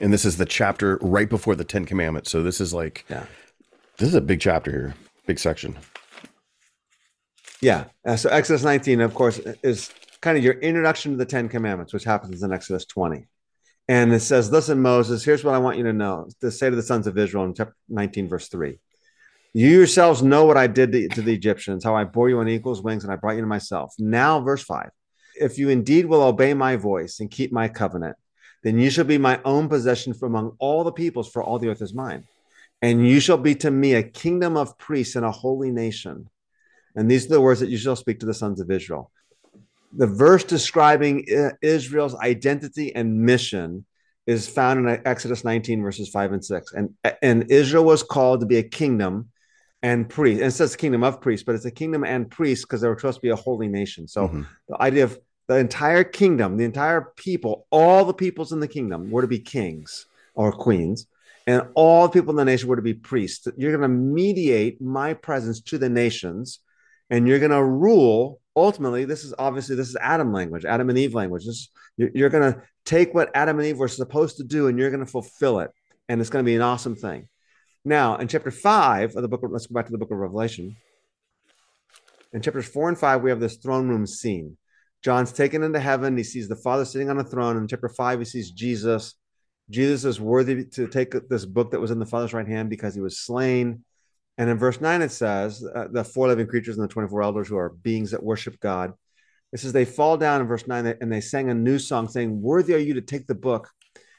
And 0.00 0.12
this 0.12 0.24
is 0.24 0.36
the 0.36 0.44
chapter 0.46 0.98
right 1.00 1.28
before 1.28 1.54
the 1.54 1.64
Ten 1.64 1.86
Commandments. 1.86 2.30
So, 2.30 2.42
this 2.42 2.60
is 2.60 2.74
like 2.74 3.04
yeah. 3.08 3.24
This 3.98 4.10
is 4.10 4.14
a 4.14 4.20
big 4.20 4.40
chapter 4.40 4.70
here, 4.70 4.94
big 5.26 5.38
section. 5.38 5.74
Yeah. 7.62 7.84
Uh, 8.04 8.16
so 8.16 8.28
Exodus 8.28 8.62
19, 8.62 9.00
of 9.00 9.14
course, 9.14 9.38
is 9.62 9.90
kind 10.20 10.36
of 10.36 10.44
your 10.44 10.54
introduction 10.54 11.12
to 11.12 11.18
the 11.18 11.24
Ten 11.24 11.48
Commandments, 11.48 11.94
which 11.94 12.04
happens 12.04 12.42
in 12.42 12.52
Exodus 12.52 12.84
20. 12.84 13.26
And 13.88 14.12
it 14.12 14.20
says, 14.20 14.52
Listen, 14.52 14.82
Moses, 14.82 15.24
here's 15.24 15.42
what 15.42 15.54
I 15.54 15.58
want 15.58 15.78
you 15.78 15.84
to 15.84 15.94
know 15.94 16.28
to 16.42 16.50
say 16.50 16.68
to 16.68 16.76
the 16.76 16.82
sons 16.82 17.06
of 17.06 17.16
Israel 17.16 17.44
in 17.44 17.54
chapter 17.54 17.74
19, 17.88 18.28
verse 18.28 18.48
3. 18.48 18.78
You 19.54 19.70
yourselves 19.70 20.22
know 20.22 20.44
what 20.44 20.58
I 20.58 20.66
did 20.66 20.92
to, 20.92 21.08
to 21.08 21.22
the 21.22 21.32
Egyptians, 21.32 21.82
how 21.82 21.96
I 21.96 22.04
bore 22.04 22.28
you 22.28 22.38
on 22.40 22.48
eagle's 22.48 22.82
wings 22.82 23.02
and 23.02 23.10
I 23.10 23.16
brought 23.16 23.36
you 23.36 23.40
to 23.40 23.46
myself. 23.46 23.94
Now, 23.98 24.40
verse 24.40 24.62
5 24.62 24.90
If 25.40 25.56
you 25.56 25.70
indeed 25.70 26.04
will 26.04 26.22
obey 26.22 26.52
my 26.52 26.76
voice 26.76 27.20
and 27.20 27.30
keep 27.30 27.50
my 27.50 27.68
covenant, 27.68 28.16
then 28.62 28.78
you 28.78 28.90
shall 28.90 29.06
be 29.06 29.16
my 29.16 29.40
own 29.46 29.70
possession 29.70 30.12
from 30.12 30.34
among 30.34 30.56
all 30.58 30.84
the 30.84 30.92
peoples, 30.92 31.30
for 31.30 31.42
all 31.42 31.58
the 31.58 31.68
earth 31.68 31.80
is 31.80 31.94
mine 31.94 32.24
and 32.86 33.04
you 33.04 33.18
shall 33.18 33.36
be 33.36 33.56
to 33.56 33.70
me 33.70 33.94
a 33.94 34.02
kingdom 34.02 34.56
of 34.56 34.78
priests 34.78 35.16
and 35.16 35.26
a 35.26 35.30
holy 35.32 35.72
nation. 35.72 36.30
And 36.94 37.10
these 37.10 37.26
are 37.26 37.30
the 37.30 37.40
words 37.40 37.58
that 37.58 37.68
you 37.68 37.78
shall 37.78 37.96
speak 37.96 38.20
to 38.20 38.26
the 38.26 38.32
sons 38.32 38.60
of 38.60 38.70
Israel. 38.70 39.10
The 39.92 40.06
verse 40.06 40.44
describing 40.44 41.26
Israel's 41.62 42.14
identity 42.14 42.94
and 42.94 43.22
mission 43.22 43.86
is 44.28 44.48
found 44.48 44.88
in 44.88 45.02
Exodus 45.04 45.42
19, 45.42 45.82
verses 45.82 46.08
5 46.10 46.32
and 46.34 46.44
6. 46.44 46.72
And, 46.74 46.94
and 47.22 47.50
Israel 47.50 47.84
was 47.84 48.04
called 48.04 48.38
to 48.40 48.46
be 48.46 48.58
a 48.58 48.62
kingdom 48.62 49.30
and 49.82 50.08
priest. 50.08 50.40
And 50.40 50.48
it 50.48 50.54
says 50.54 50.76
kingdom 50.76 51.02
of 51.02 51.20
priests, 51.20 51.44
but 51.44 51.56
it's 51.56 51.64
a 51.64 51.72
kingdom 51.72 52.04
and 52.04 52.30
priests 52.30 52.64
because 52.64 52.82
they 52.82 52.88
were 52.88 52.96
supposed 52.96 53.18
to 53.18 53.22
be 53.22 53.30
a 53.30 53.36
holy 53.36 53.66
nation. 53.66 54.06
So 54.06 54.28
mm-hmm. 54.28 54.42
the 54.68 54.80
idea 54.80 55.04
of 55.04 55.18
the 55.48 55.56
entire 55.56 56.04
kingdom, 56.04 56.56
the 56.56 56.64
entire 56.64 57.12
people, 57.16 57.66
all 57.70 58.04
the 58.04 58.14
peoples 58.14 58.52
in 58.52 58.60
the 58.60 58.68
kingdom 58.68 59.10
were 59.10 59.22
to 59.22 59.28
be 59.28 59.40
kings 59.40 60.06
or 60.34 60.52
queens 60.52 61.08
and 61.46 61.62
all 61.74 62.08
people 62.08 62.30
in 62.30 62.36
the 62.36 62.44
nation 62.44 62.68
were 62.68 62.76
to 62.76 62.82
be 62.82 62.94
priests. 62.94 63.46
You're 63.56 63.76
going 63.76 63.82
to 63.82 63.88
mediate 63.88 64.80
my 64.80 65.14
presence 65.14 65.60
to 65.62 65.78
the 65.78 65.88
nations, 65.88 66.60
and 67.08 67.28
you're 67.28 67.38
going 67.38 67.52
to 67.52 67.62
rule. 67.62 68.40
Ultimately, 68.56 69.04
this 69.04 69.24
is 69.24 69.34
obviously 69.38 69.76
this 69.76 69.88
is 69.88 69.96
Adam 70.00 70.32
language, 70.32 70.64
Adam 70.64 70.88
and 70.88 70.98
Eve 70.98 71.14
language. 71.14 71.44
This, 71.44 71.68
you're, 71.96 72.30
going 72.30 72.52
to 72.52 72.62
take 72.84 73.14
what 73.14 73.30
Adam 73.34 73.58
and 73.58 73.68
Eve 73.68 73.78
were 73.78 73.88
supposed 73.88 74.38
to 74.38 74.44
do, 74.44 74.66
and 74.66 74.78
you're 74.78 74.90
going 74.90 75.04
to 75.04 75.10
fulfill 75.10 75.60
it, 75.60 75.70
and 76.08 76.20
it's 76.20 76.30
going 76.30 76.44
to 76.44 76.48
be 76.48 76.56
an 76.56 76.62
awesome 76.62 76.96
thing. 76.96 77.28
Now, 77.84 78.16
in 78.16 78.26
chapter 78.26 78.50
five 78.50 79.14
of 79.14 79.22
the 79.22 79.28
book, 79.28 79.42
let's 79.44 79.66
go 79.66 79.74
back 79.74 79.86
to 79.86 79.92
the 79.92 79.98
book 79.98 80.10
of 80.10 80.18
Revelation. 80.18 80.76
In 82.32 82.42
chapters 82.42 82.66
four 82.66 82.88
and 82.88 82.98
five, 82.98 83.22
we 83.22 83.30
have 83.30 83.40
this 83.40 83.56
throne 83.56 83.88
room 83.88 84.06
scene. 84.06 84.56
John's 85.02 85.32
taken 85.32 85.62
into 85.62 85.78
heaven. 85.78 86.16
He 86.16 86.24
sees 86.24 86.48
the 86.48 86.56
Father 86.56 86.84
sitting 86.84 87.08
on 87.08 87.18
a 87.18 87.24
throne. 87.24 87.56
In 87.56 87.68
chapter 87.68 87.88
five, 87.88 88.18
he 88.18 88.24
sees 88.24 88.50
Jesus. 88.50 89.14
Jesus 89.70 90.04
is 90.04 90.20
worthy 90.20 90.64
to 90.64 90.86
take 90.86 91.12
this 91.28 91.44
book 91.44 91.72
that 91.72 91.80
was 91.80 91.90
in 91.90 91.98
the 91.98 92.06
Father's 92.06 92.32
right 92.32 92.46
hand 92.46 92.70
because 92.70 92.94
he 92.94 93.00
was 93.00 93.18
slain. 93.18 93.84
And 94.38 94.50
in 94.50 94.58
verse 94.58 94.80
9, 94.80 95.02
it 95.02 95.10
says 95.10 95.64
uh, 95.64 95.88
the 95.90 96.04
four 96.04 96.28
living 96.28 96.46
creatures 96.46 96.76
and 96.76 96.84
the 96.84 96.92
24 96.92 97.22
elders 97.22 97.48
who 97.48 97.56
are 97.56 97.70
beings 97.70 98.10
that 98.10 98.22
worship 98.22 98.60
God. 98.60 98.92
It 99.52 99.60
says 99.60 99.72
they 99.72 99.84
fall 99.84 100.16
down 100.16 100.40
in 100.40 100.46
verse 100.46 100.66
9 100.66 100.98
and 101.00 101.10
they 101.10 101.20
sang 101.20 101.50
a 101.50 101.54
new 101.54 101.78
song 101.78 102.08
saying, 102.08 102.40
Worthy 102.40 102.74
are 102.74 102.78
you 102.78 102.94
to 102.94 103.00
take 103.00 103.26
the 103.26 103.34
book 103.34 103.70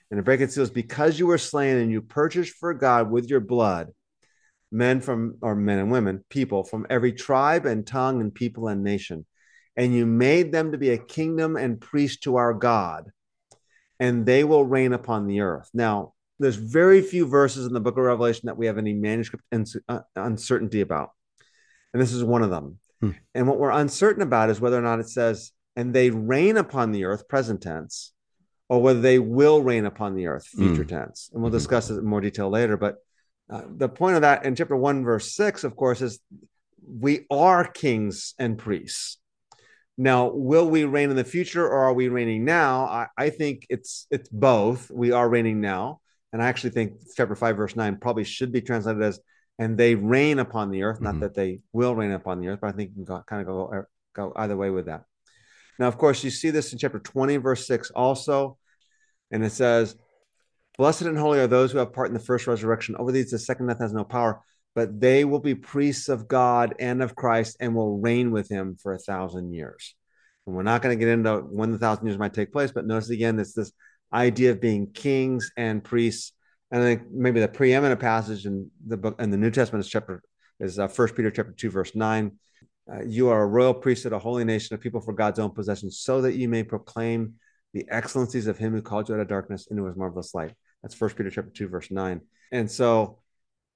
and 0.09 0.17
to 0.17 0.23
break 0.23 0.41
its 0.41 0.55
seals 0.55 0.69
because 0.69 1.19
you 1.19 1.27
were 1.27 1.37
slain 1.37 1.77
and 1.77 1.91
you 1.91 2.01
purchased 2.01 2.55
for 2.55 2.73
God 2.73 3.11
with 3.11 3.29
your 3.29 3.41
blood 3.41 3.89
men 4.71 5.01
from, 5.01 5.37
or 5.41 5.55
men 5.55 5.79
and 5.79 5.91
women, 5.91 6.23
people 6.29 6.63
from 6.63 6.85
every 6.89 7.13
tribe 7.13 7.65
and 7.65 7.85
tongue 7.85 8.21
and 8.21 8.33
people 8.33 8.67
and 8.67 8.83
nation. 8.83 9.25
And 9.75 9.93
you 9.93 10.05
made 10.05 10.51
them 10.51 10.71
to 10.71 10.77
be 10.77 10.89
a 10.89 10.97
kingdom 10.97 11.55
and 11.55 11.79
priest 11.79 12.23
to 12.23 12.37
our 12.37 12.53
God, 12.53 13.11
and 13.99 14.25
they 14.25 14.43
will 14.43 14.65
reign 14.65 14.93
upon 14.93 15.27
the 15.27 15.41
earth. 15.41 15.69
Now, 15.73 16.13
there's 16.39 16.55
very 16.55 17.01
few 17.01 17.27
verses 17.27 17.65
in 17.65 17.73
the 17.73 17.79
book 17.79 17.97
of 17.97 18.03
Revelation 18.03 18.47
that 18.47 18.57
we 18.57 18.67
have 18.67 18.77
any 18.77 18.93
manuscript 18.93 19.43
uh, 19.89 19.99
uncertainty 20.15 20.81
about. 20.81 21.11
And 21.93 22.01
this 22.01 22.13
is 22.13 22.23
one 22.23 22.43
of 22.43 22.49
them. 22.49 22.77
Hmm. 23.01 23.11
And 23.33 23.47
what 23.47 23.59
we're 23.59 23.71
uncertain 23.71 24.21
about 24.21 24.49
is 24.49 24.61
whether 24.61 24.77
or 24.77 24.81
not 24.81 24.99
it 24.99 25.09
says, 25.09 25.51
and 25.75 25.93
they 25.93 26.09
reign 26.09 26.57
upon 26.57 26.91
the 26.91 27.05
earth, 27.05 27.27
present 27.27 27.61
tense, 27.61 28.13
or 28.69 28.81
whether 28.81 29.01
they 29.01 29.19
will 29.19 29.61
reign 29.61 29.85
upon 29.85 30.15
the 30.15 30.27
earth, 30.27 30.45
future 30.45 30.83
hmm. 30.83 30.89
tense. 30.89 31.29
And 31.33 31.41
we'll 31.41 31.49
mm-hmm. 31.49 31.57
discuss 31.57 31.89
it 31.89 31.97
in 31.97 32.05
more 32.05 32.21
detail 32.21 32.49
later. 32.49 32.77
But 32.77 32.97
uh, 33.49 33.61
the 33.67 33.89
point 33.89 34.15
of 34.15 34.21
that 34.21 34.45
in 34.45 34.55
chapter 34.55 34.75
1, 34.75 35.03
verse 35.03 35.33
6, 35.35 35.63
of 35.63 35.75
course, 35.75 36.01
is 36.01 36.19
we 36.87 37.25
are 37.31 37.65
kings 37.65 38.33
and 38.37 38.57
priests. 38.57 39.17
Now, 39.97 40.27
will 40.27 40.69
we 40.69 40.83
reign 40.83 41.09
in 41.09 41.15
the 41.15 41.23
future 41.23 41.65
or 41.65 41.79
are 41.83 41.93
we 41.93 42.07
reigning 42.07 42.45
now? 42.45 42.85
I, 42.85 43.07
I 43.17 43.29
think 43.31 43.65
it's 43.69 44.05
it's 44.11 44.29
both. 44.29 44.91
We 44.91 45.11
are 45.11 45.27
reigning 45.27 45.59
now. 45.59 46.01
And 46.33 46.43
I 46.43 46.47
actually 46.47 46.71
think 46.71 46.93
chapter 47.15 47.35
5, 47.35 47.57
verse 47.57 47.75
9 47.75 47.97
probably 47.97 48.23
should 48.23 48.51
be 48.51 48.61
translated 48.61 49.01
as, 49.01 49.19
and 49.57 49.77
they 49.77 49.95
reign 49.95 50.39
upon 50.39 50.69
the 50.69 50.83
earth, 50.83 50.97
mm-hmm. 50.97 51.05
not 51.05 51.19
that 51.21 51.33
they 51.33 51.61
will 51.73 51.95
reign 51.95 52.11
upon 52.11 52.41
the 52.41 52.49
earth, 52.49 52.59
but 52.61 52.67
I 52.67 52.71
think 52.73 52.91
you 52.91 52.95
can 52.95 53.05
go, 53.05 53.23
kind 53.25 53.41
of 53.41 53.47
go, 53.47 53.85
go 54.13 54.33
either 54.35 54.57
way 54.57 54.69
with 54.69 54.85
that. 54.85 55.05
Now, 55.79 55.87
of 55.87 55.97
course, 55.97 56.23
you 56.23 56.29
see 56.29 56.49
this 56.49 56.73
in 56.73 56.79
chapter 56.79 56.99
20, 56.99 57.37
verse 57.37 57.65
6 57.65 57.91
also. 57.91 58.57
And 59.31 59.43
it 59.43 59.51
says, 59.51 59.95
Blessed 60.77 61.03
and 61.03 61.17
holy 61.17 61.39
are 61.39 61.47
those 61.47 61.71
who 61.71 61.79
have 61.79 61.93
part 61.93 62.07
in 62.07 62.13
the 62.13 62.19
first 62.19 62.45
resurrection. 62.45 62.95
Over 62.97 63.11
these, 63.11 63.31
the 63.31 63.39
second 63.39 63.67
death 63.67 63.79
has 63.79 63.93
no 63.93 64.03
power, 64.03 64.41
but 64.77 65.01
they 65.01 65.25
will 65.25 65.39
be 65.39 65.55
priests 65.55 66.07
of 66.07 66.27
God 66.27 66.75
and 66.77 67.01
of 67.01 67.15
Christ 67.15 67.57
and 67.59 67.73
will 67.73 67.97
reign 67.97 68.29
with 68.29 68.47
him 68.47 68.77
for 68.79 68.93
a 68.93 68.99
thousand 68.99 69.51
years. 69.51 69.95
And 70.45 70.55
we're 70.55 70.61
not 70.61 70.83
going 70.83 70.95
to 70.95 71.03
get 71.03 71.11
into 71.11 71.39
when 71.39 71.71
the 71.71 71.79
thousand 71.79 72.05
years 72.05 72.19
might 72.19 72.35
take 72.35 72.51
place, 72.51 72.71
but 72.71 72.85
notice 72.85 73.09
again, 73.09 73.39
it's 73.39 73.53
this 73.53 73.71
idea 74.13 74.51
of 74.51 74.61
being 74.61 74.91
kings 74.91 75.49
and 75.57 75.83
priests. 75.83 76.31
And 76.69 76.83
I 76.83 76.85
think 76.85 77.09
maybe 77.11 77.39
the 77.39 77.47
preeminent 77.47 77.99
passage 77.99 78.45
in 78.45 78.69
the 78.85 78.97
book 78.97 79.19
in 79.19 79.31
the 79.31 79.37
New 79.37 79.49
Testament 79.49 79.83
is 79.83 79.89
chapter 79.89 80.21
is 80.59 80.77
uh, 80.77 80.87
First 80.87 81.15
Peter 81.15 81.31
chapter 81.31 81.53
two 81.53 81.71
verse 81.71 81.95
nine. 81.95 82.33
Uh, 82.87 83.01
you 83.03 83.29
are 83.29 83.41
a 83.41 83.47
royal 83.47 83.73
priesthood, 83.73 84.13
a 84.13 84.19
holy 84.19 84.43
nation, 84.43 84.75
a 84.75 84.77
people 84.77 85.01
for 85.01 85.13
God's 85.13 85.39
own 85.39 85.49
possession, 85.49 85.89
so 85.89 86.21
that 86.21 86.35
you 86.35 86.47
may 86.47 86.61
proclaim 86.61 87.33
the 87.73 87.83
excellencies 87.89 88.45
of 88.45 88.59
Him 88.59 88.73
who 88.73 88.83
called 88.83 89.09
you 89.09 89.15
out 89.15 89.21
of 89.21 89.27
darkness 89.27 89.69
into 89.71 89.85
His 89.85 89.95
marvelous 89.95 90.35
light. 90.35 90.53
That's 90.83 90.93
First 90.93 91.15
Peter 91.17 91.31
chapter 91.31 91.49
two 91.49 91.67
verse 91.67 91.89
nine. 91.89 92.21
And 92.51 92.69
so, 92.69 93.17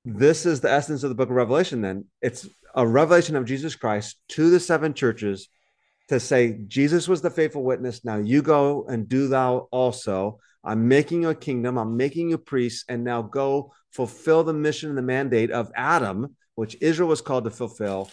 this 0.05 0.45
is 0.45 0.61
the 0.61 0.71
essence 0.71 1.03
of 1.03 1.09
the 1.09 1.15
book 1.15 1.29
of 1.29 1.35
Revelation. 1.35 1.81
Then 1.81 2.05
it's 2.21 2.47
a 2.75 2.87
revelation 2.87 3.35
of 3.35 3.45
Jesus 3.45 3.75
Christ 3.75 4.17
to 4.29 4.49
the 4.49 4.59
seven 4.59 4.93
churches 4.93 5.47
to 6.09 6.19
say 6.19 6.59
Jesus 6.67 7.07
was 7.07 7.21
the 7.21 7.29
faithful 7.29 7.63
witness. 7.63 8.03
Now 8.03 8.17
you 8.17 8.41
go 8.41 8.85
and 8.87 9.07
do 9.07 9.27
thou 9.27 9.67
also. 9.71 10.39
I'm 10.63 10.87
making 10.87 11.21
you 11.23 11.29
a 11.29 11.35
kingdom. 11.35 11.77
I'm 11.77 11.97
making 11.97 12.29
you 12.29 12.37
priests, 12.37 12.85
and 12.87 13.03
now 13.03 13.21
go 13.21 13.73
fulfill 13.91 14.43
the 14.43 14.53
mission 14.53 14.89
and 14.89 14.97
the 14.97 15.03
mandate 15.03 15.51
of 15.51 15.71
Adam, 15.75 16.35
which 16.55 16.77
Israel 16.81 17.09
was 17.09 17.21
called 17.21 17.45
to 17.45 17.49
fulfill, 17.49 18.11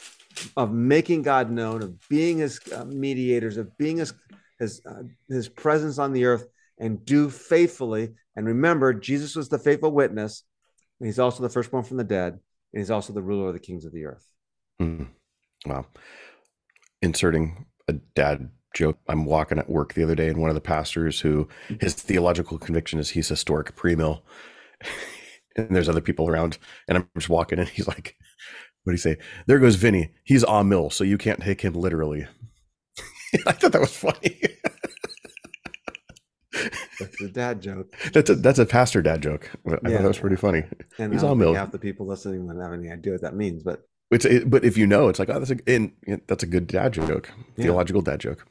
of 0.57 0.73
making 0.73 1.23
God 1.23 1.51
known, 1.51 1.83
of 1.83 2.09
being 2.09 2.39
His 2.39 2.61
uh, 2.75 2.85
mediators, 2.85 3.57
of 3.57 3.77
being 3.77 3.99
His 3.99 4.15
His 4.59 4.81
uh, 4.89 5.03
His 5.29 5.49
presence 5.49 5.99
on 5.99 6.13
the 6.13 6.25
earth, 6.25 6.47
and 6.79 7.05
do 7.05 7.29
faithfully. 7.29 8.11
And 8.37 8.47
remember, 8.47 8.95
Jesus 8.95 9.37
was 9.37 9.49
the 9.49 9.59
faithful 9.59 9.91
witness. 9.91 10.45
He's 11.01 11.19
also 11.19 11.43
the 11.43 11.49
firstborn 11.49 11.85
from 11.85 11.97
the 11.97 12.05
dead, 12.05 12.33
and 12.73 12.81
he's 12.81 12.91
also 12.91 13.13
the 13.13 13.23
ruler 13.23 13.49
of 13.49 13.55
the 13.55 13.61
kings 13.61 13.85
of 13.85 13.93
the 13.93 14.05
earth. 14.05 14.27
Mm. 14.81 15.09
Wow. 15.67 15.87
Inserting 17.03 17.67
a 17.87 17.93
dad 17.93 18.51
joke. 18.75 18.99
I'm 19.09 19.25
walking 19.25 19.59
at 19.59 19.71
work 19.71 19.95
the 19.95 20.03
other 20.03 20.15
day, 20.15 20.29
and 20.29 20.39
one 20.39 20.51
of 20.51 20.55
the 20.55 20.61
pastors 20.61 21.21
who 21.21 21.49
his 21.81 21.95
theological 21.95 22.59
conviction 22.59 22.99
is 22.99 23.11
he's 23.11 23.29
historic 23.29 23.75
pre-mill, 23.77 24.25
and 25.57 25.75
there's 25.75 25.89
other 25.89 26.01
people 26.01 26.29
around, 26.29 26.59
and 26.87 26.99
I'm 26.99 27.09
just 27.17 27.29
walking, 27.29 27.59
and 27.59 27.69
he's 27.69 27.89
like, 27.89 28.17
"What 28.85 28.93
do 28.93 28.95
you 28.95 28.99
say? 28.99 29.19
There 29.47 29.59
goes 29.59 29.77
Vinnie. 29.77 30.11
He's 30.25 30.45
a 30.45 30.65
mill, 30.65 30.91
so 30.91 31.05
you 31.05 31.19
can't 31.19 31.41
take 31.41 31.61
him 31.61 31.75
literally." 31.75 32.27
I 33.47 33.53
thought 33.53 33.73
that 33.73 33.81
was 33.81 33.97
funny. 33.97 34.41
That's 36.99 37.21
a 37.21 37.29
dad 37.29 37.61
joke. 37.61 37.95
That's 38.13 38.31
a 38.31 38.35
that's 38.35 38.59
a 38.59 38.67
pastor 38.67 39.03
dad 39.03 39.23
joke. 39.23 39.51
I 39.67 39.71
yeah. 39.71 39.77
thought 39.77 40.03
that 40.03 40.09
was 40.09 40.19
pretty 40.19 40.37
funny. 40.37 40.65
And 40.99 41.13
He's 41.13 41.23
all 41.23 41.35
mill. 41.35 41.55
Half 41.55 41.73
the 41.73 41.79
people 41.79 42.07
listening 42.07 42.47
wouldn't 42.47 42.65
have 42.65 42.73
any 42.73 42.91
idea 42.91 43.13
what 43.13 43.23
that 43.23 43.35
means, 43.35 43.63
but 43.63 43.87
it's 44.11 44.25
it, 44.25 44.51
but 44.51 44.65
if 44.65 44.77
you 44.77 44.87
know, 44.87 45.09
it's 45.09 45.19
like 45.19 45.29
oh, 45.29 45.39
that's 45.39 45.51
a 45.51 45.59
in, 45.67 45.93
that's 46.27 46.43
a 46.43 46.47
good 46.47 46.67
dad 46.67 46.93
joke, 46.93 47.31
yeah. 47.57 47.65
theological 47.65 48.03
dad 48.03 48.21
joke. 48.21 48.47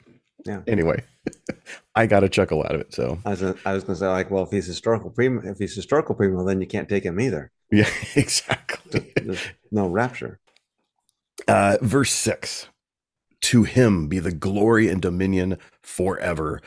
Yeah. 0.45 0.61
Anyway, 0.67 1.03
I 1.95 2.05
got 2.05 2.23
a 2.23 2.29
chuckle 2.29 2.63
out 2.63 2.75
of 2.75 2.81
it. 2.81 2.93
So 2.93 3.19
I 3.25 3.31
was 3.31 3.43
I 3.43 3.73
was 3.73 3.83
going 3.83 3.95
to 3.95 3.99
say 3.99 4.07
like, 4.07 4.31
well, 4.31 4.43
if 4.43 4.51
he's 4.51 4.65
historical 4.65 5.09
pre-mill, 5.09 5.45
if 5.45 5.57
he's 5.57 5.75
historical 5.75 6.15
pre-mill, 6.15 6.45
then 6.45 6.61
you 6.61 6.67
can't 6.67 6.87
take 6.87 7.03
him 7.03 7.19
either. 7.19 7.51
Yeah, 7.71 7.89
exactly. 8.15 9.11
There's 9.15 9.43
no 9.71 9.87
rapture. 9.87 10.39
Uh, 11.47 11.77
verse 11.81 12.11
six: 12.11 12.67
To 13.41 13.63
him 13.63 14.07
be 14.07 14.19
the 14.19 14.31
glory 14.31 14.89
and 14.89 15.01
dominion 15.01 15.57
forever. 15.81 16.61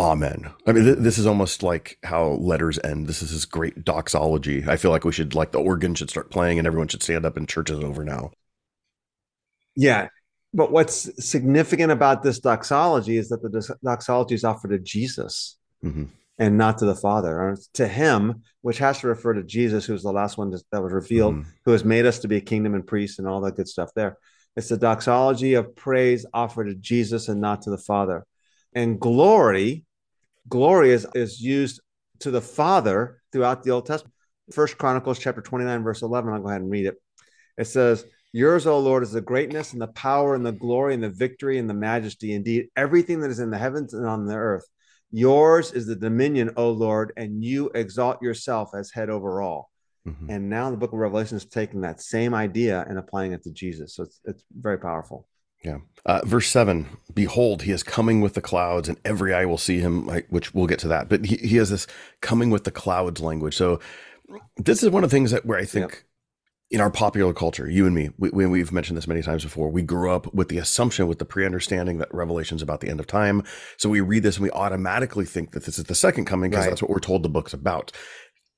Amen. 0.00 0.50
I 0.66 0.72
mean, 0.72 0.84
th- 0.84 0.98
this 0.98 1.18
is 1.18 1.26
almost 1.26 1.62
like 1.62 1.98
how 2.02 2.28
letters 2.28 2.78
end. 2.82 3.06
This 3.06 3.20
is 3.22 3.32
this 3.32 3.44
great 3.44 3.84
doxology. 3.84 4.64
I 4.66 4.76
feel 4.76 4.90
like 4.90 5.04
we 5.04 5.12
should, 5.12 5.34
like, 5.34 5.52
the 5.52 5.60
organ 5.60 5.94
should 5.94 6.08
start 6.08 6.30
playing 6.30 6.58
and 6.58 6.66
everyone 6.66 6.88
should 6.88 7.02
stand 7.02 7.26
up 7.26 7.36
and 7.36 7.46
church 7.46 7.68
is 7.68 7.80
over 7.80 8.02
now. 8.02 8.30
Yeah. 9.76 10.08
But 10.54 10.72
what's 10.72 11.24
significant 11.24 11.92
about 11.92 12.22
this 12.22 12.38
doxology 12.38 13.18
is 13.18 13.28
that 13.28 13.42
the 13.42 13.76
doxology 13.84 14.34
is 14.34 14.42
offered 14.42 14.70
to 14.70 14.78
Jesus 14.78 15.58
mm-hmm. 15.84 16.04
and 16.38 16.56
not 16.56 16.78
to 16.78 16.86
the 16.86 16.96
Father, 16.96 17.38
or 17.38 17.58
to 17.74 17.86
Him, 17.86 18.42
which 18.62 18.78
has 18.78 19.00
to 19.00 19.08
refer 19.08 19.34
to 19.34 19.42
Jesus, 19.42 19.84
who's 19.84 20.02
the 20.02 20.12
last 20.12 20.38
one 20.38 20.50
that 20.50 20.82
was 20.82 20.92
revealed, 20.92 21.34
mm-hmm. 21.34 21.50
who 21.66 21.72
has 21.72 21.84
made 21.84 22.06
us 22.06 22.20
to 22.20 22.28
be 22.28 22.36
a 22.36 22.40
kingdom 22.40 22.74
and 22.74 22.86
priest 22.86 23.18
and 23.18 23.28
all 23.28 23.42
that 23.42 23.56
good 23.56 23.68
stuff 23.68 23.90
there. 23.94 24.16
It's 24.56 24.70
the 24.70 24.78
doxology 24.78 25.54
of 25.54 25.76
praise 25.76 26.24
offered 26.32 26.68
to 26.68 26.74
Jesus 26.74 27.28
and 27.28 27.40
not 27.40 27.62
to 27.62 27.70
the 27.70 27.78
Father. 27.78 28.24
And 28.72 28.98
glory 28.98 29.84
glory 30.48 30.90
is, 30.90 31.06
is 31.14 31.40
used 31.40 31.80
to 32.20 32.30
the 32.30 32.40
Father 32.40 33.20
throughout 33.32 33.62
the 33.62 33.70
Old 33.70 33.86
Testament. 33.86 34.14
First 34.52 34.78
Chronicles 34.78 35.18
chapter 35.18 35.40
29, 35.40 35.82
verse 35.82 36.02
11. 36.02 36.32
I'll 36.32 36.40
go 36.40 36.48
ahead 36.48 36.62
and 36.62 36.70
read 36.70 36.86
it. 36.86 36.96
It 37.56 37.66
says, 37.66 38.04
Yours, 38.32 38.66
O 38.66 38.78
Lord, 38.78 39.02
is 39.02 39.12
the 39.12 39.20
greatness 39.20 39.72
and 39.72 39.82
the 39.82 39.88
power 39.88 40.34
and 40.34 40.46
the 40.46 40.52
glory 40.52 40.94
and 40.94 41.02
the 41.02 41.10
victory 41.10 41.58
and 41.58 41.68
the 41.68 41.74
majesty. 41.74 42.32
Indeed, 42.32 42.68
everything 42.76 43.20
that 43.20 43.30
is 43.30 43.40
in 43.40 43.50
the 43.50 43.58
heavens 43.58 43.92
and 43.92 44.06
on 44.06 44.26
the 44.26 44.36
earth. 44.36 44.64
Yours 45.10 45.72
is 45.72 45.86
the 45.86 45.96
dominion, 45.96 46.52
O 46.56 46.70
Lord, 46.70 47.12
and 47.16 47.42
you 47.42 47.70
exalt 47.74 48.22
yourself 48.22 48.70
as 48.74 48.92
head 48.92 49.10
over 49.10 49.42
all. 49.42 49.70
Mm-hmm. 50.06 50.30
And 50.30 50.48
now 50.48 50.70
the 50.70 50.76
book 50.76 50.92
of 50.92 50.98
Revelation 51.00 51.36
is 51.36 51.44
taking 51.44 51.80
that 51.80 52.00
same 52.00 52.32
idea 52.32 52.84
and 52.88 52.98
applying 52.98 53.32
it 53.32 53.42
to 53.42 53.50
Jesus. 53.50 53.94
So 53.94 54.04
it's, 54.04 54.20
it's 54.24 54.44
very 54.56 54.78
powerful. 54.78 55.26
Yeah. 55.62 55.78
Uh, 56.06 56.22
verse 56.24 56.48
seven, 56.48 56.86
behold, 57.12 57.62
he 57.62 57.72
is 57.72 57.82
coming 57.82 58.22
with 58.22 58.32
the 58.34 58.40
clouds 58.40 58.88
and 58.88 58.98
every 59.04 59.34
eye 59.34 59.44
will 59.44 59.58
see 59.58 59.80
him, 59.80 60.08
which 60.30 60.54
we'll 60.54 60.66
get 60.66 60.78
to 60.80 60.88
that. 60.88 61.08
But 61.10 61.26
he, 61.26 61.36
he 61.36 61.56
has 61.56 61.68
this 61.68 61.86
coming 62.22 62.48
with 62.48 62.64
the 62.64 62.70
clouds 62.70 63.20
language. 63.20 63.54
So 63.54 63.80
this 64.56 64.82
is 64.82 64.88
one 64.88 65.04
of 65.04 65.10
the 65.10 65.16
things 65.16 65.30
that 65.32 65.44
where 65.44 65.58
I 65.58 65.66
think 65.66 65.90
yep. 65.90 66.00
in 66.70 66.80
our 66.80 66.90
popular 66.90 67.34
culture, 67.34 67.68
you 67.68 67.84
and 67.84 67.94
me, 67.94 68.08
we, 68.16 68.46
we've 68.46 68.72
mentioned 68.72 68.96
this 68.96 69.06
many 69.06 69.20
times 69.20 69.44
before, 69.44 69.70
we 69.70 69.82
grew 69.82 70.10
up 70.10 70.32
with 70.32 70.48
the 70.48 70.56
assumption, 70.56 71.06
with 71.06 71.18
the 71.18 71.26
pre-understanding 71.26 71.98
that 71.98 72.14
Revelation 72.14 72.56
is 72.56 72.62
about 72.62 72.80
the 72.80 72.88
end 72.88 73.00
of 73.00 73.06
time. 73.06 73.42
So 73.76 73.90
we 73.90 74.00
read 74.00 74.22
this 74.22 74.36
and 74.36 74.44
we 74.44 74.50
automatically 74.52 75.26
think 75.26 75.52
that 75.52 75.64
this 75.64 75.78
is 75.78 75.84
the 75.84 75.94
second 75.94 76.24
coming 76.24 76.50
because 76.50 76.64
right. 76.64 76.70
that's 76.70 76.80
what 76.80 76.90
we're 76.90 77.00
told 77.00 77.22
the 77.22 77.28
book's 77.28 77.52
about. 77.52 77.92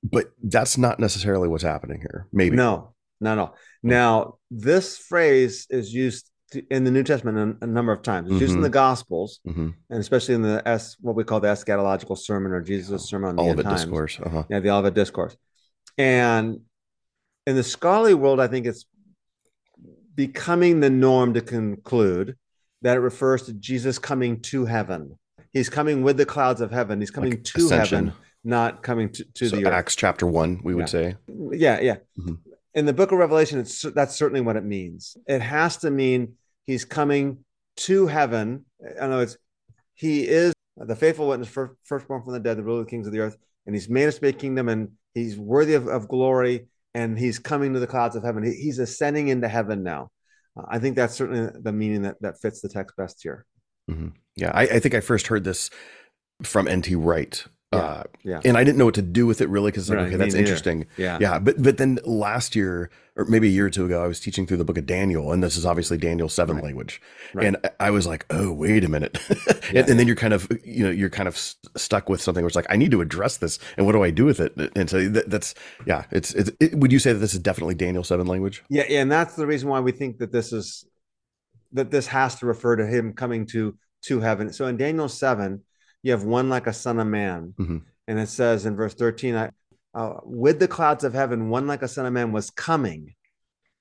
But 0.04 0.32
that's 0.42 0.78
not 0.78 1.00
necessarily 1.00 1.48
what's 1.48 1.64
happening 1.64 2.00
here. 2.00 2.28
Maybe. 2.32 2.54
No, 2.54 2.94
no, 3.20 3.34
no. 3.34 3.54
Now, 3.82 4.38
this 4.50 4.96
phrase 4.96 5.66
is 5.70 5.92
used 5.92 6.28
in 6.70 6.84
the 6.84 6.90
New 6.90 7.02
Testament 7.02 7.58
a, 7.60 7.64
a 7.64 7.66
number 7.66 7.92
of 7.92 8.02
times. 8.02 8.26
It's 8.26 8.34
mm-hmm. 8.34 8.40
used 8.40 8.50
in 8.50 8.56
mm-hmm. 8.56 8.62
the 8.64 8.70
Gospels, 8.70 9.40
mm-hmm. 9.46 9.70
and 9.90 10.00
especially 10.00 10.34
in 10.34 10.42
the 10.42 10.62
s 10.66 10.96
what 11.00 11.14
we 11.14 11.24
call 11.24 11.40
the 11.40 11.48
eschatological 11.48 12.18
sermon 12.18 12.52
or 12.52 12.60
Jesus' 12.60 13.08
sermon 13.08 13.30
on 13.30 13.36
the 13.36 13.42
Olivet 13.42 13.68
discourse. 13.68 14.18
Uh-huh. 14.20 14.44
Yeah, 14.48 14.60
the 14.60 14.70
Olivet 14.70 14.94
discourse. 14.94 15.36
And 15.98 16.60
in 17.46 17.56
the 17.56 17.62
scholarly 17.62 18.14
world, 18.14 18.40
I 18.40 18.46
think 18.46 18.66
it's 18.66 18.86
becoming 20.14 20.80
the 20.80 20.90
norm 20.90 21.34
to 21.34 21.40
conclude 21.40 22.36
that 22.82 22.96
it 22.96 23.00
refers 23.00 23.42
to 23.42 23.52
Jesus 23.52 23.98
coming 23.98 24.40
to 24.40 24.66
heaven. 24.66 25.18
He's 25.52 25.68
coming 25.68 26.02
with 26.02 26.16
the 26.16 26.26
clouds 26.26 26.60
of 26.60 26.70
heaven. 26.70 27.00
He's 27.00 27.10
coming 27.10 27.30
Like 27.30 27.44
to 27.44 27.58
ascension. 27.58 28.06
heaven, 28.06 28.20
not 28.44 28.82
coming 28.82 29.10
to, 29.10 29.24
to 29.24 29.48
so 29.48 29.56
the 29.56 29.66
earth. 29.66 29.72
Acts 29.72 29.96
chapter 29.96 30.26
one, 30.26 30.60
we 30.64 30.74
would 30.74 30.82
Yeah. 30.82 30.86
say. 30.86 31.16
Yeah, 31.52 31.80
yeah. 31.80 31.96
Mhm. 32.18 32.38
In 32.74 32.86
the 32.86 32.92
book 32.92 33.12
of 33.12 33.18
Revelation, 33.18 33.58
it's 33.58 33.82
that's 33.82 34.16
certainly 34.16 34.40
what 34.40 34.56
it 34.56 34.64
means. 34.64 35.16
It 35.26 35.40
has 35.40 35.76
to 35.78 35.90
mean 35.90 36.34
he's 36.66 36.84
coming 36.84 37.44
to 37.78 38.06
heaven. 38.06 38.64
I 39.00 39.06
know 39.06 39.20
it's 39.20 39.36
he 39.94 40.26
is 40.26 40.52
the 40.76 40.96
faithful 40.96 41.28
witness, 41.28 41.48
first, 41.48 41.74
firstborn 41.84 42.22
from 42.22 42.32
the 42.32 42.40
dead, 42.40 42.56
the 42.56 42.62
ruler 42.62 42.80
of 42.80 42.86
the 42.86 42.90
kings 42.90 43.06
of 43.06 43.12
the 43.12 43.20
earth, 43.20 43.36
and 43.66 43.74
he's 43.74 43.88
made 43.88 44.06
us 44.08 44.18
a 44.22 44.32
kingdom, 44.32 44.68
and 44.68 44.92
he's 45.14 45.36
worthy 45.36 45.74
of, 45.74 45.86
of 45.86 46.08
glory, 46.08 46.66
and 46.94 47.18
he's 47.18 47.38
coming 47.38 47.74
to 47.74 47.80
the 47.80 47.86
clouds 47.86 48.16
of 48.16 48.24
heaven. 48.24 48.42
He- 48.42 48.54
he's 48.62 48.78
ascending 48.78 49.28
into 49.28 49.48
heaven 49.48 49.82
now. 49.82 50.10
Uh, 50.56 50.64
I 50.68 50.78
think 50.78 50.96
that's 50.96 51.14
certainly 51.14 51.50
the 51.60 51.72
meaning 51.72 52.02
that, 52.02 52.16
that 52.22 52.40
fits 52.40 52.60
the 52.60 52.68
text 52.68 52.96
best 52.96 53.22
here. 53.22 53.44
Yeah, 54.36 54.50
I, 54.54 54.62
I 54.62 54.78
think 54.80 54.94
I 54.94 55.00
first 55.00 55.26
heard 55.26 55.44
this 55.44 55.68
from 56.42 56.66
N.T. 56.66 56.94
Wright. 56.94 57.44
Yeah, 57.72 57.78
Uh, 57.78 58.02
yeah. 58.22 58.40
and 58.44 58.56
I 58.56 58.64
didn't 58.64 58.78
know 58.78 58.84
what 58.84 58.94
to 58.96 59.02
do 59.02 59.26
with 59.26 59.40
it 59.40 59.48
really 59.48 59.70
because 59.70 59.88
like, 59.88 59.96
Right, 59.98 60.06
okay, 60.08 60.16
that's 60.16 60.34
neither. 60.34 60.44
interesting. 60.44 60.86
Yeah. 60.96 61.18
Yeah, 61.20 61.38
but 61.38 61.62
but 61.62 61.76
then 61.78 61.98
last 62.04 62.54
year 62.54 62.90
or 63.16 63.26
maybe 63.26 63.46
a 63.46 63.50
year 63.50 63.66
or 63.66 63.70
two 63.70 63.84
ago, 63.84 64.02
I 64.02 64.06
was 64.06 64.20
teaching 64.20 64.46
through 64.46 64.56
the 64.56 64.64
book 64.64 64.78
of 64.78 64.86
Daniel, 64.86 65.32
and 65.32 65.42
this 65.42 65.56
is 65.56 65.66
obviously 65.66 65.98
Daniel 65.98 66.28
seven 66.30 66.56
Right. 66.56 66.64
language, 66.64 67.00
Right. 67.34 67.46
and 67.46 67.56
I- 67.78 67.90
was 67.90 68.06
like, 68.06 68.24
oh 68.30 68.52
wait 68.52 68.84
a 68.84 68.88
minute, 68.88 69.18
Yeah. 69.72 69.80
and, 69.80 69.90
and 69.90 69.98
then 69.98 70.06
you're 70.06 70.16
kind 70.16 70.32
of 70.34 70.48
you 70.64 70.84
know 70.84 70.90
you're 70.90 71.10
kind 71.10 71.28
of 71.28 71.36
stuck 71.76 72.08
with 72.08 72.20
something 72.20 72.42
where 72.42 72.48
it's 72.48 72.56
like 72.56 72.66
I 72.70 72.76
need 72.76 72.90
to 72.92 73.00
address 73.00 73.36
this, 73.38 73.58
and 73.76 73.86
what 73.86 73.92
do 73.92 74.02
I 74.02 74.10
do 74.10 74.24
with 74.24 74.40
it? 74.40 74.52
And 74.76 74.88
so 74.90 75.08
that, 75.08 75.28
that's 75.30 75.54
yeah, 75.86 76.04
it's 76.10 76.32
it's. 76.34 76.50
It, 76.60 76.74
would 76.74 76.92
you 76.92 76.98
say 76.98 77.12
that 77.12 77.18
this 77.20 77.32
is 77.34 77.40
definitely 77.40 77.74
Daniel 77.74 78.04
seven 78.04 78.26
language? 78.26 78.62
Yeah, 78.70 78.84
yeah, 78.88 79.00
and 79.02 79.10
that's 79.12 79.34
the 79.36 79.46
reason 79.46 79.68
why 79.68 79.80
we 79.80 79.92
think 79.92 80.18
that 80.18 80.32
this 80.32 80.52
is 80.52 80.86
that 81.72 81.90
this 81.90 82.06
has 82.08 82.34
to 82.36 82.46
refer 82.46 82.76
to 82.76 82.86
him 82.86 83.12
coming 83.14 83.46
to 83.46 83.76
to 84.02 84.20
heaven. 84.20 84.52
So 84.52 84.66
in 84.66 84.76
Daniel 84.78 85.08
seven, 85.08 85.62
you 86.02 86.10
have 86.12 86.24
one 86.24 86.48
like 86.48 86.66
a 86.66 86.72
son 86.72 86.98
of 86.98 87.06
man, 87.06 87.54
Mhm. 87.58 87.82
and 88.08 88.18
it 88.18 88.28
says 88.28 88.66
in 88.66 88.76
verse 88.76 88.94
thirteen, 88.94 89.34
I, 89.36 89.50
uh, 89.94 90.20
with 90.24 90.58
the 90.58 90.68
clouds 90.68 91.04
of 91.04 91.12
heaven, 91.14 91.48
one 91.48 91.66
like 91.66 91.82
a 91.82 91.88
son 91.88 92.06
of 92.06 92.12
man 92.12 92.32
was 92.32 92.50
coming, 92.50 93.14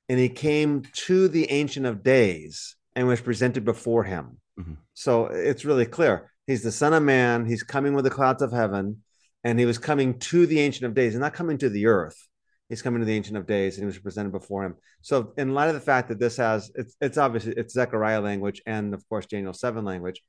and 0.10 0.20
he 0.20 0.30
came 0.30 0.84
to 1.08 1.28
the 1.28 1.50
ancient 1.52 1.86
of 1.86 2.04
days 2.04 2.76
and 2.96 3.08
was 3.08 3.22
presented 3.22 3.66
before 3.66 4.04
him. 4.04 4.40
Mhm. 4.60 4.78
So 4.94 5.28
it's 5.28 5.66
really 5.66 5.86
clear. 5.86 6.32
He's 6.48 6.64
the 6.64 6.72
son 6.72 6.94
of 6.94 7.04
man. 7.04 7.46
He's 7.46 7.64
coming 7.64 7.94
with 7.94 8.04
the 8.04 8.12
clouds 8.12 8.42
of 8.42 8.52
heaven, 8.52 9.04
and 9.44 9.58
he 9.60 9.66
was 9.66 9.78
coming 9.78 10.20
to 10.20 10.46
the 10.46 10.60
ancient 10.60 10.86
of 10.86 10.94
days, 10.94 11.14
and 11.16 11.22
not 11.22 11.34
coming 11.34 11.58
to 11.60 11.70
the 11.70 11.86
earth 11.88 12.28
he's 12.70 12.82
coming 12.82 13.02
to 13.02 13.06
the 13.06 13.14
ancient 13.14 13.36
of 13.36 13.46
days 13.46 13.76
and 13.76 13.84
he 13.84 13.86
was 13.86 14.00
presented 14.00 14.32
before 14.32 14.64
him 14.64 14.76
so 15.02 15.34
in 15.38 15.54
light 15.54 15.68
of 15.68 15.74
the 15.74 15.82
fact 15.82 16.08
that 16.08 16.20
this 16.20 16.38
has 16.38 16.72
it's 16.76 16.96
it's 17.02 17.18
obviously 17.18 17.52
it's 17.58 17.74
zechariah 17.74 18.22
language 18.22 18.62
and 18.66 18.94
of 18.94 19.06
course 19.10 19.26
daniel 19.26 19.52
7 19.52 19.84
language 19.84 20.24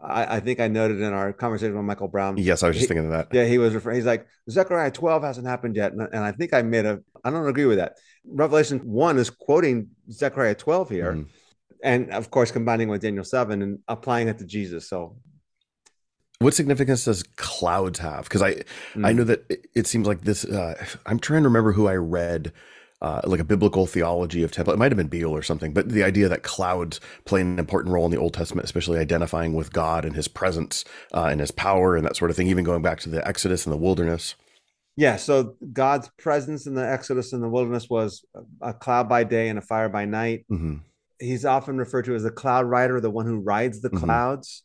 i, 0.00 0.36
I 0.36 0.40
think 0.40 0.60
i 0.60 0.68
noted 0.68 1.00
in 1.00 1.12
our 1.12 1.32
conversation 1.32 1.74
with 1.76 1.84
michael 1.84 2.08
brown 2.08 2.36
Yes, 2.38 2.62
I 2.62 2.68
was 2.68 2.76
just 2.76 2.84
He- 2.84 2.94
thinking 2.94 3.06
of 3.06 3.12
that. 3.12 3.28
yeah 3.32 3.44
he 3.46 3.58
was 3.58 3.74
referring 3.74 3.96
he's 3.96 4.06
like 4.06 4.26
zechariah 4.50 4.90
12 4.90 5.22
hasn't 5.22 5.46
happened 5.46 5.76
yet 5.76 5.92
and, 5.92 6.02
and 6.02 6.22
i 6.24 6.32
think 6.32 6.54
i 6.54 6.62
made 6.62 6.84
a 6.86 7.00
i 7.24 7.30
don't 7.30 7.46
agree 7.46 7.66
with 7.66 7.78
that 7.78 7.94
revelation 8.26 8.78
1 8.80 9.18
is 9.18 9.30
quoting 9.30 9.88
zechariah 10.10 10.54
12 10.54 10.90
here 10.90 11.12
Mhm. 11.14 11.26
and 11.82 12.10
of 12.10 12.30
course 12.30 12.50
combining 12.50 12.88
with 12.88 13.00
daniel 13.02 13.24
7 13.24 13.60
and 13.62 13.78
applying 13.88 14.28
it 14.28 14.38
to 14.38 14.44
jesus 14.44 14.88
so 14.88 15.16
What 16.40 16.54
significance 16.54 17.04
does 17.04 17.24
clouds 17.36 17.98
have? 17.98 18.22
Because 18.24 18.42
I 18.42 18.52
mm, 18.94 19.04
I 19.08 19.12
know 19.12 19.24
that 19.24 19.40
it, 19.50 19.66
it 19.74 19.86
seems 19.88 20.06
like 20.06 20.20
this. 20.22 20.44
Uh, 20.44 20.74
I'm 21.04 21.18
trying 21.18 21.42
to 21.42 21.48
remember 21.48 21.72
who 21.72 21.88
I 21.88 21.96
read, 21.96 22.52
uh, 23.00 23.20
like 23.24 23.40
a 23.40 23.44
biblical 23.44 23.86
theology 23.86 24.42
of 24.42 24.50
temple. 24.50 24.72
It 24.72 24.78
might 24.78 24.90
have 24.90 24.96
been 24.96 25.08
Beale 25.08 25.30
or 25.34 25.42
something, 25.42 25.72
but 25.72 25.88
the 25.88 26.02
idea 26.02 26.28
that 26.28 26.42
clouds 26.42 27.00
play 27.24 27.40
an 27.40 27.58
important 27.58 27.94
role 27.94 28.04
in 28.04 28.10
the 28.10 28.18
Old 28.18 28.34
Testament, 28.34 28.64
especially 28.64 28.98
identifying 28.98 29.52
with 29.52 29.72
God 29.72 30.04
and 30.04 30.16
His 30.16 30.28
presence 30.28 30.84
uh, 31.14 31.28
and 31.30 31.40
His 31.40 31.50
power 31.50 31.96
and 31.96 32.04
that 32.04 32.16
sort 32.16 32.30
of 32.30 32.36
thing. 32.36 32.48
Even 32.48 32.64
going 32.64 32.82
back 32.82 33.00
to 33.00 33.08
the 33.08 33.26
Exodus 33.26 33.66
and 33.66 33.72
the 33.72 33.78
wilderness. 33.78 34.34
Yeah, 34.96 35.14
so 35.14 35.54
God's 35.72 36.10
presence 36.18 36.66
in 36.66 36.74
the 36.74 36.84
Exodus 36.88 37.32
in 37.32 37.40
the 37.40 37.48
wilderness 37.48 37.88
was 37.88 38.24
a 38.60 38.74
cloud 38.74 39.08
by 39.08 39.22
day 39.22 39.48
and 39.48 39.58
a 39.58 39.62
fire 39.62 39.88
by 39.88 40.04
night. 40.04 40.44
hmm 40.48 40.76
He's 41.20 41.44
often 41.44 41.78
referred 41.78 42.04
to 42.04 42.14
as 42.14 42.22
the 42.22 42.30
cloud 42.30 42.66
rider, 42.66 43.00
the 43.00 43.10
one 43.10 43.26
who 43.26 43.38
rides 43.40 43.80
the 43.80 43.90
Mhm. 43.90 43.98
clouds. 43.98 44.62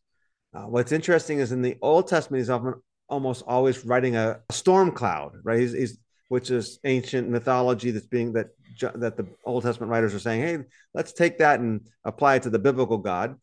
Uh, 0.55 0.65
what's 0.65 0.91
interesting 0.91 1.39
is 1.39 1.51
in 1.51 1.63
the 1.63 1.77
Old 1.81 2.07
Testament, 2.07 2.41
he's 2.41 2.49
often 2.49 2.75
almost 3.09 3.43
always 3.47 3.83
riding 3.85 4.15
a 4.15 4.39
storm 4.51 4.91
cloud, 4.91 5.33
right? 5.43 5.59
He's, 5.59 5.73
he's 5.73 5.97
which 6.33 6.49
is 6.49 6.79
ancient 6.83 7.29
mythology 7.29 7.91
that's 7.91 8.07
being 8.07 8.33
that 8.33 8.47
that 8.95 9.15
the 9.15 9.27
Old 9.45 9.61
Testament 9.61 9.91
writers 9.91 10.15
are 10.15 10.19
saying, 10.19 10.41
hey, 10.41 10.57
let's 10.95 11.13
take 11.13 11.37
that 11.37 11.59
and 11.59 11.81
apply 12.03 12.37
it 12.37 12.43
to 12.43 12.49
the 12.49 12.57
biblical 12.57 12.97
God. 12.97 13.35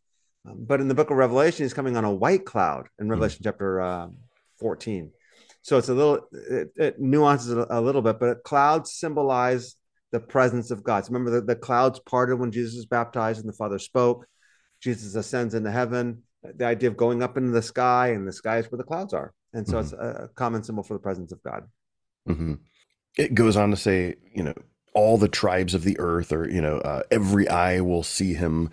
Um, 0.45 0.65
but 0.67 0.81
in 0.81 0.89
the 0.89 0.95
book 0.97 1.13
of 1.13 1.17
Revelation, 1.17 1.65
he's 1.65 1.73
coming 1.73 1.97
on 1.97 2.05
a 2.05 2.13
white 2.13 2.45
cloud 2.45 2.89
in 2.99 3.09
Revelation 3.09 3.43
chapter 3.45 3.81
um 3.81 4.17
14. 4.59 5.13
So 5.63 5.79
it's 5.79 5.89
a 5.89 5.95
little, 5.95 6.27
it, 6.33 6.73
it 6.75 7.01
nuances 7.01 7.53
it 7.53 7.65
a, 7.71 7.81
little 7.81 8.03
bit, 8.03 8.19
but 8.19 8.43
clouds 8.43 8.93
symbolize 8.93 9.77
the 10.11 10.19
presence 10.19 10.73
of 10.73 10.83
God. 10.83 11.05
So 11.05 11.13
remember, 11.13 11.31
the, 11.31 11.43
the 11.43 11.55
clouds 11.55 12.01
parted 12.01 12.41
when 12.41 12.51
Jesus 12.51 12.75
was 12.75 12.87
baptized 12.87 13.39
and 13.39 13.49
the 13.49 13.57
Father 13.57 13.79
spoke. 13.79 14.27
Jesus 14.81 15.15
ascends 15.15 15.55
into 15.55 15.71
heaven. 15.71 16.25
The 16.43 16.67
idea 16.67 16.89
of 16.89 16.97
going 16.97 17.23
up 17.23 17.37
into 17.37 17.53
the 17.53 17.63
sky, 17.63 18.09
and 18.09 18.27
the 18.27 18.33
sky 18.33 18.59
is 18.59 18.69
where 18.69 18.79
the 18.79 18.91
clouds 18.93 19.15
are. 19.15 19.33
And 19.53 19.65
so 19.69 19.79
it's 19.79 19.93
a, 19.93 20.25
a 20.25 20.29
common 20.35 20.65
symbol 20.65 20.83
for 20.83 20.95
the 20.95 21.07
presence 21.09 21.31
of 21.31 21.41
God. 21.45 21.69
Hmm 22.27 22.55
It 23.17 23.35
goes 23.35 23.57
on 23.57 23.71
to 23.71 23.77
say, 23.77 24.17
you 24.35 24.43
know, 24.43 24.55
all 24.95 25.19
the 25.19 25.29
tribes 25.29 25.75
of 25.75 25.85
the 25.85 25.99
earth, 25.99 26.33
or 26.33 26.49
you 26.49 26.61
know, 26.61 26.79
uh, 26.79 27.03
every 27.11 27.49
eye 27.49 27.81
will 27.81 28.03
see 28.03 28.35
Him. 28.35 28.71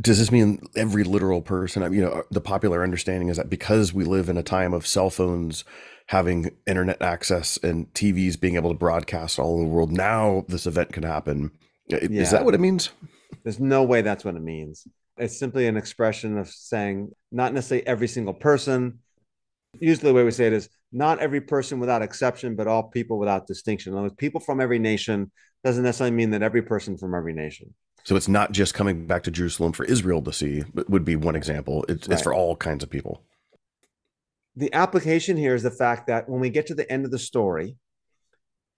Does 0.00 0.18
this 0.18 0.30
mean 0.32 0.60
every 0.76 1.04
literal 1.04 1.42
person? 1.42 1.82
I 1.82 1.88
mean, 1.88 2.00
you 2.00 2.04
know, 2.04 2.22
the 2.30 2.40
popular 2.40 2.82
understanding 2.82 3.28
is 3.28 3.36
that 3.36 3.50
because 3.50 3.92
we 3.92 4.04
live 4.04 4.28
in 4.28 4.38
a 4.38 4.42
time 4.42 4.72
of 4.72 4.86
cell 4.86 5.10
phones 5.10 5.64
having 6.06 6.50
internet 6.66 7.00
access 7.02 7.58
and 7.62 7.92
TVs 7.94 8.40
being 8.40 8.56
able 8.56 8.70
to 8.70 8.78
broadcast 8.78 9.38
all 9.38 9.54
over 9.54 9.62
the 9.64 9.68
world, 9.68 9.92
now 9.92 10.44
this 10.48 10.66
event 10.66 10.92
can 10.92 11.02
happen. 11.02 11.50
Is 11.88 12.10
Yeah. 12.10 12.30
that 12.30 12.44
what 12.44 12.54
it 12.54 12.60
means? 12.60 12.90
There's 13.44 13.60
no 13.60 13.82
way 13.82 14.02
that's 14.02 14.24
what 14.24 14.34
it 14.34 14.42
means. 14.42 14.86
It's 15.18 15.38
simply 15.38 15.66
an 15.66 15.76
expression 15.76 16.38
of 16.38 16.48
saying 16.48 17.10
not 17.30 17.52
necessarily 17.52 17.86
every 17.86 18.08
single 18.08 18.34
person. 18.34 19.00
Usually, 19.78 20.10
the 20.10 20.14
way 20.14 20.24
we 20.24 20.30
say 20.30 20.46
it 20.46 20.52
is 20.52 20.68
not 20.92 21.18
every 21.20 21.40
person 21.40 21.80
without 21.80 22.02
exception, 22.02 22.54
but 22.54 22.66
all 22.66 22.84
people 22.84 23.18
without 23.18 23.46
distinction. 23.46 23.92
In 23.92 23.98
other 23.98 24.04
words, 24.04 24.14
people 24.16 24.40
from 24.40 24.60
every 24.60 24.78
nation 24.78 25.30
doesn't 25.64 25.82
necessarily 25.82 26.14
mean 26.14 26.30
that 26.30 26.42
every 26.42 26.62
person 26.62 26.96
from 26.98 27.14
every 27.14 27.32
nation. 27.32 27.74
So 28.04 28.16
it's 28.16 28.28
not 28.28 28.52
just 28.52 28.74
coming 28.74 29.06
back 29.06 29.22
to 29.24 29.30
Jerusalem 29.30 29.72
for 29.72 29.84
Israel 29.84 30.20
to 30.22 30.32
see, 30.32 30.64
but 30.74 30.90
would 30.90 31.04
be 31.04 31.16
one 31.16 31.36
example. 31.36 31.84
It's, 31.88 32.08
Right. 32.08 32.14
it's 32.14 32.22
for 32.22 32.34
all 32.34 32.56
kinds 32.56 32.82
of 32.82 32.90
people. 32.90 33.24
the 34.54 34.72
application 34.74 35.38
here 35.38 35.54
is 35.54 35.62
the 35.62 35.70
fact 35.70 36.08
that 36.08 36.28
when 36.28 36.38
we 36.40 36.50
get 36.50 36.66
to 36.66 36.74
the 36.74 36.90
end 36.92 37.06
of 37.06 37.10
the 37.10 37.18
story 37.18 37.76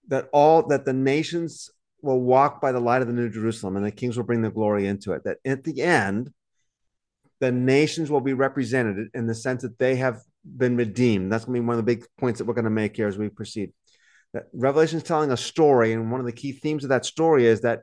that 0.07 0.29
all 0.31 0.65
that 0.67 0.85
the 0.85 0.93
nations 0.93 1.69
will 2.01 2.21
walk 2.21 2.61
by 2.61 2.71
the 2.71 2.79
light 2.79 3.01
of 3.01 3.07
the 3.09 3.13
new 3.13 3.29
jerusalem 3.29 3.75
and 3.75 3.85
the 3.85 3.91
kings 3.91 4.15
will 4.15 4.23
bring 4.23 4.41
the 4.41 4.49
glory 4.49 4.87
into 4.87 5.11
it 5.11 5.23
that 5.25 5.37
at 5.43 5.63
the 5.65 5.81
end 5.81 6.31
the 7.41 7.51
nations 7.51 8.09
will 8.09 8.21
be 8.21 8.31
represented 8.31 9.09
in 9.13 9.27
the 9.27 9.35
sense 9.35 9.63
that 9.63 9.77
they 9.77 9.97
have 9.97 10.21
been 10.45 10.77
redeemed 10.77 11.31
that's 11.31 11.45
going 11.45 11.55
to 11.55 11.61
be 11.61 11.65
one 11.65 11.77
of 11.77 11.85
the 11.85 11.95
big 11.95 12.05
points 12.17 12.37
that 12.37 12.45
we're 12.45 12.53
going 12.53 12.65
to 12.65 12.69
make 12.69 12.95
here 12.95 13.07
as 13.07 13.17
we 13.17 13.29
proceed 13.29 13.71
that 14.33 14.47
revelation 14.53 14.97
is 14.97 15.03
telling 15.03 15.31
a 15.31 15.37
story 15.37 15.93
and 15.93 16.11
one 16.11 16.19
of 16.19 16.25
the 16.25 16.31
key 16.31 16.51
themes 16.51 16.83
of 16.83 16.89
that 16.89 17.05
story 17.05 17.45
is 17.45 17.61
that 17.61 17.81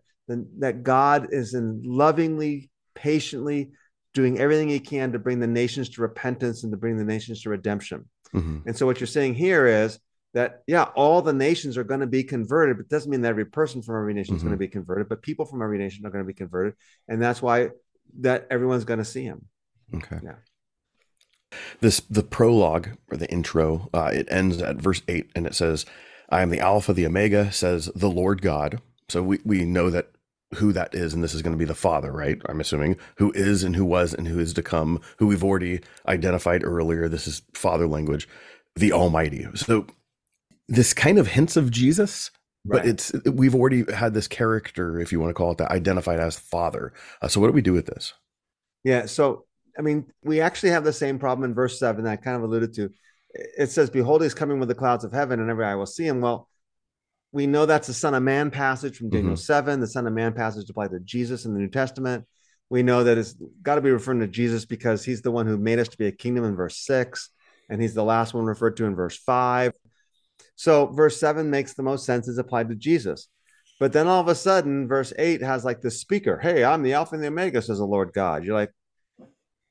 that 0.58 0.82
god 0.82 1.28
is 1.32 1.54
in 1.54 1.82
lovingly 1.84 2.70
patiently 2.94 3.70
doing 4.14 4.38
everything 4.38 4.68
he 4.68 4.78
can 4.78 5.12
to 5.12 5.18
bring 5.18 5.40
the 5.40 5.46
nations 5.46 5.88
to 5.88 6.02
repentance 6.02 6.62
and 6.62 6.72
to 6.72 6.76
bring 6.76 6.96
the 6.96 7.04
nations 7.04 7.42
to 7.42 7.50
redemption. 7.50 8.08
Mhm. 8.34 8.62
And 8.66 8.76
so 8.76 8.84
what 8.84 9.00
you're 9.00 9.06
saying 9.06 9.34
here 9.34 9.66
is 9.66 9.98
that 10.34 10.62
yeah, 10.66 10.84
all 10.94 11.22
the 11.22 11.32
nations 11.32 11.76
are 11.78 11.84
going 11.84 12.00
to 12.00 12.06
be 12.06 12.22
converted, 12.22 12.76
but 12.76 12.84
it 12.84 12.88
doesn't 12.90 13.10
mean 13.10 13.22
that 13.22 13.30
every 13.30 13.46
person 13.46 13.82
from 13.82 13.96
every 13.96 14.14
nation 14.14 14.36
is 14.36 14.42
Mhm. 14.42 14.46
going 14.46 14.58
to 14.58 14.58
be 14.58 14.68
converted, 14.68 15.08
but 15.08 15.22
people 15.22 15.46
from 15.46 15.62
every 15.62 15.78
nation 15.78 16.04
are 16.06 16.10
going 16.10 16.24
to 16.24 16.28
be 16.28 16.34
converted, 16.34 16.74
and 17.08 17.20
that's 17.20 17.40
why 17.42 17.70
that 18.20 18.46
everyone's 18.50 18.84
going 18.84 18.98
to 18.98 19.04
see 19.04 19.24
him. 19.24 19.46
Okay. 19.94 20.20
Yeah. 20.22 20.36
This 21.80 22.00
the 22.11 22.22
prologue 22.22 22.90
or 23.11 23.16
the 23.16 23.30
intro. 23.30 23.88
Uh, 23.92 24.11
it 24.12 24.28
ends 24.30 24.61
at 24.61 24.76
verse 24.76 25.03
eight, 25.09 25.30
and 25.34 25.46
it 25.46 25.55
says, 25.55 25.84
"I 26.30 26.42
am 26.42 26.50
the 26.50 26.61
Alpha, 26.61 26.92
the 26.92 27.07
Omega," 27.07 27.53
says 27.53 27.90
the 27.94 28.11
Lord 28.11 28.42
God. 28.42 28.80
So 29.09 29.22
we 29.22 29.40
we 29.44 29.64
know 29.64 29.90
that 29.90 30.11
who 30.57 30.72
that 30.72 30.94
is, 30.94 31.14
and 31.14 31.24
this 31.24 31.34
is 31.34 31.42
going 31.42 31.55
to 31.55 31.59
be 31.59 31.64
the 31.64 31.74
Father, 31.74 32.12
right? 32.12 32.40
I'm 32.46 32.61
assuming 32.61 32.96
who 33.16 33.32
is 33.32 33.64
and 33.64 33.74
who 33.74 33.84
was 33.84 34.12
and 34.12 34.28
who 34.28 34.38
is 34.38 34.53
to 34.55 34.62
come, 34.62 35.00
who 35.18 35.26
we've 35.26 35.44
already 35.44 35.80
identified 36.07 36.62
earlier. 36.62 37.09
This 37.09 37.26
is 37.26 37.42
Father 37.55 37.86
language, 37.86 38.28
the 38.76 38.92
Almighty. 38.92 39.46
So 39.55 39.86
this 40.68 40.92
kind 40.92 41.18
of 41.18 41.28
hints 41.28 41.57
of 41.57 41.70
Jesus, 41.70 42.30
but 42.64 42.86
it's 42.86 43.12
we've 43.24 43.55
already 43.55 43.90
had 43.92 44.14
this 44.14 44.28
character, 44.28 45.00
if 45.00 45.11
you 45.11 45.20
want 45.20 45.30
to 45.30 45.34
call 45.34 45.53
it 45.53 45.59
that, 45.59 45.70
identified 45.70 46.20
as 46.20 46.38
Father. 46.38 46.92
Uh, 47.20 47.28
so 47.28 47.40
what 47.40 47.46
do 47.48 47.53
we 47.53 47.62
do 47.62 47.72
with 47.72 47.86
this? 47.86 48.14
Yeah. 48.84 49.07
So, 49.07 49.46
I 49.79 49.83
mean, 49.83 50.07
we 50.23 50.41
actually 50.41 50.70
have 50.70 50.85
the 50.85 50.93
same 50.93 51.18
problem 51.18 51.49
in 51.49 51.55
verse 51.55 51.79
seven 51.79 52.05
that 52.05 52.12
I 52.12 52.16
kind 52.16 52.37
of 52.37 52.43
alluded 52.43 52.75
to. 52.75 52.91
It 53.35 53.70
says, 53.70 53.89
Behold, 53.89 54.23
he's 54.23 54.35
coming 54.35 54.59
with 54.59 54.68
the 54.68 54.75
clouds 54.75 55.05
of 55.05 55.12
heaven, 55.12 55.41
and 55.41 55.51
every 55.51 55.64
eye 55.64 55.75
will 55.75 55.87
see 55.87 56.07
him. 56.07 56.20
Well, 56.20 56.49
we 57.33 57.47
know 57.47 57.64
that's 57.64 57.87
the 57.87 57.95
Son 57.95 58.14
of 58.14 58.23
Man 58.23 58.51
passage 58.51 58.99
from 58.99 59.09
Daniel 59.09 59.33
mm-hmm. 59.33 59.37
7. 59.37 59.81
The 59.81 59.87
Son 59.87 60.07
of 60.07 60.12
Man 60.12 60.35
passage 60.35 60.68
applied 60.68 60.91
to 60.91 61.01
Jesus 61.01 61.47
in 61.47 61.55
the 61.55 61.61
New 61.61 61.68
Testament. 61.68 62.27
We 62.68 62.83
know 62.83 63.05
that 63.05 63.18
it's 63.18 63.35
got 63.62 63.77
to 63.77 63.81
be 63.81 63.91
referring 63.91 64.20
to 64.20 64.27
Jesus 64.27 64.64
because 64.64 65.05
he's 65.05 65.23
the 65.23 65.31
one 65.31 65.47
who 65.47 65.57
made 65.57 65.79
us 65.79 65.89
to 65.89 65.99
be 65.99 66.07
a 66.07 66.12
kingdom 66.12 66.45
in 66.45 66.57
verse 66.57 66.77
six, 66.77 67.31
and 67.70 67.81
he's 67.81 67.95
the 67.95 68.05
last 68.05 68.35
one 68.35 68.45
referred 68.45 68.77
to 68.79 68.85
in 68.85 68.95
verse 68.95 69.16
five. 69.16 69.73
So 70.57 70.87
verse 70.87 71.18
seven 71.18 71.51
makes 71.51 71.75
the 71.75 71.83
most 71.83 72.05
sense 72.05 72.29
as 72.29 72.39
applied 72.39 72.68
to 72.68 72.75
Jesus. 72.75 73.29
But 73.81 73.93
then 73.93 74.07
all 74.07 74.20
of 74.20 74.29
a 74.29 74.35
sudden, 74.35 74.87
verse 74.87 75.12
eight 75.18 75.43
has 75.43 75.64
like 75.64 75.81
the 75.81 75.91
speaker, 75.91 76.39
Hey, 76.39 76.64
I'm 76.64 76.83
the 76.83 76.95
Alpha 76.95 77.14
and 77.14 77.25
the 77.25 77.29
Omega, 77.29 77.61
says 77.61 77.79
the 77.79 77.85
Lord 77.85 78.12
God. 78.12 78.45
You're 78.45 78.55
like, 78.55 78.70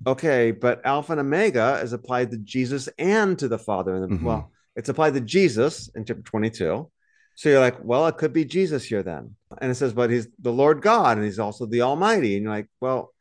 okay, 0.05 0.51
but 0.51 0.85
Alpha 0.85 1.13
and 1.13 1.21
Omega 1.21 1.79
is 1.83 1.93
applied 1.93 2.31
to 2.31 2.37
Jesus 2.37 2.89
and 2.97 3.37
to 3.39 3.47
the 3.47 3.59
Father. 3.59 3.95
And 3.95 4.19
Mhm. 4.19 4.23
well, 4.23 4.51
it's 4.75 4.89
applied 4.89 5.13
to 5.13 5.21
Jesus 5.21 5.89
in 5.95 6.05
chapter 6.05 6.23
22. 6.23 6.89
So 7.35 7.49
you're 7.49 7.59
like, 7.59 7.83
well, 7.83 8.07
it 8.07 8.17
could 8.17 8.33
be 8.33 8.45
Jesus 8.45 8.83
here 8.83 9.03
then. 9.03 9.35
And 9.59 9.71
it 9.71 9.75
says, 9.75 9.93
but 9.93 10.09
he's 10.09 10.27
the 10.39 10.51
Lord 10.51 10.81
God 10.81 11.17
and 11.17 11.25
he's 11.25 11.39
also 11.39 11.65
the 11.65 11.81
Almighty. 11.81 12.35
And 12.35 12.43
you're 12.43 12.53
like, 12.53 12.69
well, 12.79 13.13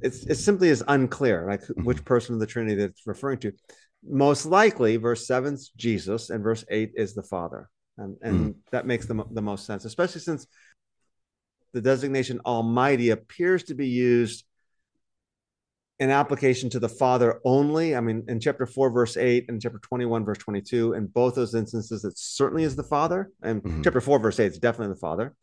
it's 0.00 0.24
it 0.26 0.36
simply 0.36 0.68
is 0.68 0.82
unclear, 0.88 1.46
like 1.46 1.62
which 1.84 2.04
person 2.04 2.34
of 2.34 2.40
the 2.40 2.46
Trinity 2.46 2.76
that 2.76 2.90
it's 2.90 3.06
referring 3.06 3.38
to. 3.40 3.52
Most 4.06 4.44
likely, 4.46 4.96
verse 4.96 5.26
seven's 5.26 5.70
Jesus 5.70 6.30
and 6.30 6.42
verse 6.42 6.64
eight 6.68 6.92
is 6.94 7.14
the 7.14 7.22
Father. 7.22 7.70
And, 7.96 8.16
and 8.22 8.54
that 8.72 8.86
makes 8.86 9.06
the, 9.06 9.24
the 9.30 9.42
most 9.42 9.66
sense, 9.66 9.84
especially 9.84 10.20
since 10.20 10.46
the 11.72 11.80
designation 11.80 12.40
Almighty 12.44 13.10
appears 13.10 13.64
to 13.64 13.74
be 13.74 13.88
used 13.88 14.44
in 16.00 16.10
application 16.10 16.68
to 16.70 16.80
the 16.80 16.88
Father 16.88 17.40
only. 17.44 17.94
I 17.94 18.00
mean, 18.00 18.24
in 18.28 18.40
chapter 18.40 18.66
4, 18.66 18.90
verse 18.90 19.16
8, 19.16 19.46
and 19.48 19.62
chapter 19.62 19.78
21, 19.78 20.24
verse 20.24 20.38
22, 20.38 20.94
in 20.94 21.06
both 21.06 21.34
those 21.34 21.54
instances, 21.54 22.04
it 22.04 22.18
certainly 22.18 22.64
is 22.64 22.74
the 22.74 22.82
Father. 22.82 23.30
And 23.42 23.62
Mhm. 23.62 23.84
chapter 23.84 24.00
4, 24.00 24.18
verse 24.18 24.40
8, 24.40 24.46
it's 24.46 24.58
definitely 24.58 24.94
the 24.94 25.00
Father. 25.00 25.34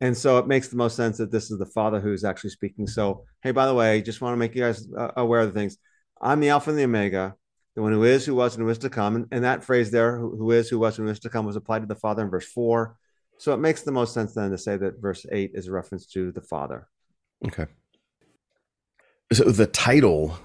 And 0.00 0.16
so 0.16 0.38
it 0.38 0.46
makes 0.46 0.68
the 0.68 0.76
most 0.76 0.94
sense 0.94 1.18
that 1.18 1.32
this 1.32 1.50
is 1.50 1.58
the 1.58 1.66
Father 1.66 2.00
who's 2.00 2.22
actually 2.22 2.50
speaking. 2.50 2.86
So, 2.86 3.24
hey, 3.42 3.50
by 3.50 3.66
the 3.66 3.74
way, 3.74 4.00
just 4.02 4.20
want 4.20 4.34
to 4.34 4.38
make 4.38 4.54
you 4.54 4.62
guys 4.62 4.86
uh, 4.96 5.12
aware 5.16 5.40
of 5.40 5.52
the 5.52 5.58
things. 5.58 5.76
I'm 6.20 6.40
the 6.40 6.50
Alpha 6.50 6.70
and 6.70 6.78
the 6.78 6.84
Omega, 6.84 7.34
the 7.74 7.82
one 7.82 7.92
who 7.92 8.04
is, 8.04 8.24
who 8.26 8.34
was, 8.34 8.54
and 8.54 8.62
who 8.62 8.68
is 8.70 8.78
to 8.78 8.90
come. 8.90 9.16
And, 9.16 9.26
and 9.32 9.44
that 9.44 9.64
phrase 9.64 9.90
there, 9.90 10.18
who, 10.18 10.36
who 10.36 10.50
is, 10.52 10.68
who 10.68 10.78
was, 10.78 10.98
and 10.98 11.06
who 11.08 11.12
is 11.12 11.20
to 11.20 11.30
come, 11.30 11.46
was 11.46 11.56
applied 11.56 11.80
to 11.80 11.86
the 11.86 11.96
Father 11.96 12.22
in 12.22 12.30
verse 12.30 12.46
4. 12.46 12.96
So 13.38 13.54
it 13.54 13.58
makes 13.58 13.82
the 13.82 13.92
most 13.92 14.14
sense 14.14 14.34
then 14.34 14.50
to 14.50 14.58
say 14.58 14.76
that 14.76 15.00
verse 15.00 15.24
8 15.32 15.52
is 15.54 15.66
a 15.68 15.72
reference 15.72 16.06
to 16.08 16.30
the 16.30 16.42
Father. 16.42 16.88
Okay. 17.46 17.66
So 19.32 19.44
the 19.44 19.66
title 19.66 20.38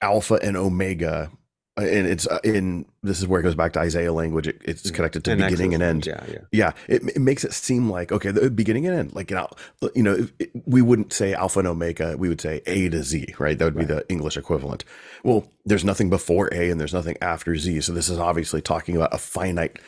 Alpha 0.00 0.34
and 0.42 0.56
Omega, 0.56 1.30
uh, 1.78 1.82
and 1.84 2.06
it's 2.06 2.26
uh, 2.26 2.38
in 2.44 2.86
this 3.02 3.20
is 3.20 3.26
where 3.26 3.40
it 3.40 3.42
goes 3.42 3.54
back 3.54 3.72
to 3.74 3.80
Isaiah 3.80 4.12
language. 4.12 4.46
It, 4.48 4.60
it's 4.64 4.90
connected 4.90 5.24
to 5.24 5.32
In 5.32 5.38
beginning 5.38 5.74
and 5.74 5.82
end. 5.82 6.06
Yeah, 6.06 6.24
yeah. 6.28 6.38
Yeah, 6.50 6.72
it, 6.88 7.02
it 7.16 7.20
makes 7.20 7.44
it 7.44 7.52
seem 7.52 7.90
like 7.90 8.10
okay, 8.12 8.30
the 8.30 8.50
beginning 8.50 8.86
and 8.86 8.96
end. 8.96 9.14
Like 9.14 9.30
you 9.30 9.36
know, 9.36 9.48
you 9.94 10.02
know, 10.02 10.26
it- 10.38 10.50
we 10.66 10.80
wouldn't 10.82 11.12
say 11.12 11.34
Alpha 11.34 11.58
and 11.60 11.68
Omega. 11.68 12.16
We 12.16 12.28
would 12.28 12.40
say 12.40 12.62
A 12.66 12.88
to 12.90 13.02
Z, 13.02 13.34
right? 13.38 13.58
That 13.58 13.64
would 13.66 13.76
be 13.76 13.84
the 13.84 14.04
English 14.08 14.36
equivalent. 14.36 14.84
Well, 15.24 15.46
there's 15.64 15.84
nothing 15.84 16.08
before 16.10 16.48
A 16.52 16.70
and 16.70 16.80
there's 16.80 16.94
nothing 16.94 17.16
after 17.20 17.56
Z. 17.56 17.80
So 17.82 17.92
this 17.92 18.08
is 18.08 18.18
obviously 18.18 18.60
talking 18.62 18.96
about 18.96 19.14
a 19.14 19.18
finite 19.18 19.78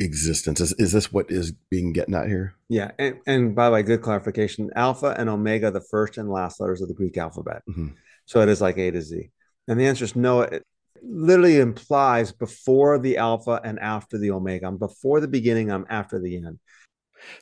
existence. 0.00 0.60
Is 0.60 0.72
is 0.74 0.92
this 0.92 1.12
what 1.12 1.30
is 1.30 1.52
being 1.70 1.92
getting 1.92 2.14
at 2.14 2.28
here? 2.28 2.54
Yeah, 2.68 2.90
and, 2.98 3.16
and 3.26 3.54
by 3.54 3.66
the 3.66 3.72
way, 3.72 3.82
good 3.82 4.02
clarification. 4.02 4.70
Alpha 4.74 5.14
and 5.18 5.28
Omega, 5.28 5.70
the 5.70 5.80
first 5.90 6.18
and 6.18 6.30
last 6.30 6.60
letters 6.60 6.80
of 6.80 6.88
the 6.88 6.94
Greek 6.94 7.16
alphabet. 7.16 7.62
Mhm. 7.68 7.94
So 8.26 8.40
it 8.40 8.48
is 8.48 8.60
like 8.60 8.78
A 8.78 8.90
to 8.90 9.02
Z. 9.02 9.30
And 9.68 9.78
the 9.78 9.86
answer 9.86 10.04
is 10.04 10.16
no. 10.16 10.42
It 10.42 10.64
literally 11.02 11.58
implies 11.58 12.32
before 12.32 12.98
the 12.98 13.16
Alpha 13.16 13.60
and 13.64 13.78
after 13.78 14.18
the 14.18 14.30
Omega. 14.30 14.66
I'm 14.66 14.76
before 14.76 15.20
the 15.20 15.28
beginning. 15.28 15.70
I'm 15.70 15.86
after 15.88 16.20
the 16.20 16.36
end. 16.36 16.58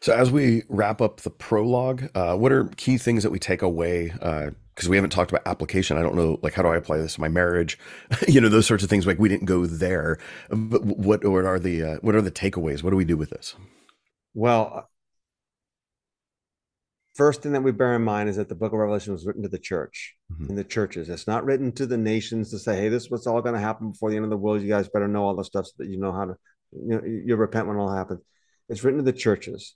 So 0.01 0.13
as 0.13 0.31
we 0.31 0.65
wrap 0.69 1.01
up 1.01 1.21
the 1.21 1.31
prologue, 1.31 2.11
uh, 2.15 2.37
what 2.37 2.53
are 2.53 2.65
key 2.77 2.99
things 2.99 3.23
that 3.23 3.31
we 3.31 3.39
take 3.39 3.63
away? 3.63 4.13
Because 4.79 4.89
we 4.89 4.97
haven't 4.97 5.11
talked 5.11 5.33
about 5.33 5.43
application. 5.45 5.99
I 5.99 6.03
don't 6.03 6.15
know, 6.15 6.39
like 6.41 6.55
how 6.55 6.63
do 6.63 6.69
I 6.69 6.77
apply 6.77 6.99
this 6.99 7.15
to 7.15 7.21
my 7.21 7.27
marriage? 7.27 7.77
you 8.29 8.41
know, 8.41 8.49
those 8.49 8.65
sorts 8.65 8.85
of 8.85 8.89
things. 8.89 9.09
Like 9.09 9.19
we 9.19 9.29
didn't 9.29 9.47
go 9.47 9.67
there. 9.67 10.19
But 10.51 10.85
what 10.85 11.25
what 11.25 11.45
are 11.45 11.59
the 11.59 11.83
uh, 11.83 11.97
what 11.97 12.15
are 12.15 12.23
the 12.23 12.31
takeaways? 12.31 12.85
What 12.85 12.91
do 12.91 12.97
we 12.97 13.05
do 13.05 13.17
with 13.17 13.31
this? 13.31 13.57
Well, 14.35 14.89
first 17.17 17.43
thing 17.43 17.51
that 17.55 17.63
we 17.65 17.73
bear 17.73 17.97
in 17.97 18.03
mind 18.03 18.29
is 18.29 18.37
that 18.37 18.49
the 18.49 18.55
book 18.55 18.73
of 18.73 18.79
Revelation 18.79 19.13
was 19.13 19.27
written 19.27 19.43
to 19.43 19.49
the 19.49 19.59
church 19.59 20.15
Mhm. 20.33 20.51
in 20.51 20.55
the 20.55 20.63
churches. 20.63 21.09
It's 21.09 21.27
not 21.27 21.45
written 21.45 21.73
to 21.73 21.85
the 21.85 21.99
nations 21.99 22.53
to 22.53 22.59
say, 22.61 22.77
hey, 22.77 22.89
this 22.89 23.07
is 23.07 23.11
what's 23.11 23.27
all 23.27 23.43
going 23.43 23.57
to 23.57 23.61
happen 23.61 23.91
before 23.91 24.11
the 24.11 24.17
end 24.17 24.27
of 24.27 24.31
the 24.31 24.37
world. 24.37 24.63
You 24.63 24.69
guys 24.69 24.89
better 24.89 25.09
know 25.09 25.25
all 25.25 25.35
the 25.35 25.43
stuff 25.43 25.67
so 25.67 25.73
that 25.79 25.89
you 25.89 25.99
know 25.99 26.13
how 26.13 26.27
to, 26.27 26.37
you 26.71 26.95
know, 26.95 27.03
you 27.05 27.35
repent 27.35 27.67
when 27.67 27.77
it 27.77 27.81
all 27.81 27.93
happens. 27.93 28.21
It's 28.69 28.85
written 28.85 28.99
to 28.99 29.11
the 29.11 29.19
churches. 29.19 29.75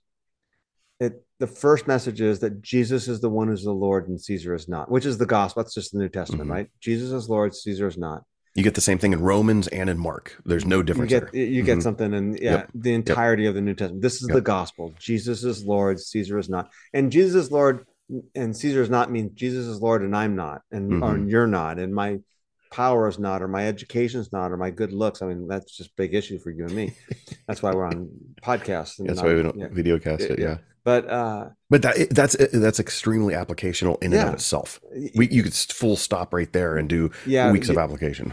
It 1.03 1.24
the 1.38 1.46
first 1.48 1.88
message 1.88 2.20
is 2.20 2.38
that 2.38 2.62
Jesus 2.62 3.09
is 3.09 3.20
the 3.20 3.28
one 3.28 3.48
who's 3.48 3.64
the 3.64 3.72
Lord 3.72 4.09
and 4.09 4.20
Caesar 4.20 4.55
is 4.55 4.68
not, 4.68 4.88
which 4.90 5.05
is 5.05 5.18
the 5.18 5.26
gospel. 5.26 5.62
That's 5.62 5.74
just 5.74 5.90
the 5.92 5.98
New 5.98 6.09
Testament, 6.09 6.48
Mhm. 6.48 6.53
right? 6.53 6.68
Jesus 6.80 7.11
is 7.11 7.28
Lord, 7.28 7.53
Caesar 7.55 7.88
is 7.88 7.98
not. 7.98 8.22
You 8.55 8.62
get 8.62 8.74
the 8.76 8.80
same 8.80 8.98
thing 8.98 9.12
in 9.12 9.20
Romans 9.22 9.66
and 9.68 9.90
in 9.90 9.98
Mark. 9.98 10.36
There's 10.46 10.64
no 10.64 10.76
You 10.76 10.82
difference 10.84 11.11
get 11.11 11.32
there. 11.32 11.42
you 11.42 11.62
get 11.64 11.78
Mhm. 11.78 11.82
something 11.82 12.12
in 12.12 12.34
yeah, 12.34 12.53
Yep. 12.53 12.70
the 12.74 12.94
entirety 12.94 13.46
of 13.46 13.55
the 13.57 13.61
New 13.61 13.74
Testament. 13.74 14.03
This 14.03 14.22
is 14.22 14.28
Yep. 14.28 14.34
the 14.36 14.40
gospel. 14.42 14.94
Jesus 15.00 15.42
is 15.42 15.64
Lord, 15.64 15.98
Caesar 15.98 16.38
is 16.38 16.48
not. 16.48 16.70
And 16.94 17.11
Jesus 17.11 17.46
is 17.46 17.50
Lord 17.50 17.86
and 18.36 18.55
Caesar 18.57 18.82
is 18.82 18.90
not 18.90 19.11
means 19.11 19.32
Jesus 19.34 19.66
is 19.66 19.80
Lord 19.80 20.03
and 20.03 20.14
I'm 20.14 20.36
not, 20.36 20.62
and 20.70 21.03
or 21.03 21.14
Mhm. 21.16 21.28
you're 21.30 21.46
not, 21.48 21.78
and 21.80 21.92
my 21.94 22.20
power 22.70 23.09
is 23.09 23.18
not, 23.18 23.42
or 23.42 23.48
my 23.48 23.66
education 23.66 24.20
is 24.20 24.32
not, 24.32 24.53
or 24.53 24.57
my 24.57 24.70
good 24.70 24.92
looks. 24.92 25.22
I 25.22 25.26
mean, 25.26 25.48
that's 25.48 25.76
just 25.76 25.96
big 25.96 26.14
issue 26.14 26.38
for 26.38 26.50
you 26.50 26.64
and 26.66 26.74
me. 26.74 26.94
That's 27.48 27.62
why 27.62 27.74
we're 27.74 27.84
on 27.86 28.09
podcasts. 28.42 28.96
That's 28.98 29.16
not- 29.16 29.24
why 29.26 29.34
we 29.34 29.42
don't 29.42 29.59
yeah. 29.59 29.68
video 29.72 29.98
cast 29.98 30.22
it. 30.22 30.38
Yeah. 30.38 30.59
Yeah. 30.85 31.01
But 31.01 31.11
uh 31.11 31.49
But 31.70 31.83
that 31.83 32.11
that's 32.11 32.37
that's 32.53 32.80
extremely 32.80 33.35
applicational 33.35 34.03
in 34.03 34.12
and 34.12 34.28
of 34.28 34.35
itself. 34.35 34.80
We 35.14 35.28
you 35.28 35.43
could 35.43 35.55
full 35.55 35.97
stop 35.97 36.35
right 36.35 36.53
there 36.53 36.76
and 36.76 36.89
do 36.89 37.11
yeah, 37.26 37.51
weeks 37.51 37.68
of 37.68 37.78
application. 37.78 38.33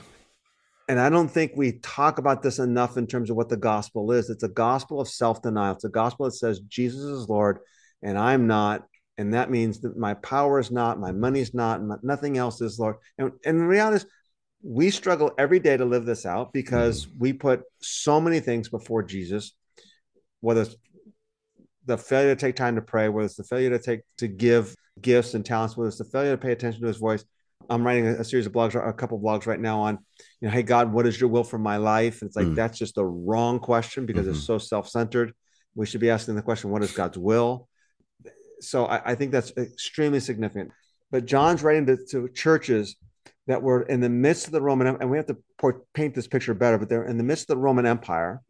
and 0.87 0.99
I 0.99 1.09
don't 1.09 1.29
think 1.29 1.51
we 1.55 1.73
talk 1.73 2.17
about 2.17 2.41
this 2.41 2.59
enough 2.59 2.97
in 2.97 3.07
terms 3.07 3.29
of 3.29 3.35
what 3.35 3.49
the 3.49 3.57
gospel 3.57 4.11
is. 4.11 4.29
It's 4.29 4.43
a 4.43 4.49
gospel 4.49 4.99
of 4.99 5.07
self 5.07 5.41
denial. 5.41 5.75
It's 5.75 5.83
a 5.83 5.89
gospel 5.89 6.25
that 6.25 6.31
says 6.31 6.59
Jesus 6.61 7.03
is 7.03 7.29
Lord 7.29 7.59
and 8.01 8.17
I'm 8.17 8.47
not. 8.47 8.85
And 9.17 9.33
that 9.33 9.51
means 9.51 9.81
that 9.81 9.97
my 9.97 10.13
power 10.13 10.59
is 10.59 10.71
not, 10.71 10.99
my 10.99 11.11
money's 11.11 11.53
not, 11.53 11.81
and 11.81 11.91
nothing 12.03 12.37
else 12.37 12.61
is 12.61 12.79
Lord. 12.79 12.95
And, 13.17 13.33
and 13.45 13.59
the 13.59 13.65
reality 13.65 13.97
is, 13.97 14.05
we 14.61 14.89
struggle 14.89 15.31
every 15.37 15.59
day 15.59 15.77
to 15.77 15.85
live 15.85 16.05
this 16.05 16.25
out 16.25 16.51
because 16.53 17.07
we 17.17 17.31
put 17.33 17.63
so 17.81 18.19
many 18.19 18.39
things 18.39 18.69
before 18.69 19.03
Jesus, 19.03 19.53
whether 20.41 20.61
it's 20.61 20.75
the 21.89 21.97
failure 21.97 22.35
to 22.35 22.39
take 22.39 22.55
time 22.55 22.75
to 22.75 22.81
pray, 22.81 23.09
whether 23.09 23.25
it's 23.25 23.35
the 23.35 23.43
failure 23.43 23.71
to 23.71 23.79
take 23.79 24.01
to 24.19 24.27
give 24.27 24.75
gifts 25.01 25.33
and 25.33 25.43
talents, 25.43 25.75
whether 25.75 25.87
it's 25.87 25.97
the 25.97 26.05
failure 26.05 26.31
to 26.31 26.37
pay 26.37 26.51
attention 26.51 26.81
to 26.81 26.87
his 26.87 26.97
voice. 26.97 27.25
I'm 27.69 27.85
writing 27.85 28.07
a, 28.07 28.11
a 28.13 28.23
series 28.23 28.45
of 28.45 28.53
blogs, 28.53 28.75
a 28.75 28.93
couple 28.93 29.17
of 29.17 29.23
blogs 29.23 29.47
right 29.47 29.59
now 29.59 29.81
on, 29.81 29.97
you 30.39 30.47
know, 30.47 30.53
hey 30.53 30.63
God, 30.63 30.93
what 30.93 31.05
is 31.05 31.19
your 31.19 31.29
will 31.29 31.43
for 31.43 31.57
my 31.57 31.77
life? 31.77 32.21
And 32.21 32.29
it's 32.29 32.37
like 32.37 32.47
Mm. 32.47 32.55
that's 32.55 32.77
just 32.77 32.95
the 32.95 33.05
wrong 33.05 33.59
question 33.59 34.05
because 34.05 34.27
it's 34.27 34.43
so 34.45 34.57
self-centered. 34.57 35.33
We 35.75 35.85
should 35.85 36.01
be 36.01 36.09
asking 36.09 36.35
the 36.35 36.41
question, 36.41 36.69
what 36.69 36.83
is 36.83 36.91
God's 36.91 37.17
will? 37.17 37.67
So 38.61 38.85
I, 38.85 39.11
I 39.11 39.15
think 39.15 39.31
that's 39.31 39.51
extremely 39.57 40.19
significant. 40.19 40.71
But 41.11 41.25
John's 41.25 41.63
writing 41.63 41.85
to, 41.87 41.97
to 42.11 42.29
churches 42.29 42.95
that 43.47 43.61
were 43.63 43.81
in 43.83 43.99
the 43.99 44.09
midst 44.09 44.45
of 44.45 44.51
the 44.51 44.61
Roman, 44.61 44.87
and 44.87 45.09
we 45.09 45.17
have 45.17 45.27
to 45.27 45.37
paint 45.93 46.13
this 46.13 46.27
picture 46.27 46.53
better, 46.53 46.77
but 46.77 46.87
they're 46.89 47.05
in 47.07 47.17
the 47.17 47.23
midst 47.23 47.49
of 47.49 47.55
the 47.55 47.61
Roman 47.61 47.85
Empire. 47.85 48.41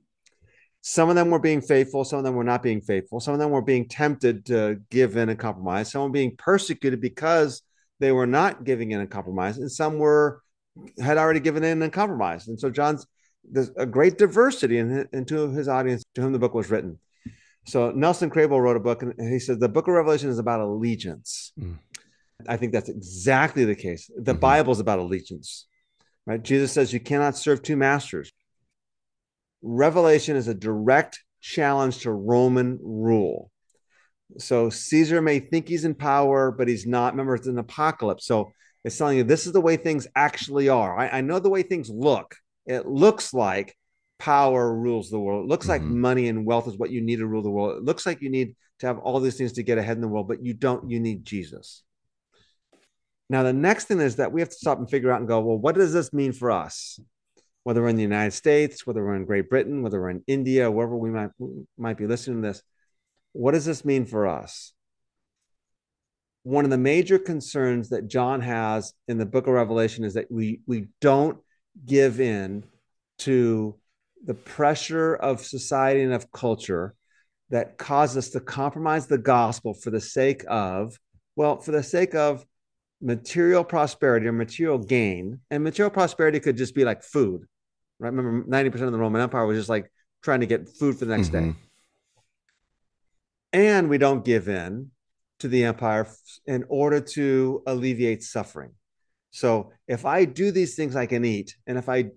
Some 0.82 1.10
of 1.10 1.16
them 1.16 1.30
were 1.30 1.40
being 1.40 1.62
faithful, 1.62 2.06
some 2.06 2.20
of 2.20 2.26
them 2.26 2.36
were 2.36 2.44
not 2.44 2.64
being 2.64 2.82
faithful, 2.82 3.20
some 3.20 3.34
of 3.34 3.40
them 3.40 3.52
were 3.52 3.62
being 3.62 3.88
tempted 3.88 4.46
to 4.46 4.80
give 4.90 5.18
in 5.18 5.30
and 5.30 5.38
compromise, 5.38 5.92
some 5.92 6.04
were 6.04 6.10
being 6.10 6.36
persecuted 6.38 7.02
because 7.02 7.62
they 8.00 8.12
were 8.14 8.28
not 8.28 8.64
giving 8.64 8.92
in 8.92 9.02
and 9.02 9.12
compromise, 9.12 9.58
and 9.58 9.72
some 9.72 9.98
were 9.98 10.42
had 11.02 11.18
already 11.18 11.42
given 11.42 11.64
in 11.64 11.82
and 11.82 11.92
compromised. 11.92 12.48
And 12.48 12.60
so 12.60 12.70
John's 12.70 13.06
there's 13.44 13.72
a 13.78 13.86
great 13.86 14.18
diversity 14.18 14.78
in, 14.78 15.08
into 15.12 15.50
his 15.52 15.68
audience 15.68 16.04
to 16.16 16.22
whom 16.22 16.34
the 16.34 16.40
book 16.40 16.54
was 16.54 16.70
written. 16.70 17.00
So 17.66 17.92
Nelson 17.92 18.30
Kraybill 18.30 18.62
wrote 18.62 18.78
a 18.78 18.82
book, 18.82 19.02
and 19.02 19.14
he 19.20 19.40
said 19.40 19.60
the 19.60 19.70
book 19.70 19.88
of 19.88 19.94
Revelation 19.94 20.30
is 20.30 20.40
about 20.40 20.62
allegiance. 20.62 21.52
Mm. 21.60 21.78
I 22.48 22.58
think 22.58 22.72
that's 22.72 22.90
exactly 22.90 23.66
the 23.66 23.76
case. 23.76 24.10
The 24.18 24.34
Mhm. 24.34 24.40
Bible 24.40 24.72
is 24.72 24.80
about 24.80 25.00
allegiance, 25.00 25.68
right? 26.26 26.42
Jesus 26.42 26.72
says 26.72 26.94
you 26.94 27.00
cannot 27.00 27.36
serve 27.38 27.62
two 27.62 27.76
masters. 27.76 28.32
Revelation 29.62 30.36
is 30.36 30.48
a 30.48 30.54
direct 30.54 31.24
challenge 31.42 32.00
to 32.00 32.12
Roman 32.12 32.80
rule. 32.82 33.52
So 34.38 34.70
Caesar 34.70 35.22
may 35.22 35.40
think 35.40 35.68
he's 35.68 35.86
in 35.86 35.96
power, 35.96 36.52
but 36.52 36.68
he's 36.68 36.86
not. 36.86 37.14
Remember, 37.14 37.36
it's 37.36 37.48
an 37.48 37.58
apocalypse. 37.58 38.26
So 38.26 38.52
it's 38.84 38.98
telling 38.98 39.18
you 39.18 39.24
this 39.24 39.48
is 39.48 39.54
the 39.54 39.62
way 39.62 39.76
things 39.76 40.08
actually 40.16 40.70
are. 40.70 40.98
I, 40.98 41.10
I 41.10 41.22
know 41.22 41.40
the 41.40 41.50
way 41.50 41.64
things 41.64 41.90
look. 41.90 42.36
It 42.66 42.88
looks 42.88 43.34
like 43.34 43.76
power 44.20 44.74
rules 44.74 45.10
the 45.10 45.20
world. 45.20 45.46
It 45.46 45.50
looks 45.50 45.68
like 45.68 45.82
Mhm. 45.82 45.96
money 45.96 46.28
and 46.28 46.46
wealth 46.46 46.68
is 46.68 46.78
what 46.78 46.92
you 46.92 47.02
need 47.02 47.18
to 47.18 47.28
rule 47.28 47.42
the 47.42 47.50
world. 47.50 47.78
It 47.78 47.84
looks 47.84 48.06
like 48.06 48.22
you 48.22 48.30
need 48.30 48.56
to 48.80 48.88
have 48.88 49.00
all 49.00 49.20
these 49.20 49.38
things 49.38 49.54
to 49.54 49.64
get 49.64 49.78
ahead 49.78 49.98
in 49.98 50.02
the 50.02 50.08
world, 50.08 50.28
but 50.28 50.44
you 50.44 50.54
don't. 50.54 50.90
You 50.90 51.00
need 51.00 51.26
Jesus. 51.26 51.84
Now, 53.30 53.44
the 53.44 53.54
next 53.54 53.86
thing 53.86 54.00
is 54.00 54.18
that 54.18 54.32
we 54.32 54.42
have 54.42 54.50
to 54.50 54.56
stop 54.56 54.80
and 54.80 54.90
figure 54.90 55.12
out 55.12 55.20
and 55.20 55.28
go, 55.28 55.40
well, 55.40 55.58
what 55.58 55.76
does 55.76 55.94
this 55.94 56.12
mean 56.14 56.34
for 56.34 56.52
us? 56.52 57.00
Whether 57.70 57.84
we're 57.84 57.90
in 57.90 57.98
the 57.98 58.02
United 58.02 58.32
States, 58.32 58.88
whether 58.88 59.06
we're 59.06 59.16
in 59.16 59.26
Great 59.26 59.48
Britain, 59.48 59.84
whether 59.84 60.02
we're 60.02 60.10
in 60.10 60.24
India, 60.26 60.72
wherever 60.72 60.98
we 60.98 61.12
might 61.12 61.30
might 61.78 62.00
be 62.00 62.08
listening 62.08 62.42
to 62.42 62.48
this, 62.48 62.64
what 63.34 63.52
does 63.52 63.64
this 63.64 63.86
mean 63.86 64.08
for 64.08 64.26
us? 64.26 64.74
one 66.44 66.64
of 66.64 66.72
the 66.72 66.78
major 66.80 67.20
concerns 67.20 67.90
that 67.90 68.08
John 68.08 68.42
has 68.42 68.94
in 69.08 69.20
the 69.20 69.26
book 69.26 69.46
of 69.46 69.54
Revelation 69.54 70.04
is 70.04 70.16
that 70.16 70.32
we 70.32 70.62
we 70.66 70.88
don't 71.00 71.38
give 71.86 72.20
in 72.20 72.64
to 73.20 73.76
the 74.26 74.34
pressure 74.34 75.14
of 75.14 75.46
society 75.46 76.02
and 76.02 76.14
of 76.14 76.32
culture 76.32 76.96
that 77.52 77.78
cause 77.78 78.18
us 78.18 78.30
to 78.30 78.40
compromise 78.40 79.06
the 79.06 79.20
gospel 79.20 79.76
for 79.76 79.92
the 79.92 80.02
sake 80.02 80.44
of 80.48 80.98
well 81.36 81.58
for 81.58 81.72
the 81.72 81.84
sake 81.84 82.16
of 82.16 82.44
material 83.00 83.64
prosperity 83.64 84.28
or 84.28 84.34
material 84.34 84.80
gain 84.80 85.40
and 85.52 85.64
material 85.64 85.92
prosperity 85.92 86.40
could 86.40 86.58
just 86.58 86.74
be 86.74 86.84
like 86.84 87.04
food 87.04 87.46
right 88.00 88.14
remember 88.14 88.48
90% 88.50 88.82
of 88.84 88.92
the 88.92 88.98
roman 88.98 89.22
empire 89.22 89.46
was 89.46 89.58
just 89.58 89.70
like 89.70 89.92
trying 90.22 90.40
to 90.40 90.46
get 90.46 90.68
food 90.68 90.98
for 90.98 91.06
the 91.06 91.16
next 91.16 91.30
Mhm. 91.30 91.32
day 91.32 91.56
and 93.54 93.90
we 93.90 93.98
don't 93.98 94.26
give 94.26 94.48
in 94.48 94.92
to 95.40 95.48
the 95.48 95.64
empire 95.64 96.08
in 96.46 96.66
order 96.68 97.00
to 97.00 97.64
alleviate 97.66 98.24
suffering. 98.24 98.72
So 99.32 99.72
if 99.88 100.06
I 100.06 100.26
do 100.26 100.52
these 100.52 100.76
things, 100.76 100.96
I 100.96 101.06
can 101.06 101.24
eat. 101.24 101.56
And 101.66 101.78
if 101.78 101.88
I 101.88 102.12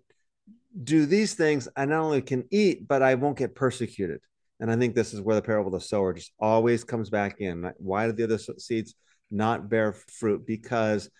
do 0.82 1.06
these 1.06 1.34
things, 1.34 1.68
I 1.76 1.84
not 1.84 2.02
only 2.02 2.22
can 2.22 2.44
eat, 2.50 2.88
but 2.88 3.02
I 3.02 3.14
won't 3.14 3.38
get 3.38 3.54
persecuted. 3.54 4.20
And 4.60 4.70
I 4.70 4.76
think 4.76 4.94
this 4.94 5.12
is 5.12 5.20
where 5.20 5.36
the 5.36 5.42
parable 5.42 5.74
of 5.74 5.80
the 5.80 5.86
sower 5.86 6.12
just 6.14 6.32
always 6.38 6.84
comes 6.84 7.10
back 7.10 7.40
in. 7.40 7.70
Why 7.78 8.06
did 8.06 8.16
the 8.16 8.24
other 8.24 8.38
seeds 8.38 8.94
not 9.30 9.68
bear 9.68 9.92
fruit? 9.92 10.46
Because 10.46 11.10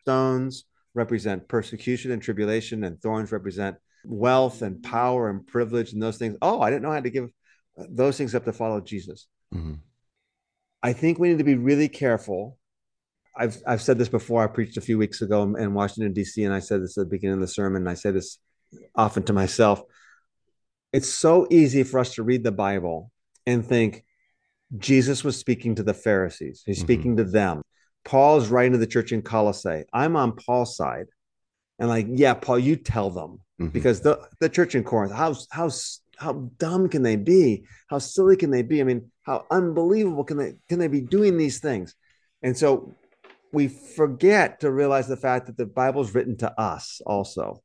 stones 0.00 0.64
represent 0.94 1.48
persecution 1.48 2.12
and 2.12 2.22
tribulation, 2.22 2.84
and 2.84 3.00
thorns 3.00 3.32
represent 3.32 3.76
wealth 4.04 4.62
and 4.62 4.82
power 4.82 5.30
and 5.30 5.46
privilege 5.46 5.92
and 5.92 6.02
those 6.02 6.18
things. 6.18 6.36
Oh, 6.42 6.60
I 6.60 6.70
didn't 6.70 6.82
know 6.82 6.92
how 6.92 7.00
to 7.00 7.10
give 7.10 7.30
those 7.76 8.16
things 8.16 8.34
up 8.34 8.44
to 8.44 8.52
follow 8.52 8.80
Jesus. 8.80 9.26
Mhm. 9.52 9.80
I 10.82 10.92
think 10.92 11.18
we 11.18 11.28
need 11.30 11.38
to 11.38 11.44
be 11.44 11.54
really 11.54 11.88
careful. 11.88 12.58
I've 13.36 13.56
I've 13.66 13.82
said 13.82 13.98
this 13.98 14.08
before. 14.08 14.42
I 14.44 14.46
preached 14.46 14.76
a 14.76 14.80
few 14.82 14.98
weeks 14.98 15.22
ago 15.22 15.42
in- 15.42 15.58
in 15.58 15.74
Washington 15.74 16.12
D.C. 16.12 16.44
and 16.44 16.54
I 16.54 16.60
said 16.60 16.82
this 16.82 16.96
at 16.96 17.02
the 17.02 17.10
beginning 17.10 17.34
of 17.34 17.40
the 17.40 17.48
sermon. 17.48 17.82
And 17.82 17.88
I 17.90 17.94
say 17.94 18.10
this 18.10 18.38
often 18.94 19.22
to 19.24 19.32
myself. 19.32 19.82
It's 20.92 21.08
so 21.08 21.46
easy 21.50 21.82
for 21.82 21.98
us 21.98 22.14
to 22.14 22.22
read 22.22 22.44
the 22.44 22.52
Bible 22.52 23.10
and 23.46 23.66
think 23.66 24.04
Jesus 24.78 25.24
was 25.24 25.36
speaking 25.36 25.74
to 25.76 25.82
the 25.82 25.94
Pharisees. 25.94 26.62
He's 26.64 26.78
Mhm. 26.78 26.82
speaking 26.82 27.16
to 27.16 27.24
them. 27.24 27.62
Paul's 28.04 28.48
writing 28.48 28.72
to 28.72 28.78
the 28.78 28.86
church 28.86 29.12
in 29.12 29.22
Colossae. 29.22 29.84
I'm 29.92 30.14
on 30.14 30.36
Paul's 30.36 30.76
side, 30.76 31.06
and 31.78 31.88
like, 31.88 32.06
yeah, 32.10 32.34
Paul, 32.34 32.58
you 32.58 32.76
tell 32.76 33.10
them 33.10 33.40
Mhm. 33.60 33.72
because 33.72 34.00
the 34.00 34.18
the 34.40 34.48
church 34.48 34.74
in 34.74 34.84
Corinth, 34.84 35.12
how 35.12 35.34
how 35.50 35.70
how 36.18 36.50
dumb 36.58 36.88
can 36.88 37.02
they 37.02 37.16
be? 37.16 37.64
How 37.88 37.98
silly 37.98 38.36
can 38.36 38.50
they 38.50 38.62
be? 38.62 38.80
I 38.80 38.84
mean, 38.84 39.10
how 39.22 39.46
unbelievable 39.50 40.24
can 40.24 40.36
they 40.36 40.54
can 40.68 40.78
they 40.78 40.88
be 40.88 41.00
doing 41.00 41.36
these 41.36 41.60
things? 41.60 41.94
And 42.42 42.56
so 42.56 42.96
we 43.52 43.68
forget 43.68 44.60
to 44.60 44.70
realize 44.70 45.06
the 45.06 45.16
fact 45.16 45.46
that 45.46 45.56
the 45.56 45.66
Bible's 45.66 46.14
written 46.14 46.36
to 46.38 46.60
us 46.60 47.00
also. 47.06 47.62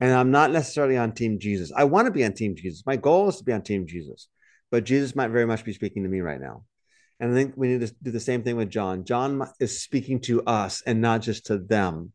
And 0.00 0.12
I'm 0.12 0.30
not 0.30 0.52
necessarily 0.52 0.96
on 0.96 1.12
team 1.12 1.38
Jesus. 1.38 1.72
I 1.74 1.84
want 1.84 2.06
to 2.06 2.12
be 2.12 2.24
on 2.24 2.32
team 2.32 2.54
Jesus. 2.56 2.84
My 2.86 2.96
goal 2.96 3.28
is 3.28 3.36
to 3.38 3.44
be 3.44 3.52
on 3.52 3.62
team 3.62 3.86
Jesus, 3.86 4.28
but 4.70 4.84
Jesus 4.84 5.16
might 5.16 5.30
very 5.30 5.46
much 5.46 5.64
be 5.64 5.72
speaking 5.72 6.02
to 6.02 6.08
me 6.08 6.20
right 6.20 6.40
now. 6.40 6.64
And 7.20 7.32
I 7.32 7.34
think 7.34 7.54
we 7.56 7.68
need 7.68 7.80
to 7.80 7.94
do 8.02 8.12
the 8.12 8.20
same 8.20 8.42
thing 8.42 8.56
with 8.56 8.70
John. 8.70 9.04
John 9.04 9.42
is 9.58 9.82
speaking 9.82 10.20
to 10.22 10.42
us 10.44 10.82
and 10.86 11.00
not 11.00 11.22
just 11.22 11.46
to 11.46 11.58
them. 11.58 12.12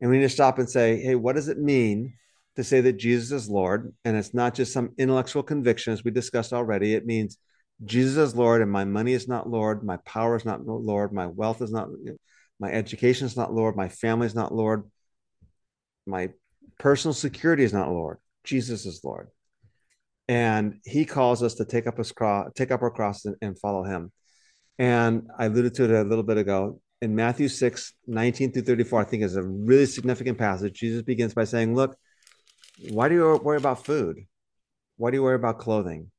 And 0.00 0.10
we 0.10 0.16
need 0.16 0.22
to 0.24 0.30
stop 0.30 0.58
and 0.58 0.68
say, 0.68 0.98
hey, 0.98 1.14
what 1.14 1.36
does 1.36 1.48
it 1.48 1.58
mean 1.58 2.14
to 2.60 2.68
say 2.68 2.80
that 2.82 2.98
Jesus 2.98 3.32
is 3.32 3.48
Lord? 3.48 3.94
And 4.04 4.16
it's 4.16 4.34
not 4.34 4.54
just 4.54 4.72
some 4.72 4.90
intellectual 4.98 5.42
conviction, 5.42 5.92
as 5.92 6.04
we 6.04 6.10
discussed 6.10 6.52
already. 6.52 6.94
It 6.94 7.06
means 7.06 7.38
Jesus 7.84 8.16
is 8.16 8.36
Lord, 8.36 8.62
and 8.62 8.70
my 8.70 8.84
money 8.84 9.12
is 9.12 9.26
not 9.26 9.48
Lord, 9.48 9.82
my 9.82 9.96
power 9.98 10.36
is 10.36 10.44
not 10.44 10.66
Lord, 10.66 11.12
my 11.12 11.26
wealth 11.26 11.62
is 11.62 11.72
not, 11.72 11.88
my 12.58 12.70
education 12.70 13.26
is 13.26 13.36
not 13.36 13.54
Lord, 13.54 13.76
my 13.76 13.88
family 13.88 14.26
is 14.26 14.34
not 14.34 14.54
Lord, 14.54 14.90
my 16.06 16.30
personal 16.78 17.14
security 17.14 17.64
is 17.64 17.72
not 17.72 17.90
Lord. 17.90 18.18
Jesus 18.44 18.86
is 18.86 19.00
Lord. 19.04 19.28
And 20.28 20.80
he 20.84 21.04
calls 21.04 21.42
us 21.42 21.54
to 21.54 21.64
take 21.64 21.86
up 21.86 21.98
his 21.98 22.12
cross, 22.12 22.50
take 22.54 22.70
up 22.70 22.82
our 22.82 22.90
cross 22.90 23.24
and, 23.24 23.36
and 23.42 23.58
follow 23.58 23.84
him. 23.84 24.12
And 24.78 25.28
I 25.38 25.46
alluded 25.46 25.74
to 25.74 25.84
it 25.84 25.90
a 25.90 26.08
little 26.08 26.22
bit 26.22 26.38
ago. 26.38 26.80
In 27.02 27.14
Matthew 27.14 27.48
6, 27.48 27.94
19 28.06 28.52
through 28.52 28.62
34, 28.62 29.00
I 29.00 29.04
think 29.04 29.22
is 29.22 29.36
a 29.36 29.42
really 29.42 29.86
significant 29.86 30.38
passage. 30.38 30.78
Jesus 30.78 31.02
begins 31.02 31.34
by 31.34 31.44
saying, 31.44 31.74
Look, 31.74 31.96
why 32.88 33.08
do 33.08 33.14
you 33.14 33.40
worry 33.42 33.58
about 33.58 33.84
food? 33.84 34.18
Why 34.96 35.10
do 35.10 35.16
you 35.16 35.22
worry 35.22 35.36
about 35.36 35.58
clothing? 35.58 36.10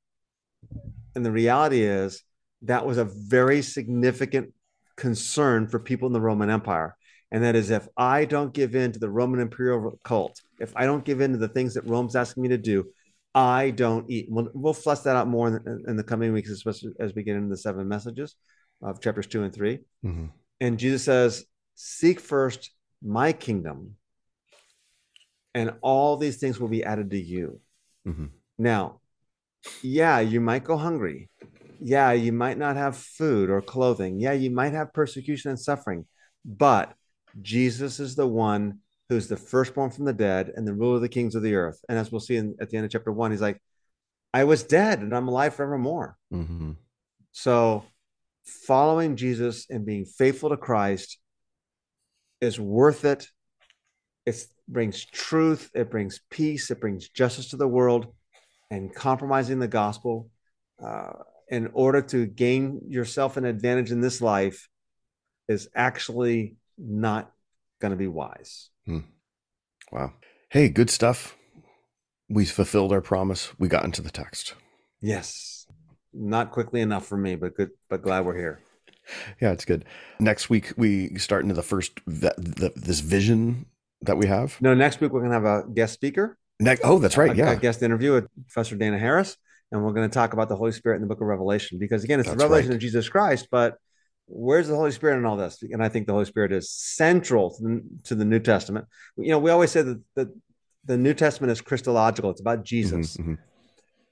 And 1.16 1.26
the 1.26 1.32
reality 1.32 1.82
is 1.84 2.24
that 2.64 2.86
was 2.86 2.98
a 2.98 3.06
very 3.06 3.62
significant 3.62 4.54
concern 4.96 5.68
for 5.68 5.80
people 5.80 6.08
in 6.08 6.14
the 6.14 6.22
Roman 6.22 6.50
Empire. 6.50 6.96
And 7.32 7.44
that 7.44 7.56
is 7.56 7.70
if 7.70 7.88
I 7.96 8.26
don't 8.26 8.54
give 8.54 8.76
in 8.76 8.92
to 8.92 9.00
the 9.00 9.10
Roman 9.10 9.40
imperial 9.40 10.00
cult, 10.04 10.42
if 10.60 10.74
I 10.76 10.86
don't 10.86 11.06
give 11.06 11.22
in 11.22 11.32
to 11.32 11.38
the 11.38 11.48
things 11.48 11.74
that 11.74 11.88
Rome's 11.88 12.16
asking 12.16 12.44
me 12.44 12.50
to 12.50 12.58
do, 12.58 12.86
I 13.34 13.72
don't 13.72 14.10
eat. 14.10 14.28
We'll, 14.30 14.50
we'll 14.54 14.74
flesh 14.74 15.00
that 15.00 15.16
out 15.16 15.28
more 15.28 15.48
in 15.48 15.54
the, 15.54 15.84
in 15.88 15.96
the 15.96 16.04
coming 16.04 16.34
weeks, 16.34 16.50
especially 16.50 16.92
as 17.00 17.16
we 17.16 17.24
get 17.24 17.38
into 17.38 17.50
the 17.50 17.58
seven 17.58 17.88
messages 17.88 18.36
of 18.82 19.02
chapters 19.02 19.28
two 19.28 19.44
and 19.44 19.54
three. 19.54 19.80
Mhm. 20.06 20.32
And 20.60 20.78
Jesus 20.78 21.04
says, 21.04 21.46
Seek 21.76 22.20
first 22.20 22.72
my 23.02 23.32
kingdom, 23.32 23.96
and 25.54 25.74
all 25.82 26.18
these 26.18 26.38
things 26.38 26.60
will 26.60 26.68
be 26.68 26.84
added 26.84 27.12
to 27.12 27.20
you. 27.20 27.60
Mhm. 28.08 28.32
Now, 28.58 29.02
yeah, 29.82 30.20
you 30.20 30.42
might 30.42 30.64
go 30.64 30.78
hungry. 30.78 31.30
Yeah, 31.80 32.12
you 32.12 32.32
might 32.32 32.58
not 32.58 32.76
have 32.76 32.96
food 32.98 33.50
or 33.50 33.62
clothing. 33.62 34.20
Yeah, 34.20 34.34
you 34.34 34.52
might 34.52 34.74
have 34.74 34.94
persecution 34.94 35.50
and 35.50 35.60
suffering. 35.60 36.08
But 36.46 36.96
Jesus 37.42 38.00
is 38.00 38.16
the 38.16 38.28
one 38.28 38.80
who's 39.10 39.28
the 39.28 39.38
firstborn 39.38 39.92
from 39.92 40.06
the 40.06 40.14
dead 40.14 40.52
and 40.56 40.68
the 40.68 40.74
ruler 40.74 40.96
of 40.96 41.02
the 41.02 41.10
kings 41.10 41.36
of 41.36 41.44
the 41.44 41.56
earth. 41.56 41.84
And 41.90 41.98
as 41.98 42.12
we'll 42.12 42.22
see 42.22 42.38
in, 42.38 42.56
at 42.62 42.70
the 42.70 42.78
end 42.78 42.86
of 42.86 42.92
chapter 42.92 43.12
one, 43.12 43.32
he's 43.32 43.42
like, 43.42 43.62
I 44.34 44.46
was 44.46 44.64
dead 44.64 45.00
and 45.00 45.14
I'm 45.16 45.28
alive 45.28 45.56
forevermore. 45.56 46.18
Mhm. 46.32 46.78
So, 47.32 47.86
following 48.44 49.16
Jesus 49.16 49.70
and 49.70 49.86
being 49.86 50.06
faithful 50.06 50.50
to 50.50 50.58
Christ 50.58 51.20
is 52.40 52.60
worth 52.60 53.06
it. 53.06 53.28
It 54.26 54.46
brings 54.68 55.06
truth, 55.06 55.70
it 55.74 55.92
brings 55.92 56.22
peace, 56.30 56.72
it 56.72 56.80
brings 56.80 57.10
justice 57.10 57.50
to 57.50 57.58
the 57.58 57.68
world, 57.68 58.08
and 58.70 58.94
compromising 58.94 59.60
the 59.60 59.68
gospel 59.68 60.30
uh, 60.84 61.14
in 61.50 61.70
order 61.74 62.02
to 62.02 62.26
gain 62.26 62.82
yourself 62.88 63.38
an 63.38 63.46
advantage 63.46 63.92
in 63.92 64.02
this 64.02 64.22
life 64.22 64.70
is 65.48 65.68
actually 65.76 66.56
not 66.78 67.32
going 67.80 67.92
to 67.92 67.98
be 67.98 68.08
wise. 68.08 68.70
Wow. 69.92 70.14
Hey, 70.50 70.70
good 70.70 70.90
stuff. 70.90 71.36
We 72.30 72.46
fulfilled 72.46 72.94
our 72.94 73.02
promise. 73.02 73.52
We 73.60 73.68
got 73.68 73.84
into 73.84 74.02
the 74.02 74.10
text. 74.10 74.56
Yes, 75.02 75.68
not 76.14 76.52
quickly 76.52 76.80
enough 76.82 77.06
for 77.06 77.18
me, 77.18 77.36
but 77.36 77.56
good, 77.56 77.72
but 77.90 78.02
glad 78.02 78.26
we're 78.26 78.38
here. 78.38 78.62
Yeah, 79.42 79.52
it's 79.52 79.66
good. 79.66 79.84
Next 80.20 80.50
week 80.50 80.74
we 80.78 81.18
start 81.18 81.42
into 81.42 81.56
the 81.56 81.64
first 81.64 82.00
the, 82.06 82.72
this 82.76 83.00
vision 83.00 83.66
that 84.04 84.18
we 84.18 84.28
have. 84.28 84.58
No, 84.62 84.74
next 84.74 85.00
week 85.02 85.12
we're 85.12 85.20
going 85.22 85.32
to 85.32 85.48
have 85.48 85.66
a 85.66 85.70
guest 85.74 85.94
speaker. 85.94 86.38
Next, 86.60 86.82
oh, 86.84 87.00
that's 87.00 87.18
right. 87.18 87.36
Yeah. 87.36 87.52
a 87.52 87.56
guest 87.56 87.82
interview 87.82 88.14
with 88.14 88.28
Professor 88.48 88.76
Dana 88.76 88.98
Harris, 89.00 89.36
and 89.72 89.84
we're 89.84 89.94
going 89.94 90.10
to 90.10 90.14
talk 90.14 90.34
about 90.34 90.50
the 90.50 90.56
Holy 90.56 90.72
Spirit 90.72 90.98
in 90.98 91.02
the 91.02 91.08
Book 91.08 91.22
of 91.22 91.28
Revelation 91.28 91.80
because 91.80 92.04
again, 92.04 92.20
it's 92.20 92.30
That's 92.30 92.38
the 92.38 92.44
revelation 92.44 92.70
right. 92.70 92.76
of 92.76 92.82
Jesus 92.82 93.10
Christ, 93.10 93.48
but 93.52 93.78
where's 94.28 94.68
the 94.68 94.76
Holy 94.76 94.92
Spirit 94.92 95.18
in 95.18 95.26
all 95.26 95.38
this? 95.38 95.62
And 95.64 95.84
I 95.84 95.90
think 95.90 96.06
the 96.08 96.14
Holy 96.14 96.26
Spirit 96.26 96.52
is 96.52 96.70
central 96.72 97.56
to 97.56 97.64
the, 97.64 97.84
to 98.06 98.16
the 98.16 98.26
New 98.26 98.40
Testament. 98.40 98.86
You 99.18 99.30
know, 99.32 99.40
we 99.40 99.50
always 99.50 99.72
say 99.72 99.82
that 99.82 100.02
the, 100.16 100.34
the 100.86 100.98
New 100.98 101.14
Testament 101.16 101.52
is 101.52 101.62
Christological; 101.62 102.30
it's 102.30 102.42
about 102.42 102.64
Jesus. 102.64 103.18
Mhm, 103.18 103.26
mhm. 103.26 103.38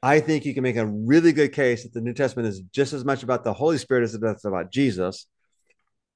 I 0.02 0.20
think 0.22 0.46
you 0.46 0.54
can 0.54 0.64
make 0.64 0.78
a 0.78 0.86
really 0.86 1.34
good 1.34 1.52
case 1.52 1.84
that 1.84 1.94
the 1.94 2.02
New 2.02 2.14
Testament 2.14 2.48
is 2.48 2.62
just 2.72 2.94
as 2.94 3.04
much 3.06 3.22
about 3.22 3.44
the 3.44 3.54
Holy 3.54 3.78
Spirit 3.78 4.04
as 4.04 4.16
it's 4.16 4.46
about 4.46 4.72
Jesus, 4.72 5.28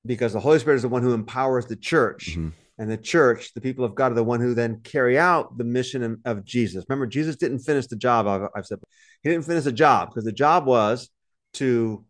because 0.05 0.34
the 0.34 0.39
Holy 0.39 0.57
Spirit 0.59 0.78
is 0.78 0.82
the 0.84 0.89
one 0.89 1.03
who 1.03 1.13
empowers 1.13 1.65
the 1.67 1.76
church 1.76 2.38
Mhm. 2.38 2.53
And 2.78 2.89
the 2.89 2.97
church, 2.97 3.53
the 3.53 3.61
people 3.61 3.86
of 3.86 3.95
God, 3.95 4.11
are 4.11 4.15
the 4.15 4.24
one 4.24 4.39
who 4.39 4.53
then 4.53 4.82
carry 4.84 5.17
out 5.17 5.57
the 5.57 5.63
mission 5.63 6.21
of, 6.26 6.43
Jesus. 6.43 6.86
Remember, 6.89 7.05
Jesus 7.05 7.36
didn't 7.36 7.59
finish 7.59 7.88
the 7.88 7.95
job. 7.95 8.28
I've, 8.28 8.49
I've 8.55 8.65
said 8.65 8.80
he 9.21 9.30
didn't 9.30 9.45
finish 9.45 9.63
the 9.63 9.71
job 9.71 10.09
because 10.09 10.26
the 10.26 10.32
job 10.32 10.65
was 10.65 11.09
to 11.53 12.03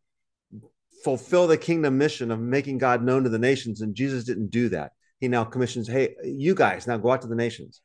fulfill 1.03 1.47
the 1.47 1.57
kingdom 1.57 1.97
mission 1.97 2.31
of 2.31 2.39
making 2.39 2.77
God 2.77 3.03
known 3.03 3.23
to 3.23 3.29
the 3.29 3.39
nations, 3.39 3.81
and 3.81 3.93
Jesus 3.93 4.23
didn't 4.23 4.51
do 4.51 4.69
that. 4.69 4.93
He 5.19 5.27
now 5.27 5.43
commissions, 5.43 5.87
"Hey, 5.87 6.15
you 6.23 6.55
guys, 6.55 6.87
now 6.87 6.97
go 6.97 7.11
out 7.11 7.21
to 7.23 7.27
the 7.27 7.35
nations." 7.35 7.81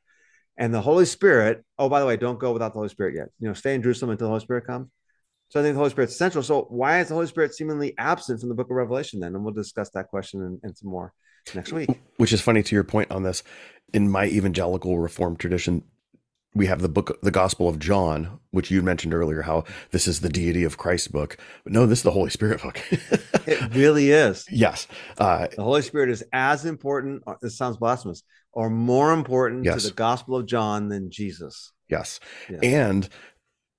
And 0.56 0.74
the 0.74 0.80
Holy 0.80 1.04
Spirit. 1.04 1.64
Oh, 1.78 1.88
by 1.88 2.00
the 2.00 2.06
way, 2.06 2.16
don't 2.16 2.38
go 2.38 2.52
without 2.52 2.72
the 2.72 2.78
Holy 2.78 2.88
Spirit 2.88 3.14
yet. 3.14 3.28
You 3.38 3.48
know, 3.48 3.54
stay 3.54 3.74
in 3.74 3.82
Jerusalem 3.82 4.10
until 4.10 4.26
the 4.26 4.30
Holy 4.30 4.40
Spirit 4.40 4.66
comes. 4.66 4.88
So 5.50 5.60
I 5.60 5.62
think 5.62 5.74
the 5.74 5.78
Holy 5.78 5.90
Spirit's 5.90 6.16
central. 6.16 6.42
So 6.42 6.66
why 6.68 7.00
is 7.00 7.08
the 7.08 7.14
Holy 7.14 7.26
Spirit 7.26 7.54
seemingly 7.54 7.94
absent 7.96 8.40
from 8.40 8.48
the 8.48 8.54
Book 8.54 8.70
of 8.70 8.76
Revelation 8.76 9.20
then? 9.20 9.34
And 9.34 9.44
we'll 9.44 9.54
discuss 9.54 9.90
that 9.90 10.08
question 10.08 10.42
and, 10.42 10.60
and 10.62 10.76
some 10.76 10.90
more 10.90 11.12
next 11.54 11.72
week. 11.72 11.88
Which 12.16 12.32
is 12.32 12.40
funny 12.40 12.62
to 12.62 12.74
your 12.74 12.84
point 12.84 13.10
on 13.10 13.22
this. 13.22 13.42
In 13.92 14.10
my 14.10 14.26
evangelical 14.26 14.98
reformed 14.98 15.38
tradition, 15.40 15.82
we 16.54 16.66
have 16.66 16.80
the 16.82 16.88
book, 16.88 17.18
the 17.22 17.30
Gospel 17.30 17.68
of 17.68 17.78
John, 17.78 18.40
which 18.50 18.70
you 18.70 18.82
mentioned 18.82 19.14
earlier, 19.14 19.42
how 19.42 19.64
this 19.90 20.06
is 20.08 20.20
the 20.20 20.28
deity 20.28 20.64
of 20.64 20.76
Christ 20.78 21.12
book. 21.12 21.36
But 21.64 21.72
no, 21.72 21.86
this 21.86 22.00
is 22.00 22.02
the 22.02 22.10
Holy 22.10 22.30
Spirit 22.30 22.62
book. 22.62 22.80
it 23.46 23.74
really 23.74 24.10
is. 24.10 24.44
Yes. 24.50 24.86
Uh, 25.18 25.48
the 25.54 25.62
Holy 25.62 25.82
Spirit 25.82 26.10
is 26.10 26.24
as 26.32 26.64
important, 26.64 27.22
uh, 27.26 27.34
this 27.40 27.56
sounds 27.56 27.76
blasphemous, 27.76 28.22
or 28.52 28.70
more 28.70 29.12
important 29.12 29.64
Yes. 29.64 29.82
to 29.82 29.88
the 29.88 29.94
Gospel 29.94 30.36
of 30.36 30.46
John 30.46 30.88
than 30.88 31.10
Jesus. 31.10 31.72
yes. 31.88 32.18
Yeah. 32.50 32.58
And 32.62 33.08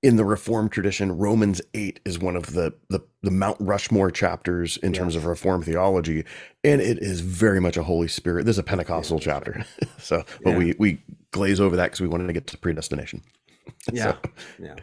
in 0.02 0.16
the 0.16 0.24
Reformed 0.24 0.72
tradition, 0.72 1.18
Romans 1.18 1.60
8 1.74 2.00
is 2.04 2.18
one 2.18 2.36
of 2.36 2.54
the 2.54 2.72
the, 2.88 3.00
the 3.22 3.30
Mount 3.30 3.58
Rushmore 3.60 4.10
chapters 4.10 4.76
in 4.78 4.92
terms 4.92 5.14
of 5.14 5.26
Reformed 5.26 5.64
theology. 5.66 6.24
And 6.64 6.80
it 6.80 6.98
is 6.98 7.20
very 7.20 7.60
much 7.60 7.76
a 7.76 7.82
Holy 7.82 8.08
Spirit. 8.08 8.46
This 8.46 8.54
is 8.54 8.60
a 8.60 8.62
Pentecostal 8.62 9.18
Yeah, 9.18 9.24
chapter. 9.24 9.66
so, 9.98 10.24
but 10.42 10.50
Yeah. 10.52 10.56
we 10.58 10.74
we 10.78 11.02
glaze 11.32 11.60
over 11.60 11.76
that 11.76 11.86
because 11.86 12.00
we 12.00 12.08
wanted 12.08 12.26
to 12.28 12.32
get 12.32 12.46
to 12.48 12.58
predestination. 12.58 13.22
Yeah. 13.92 14.16
Yeah. 14.58 14.74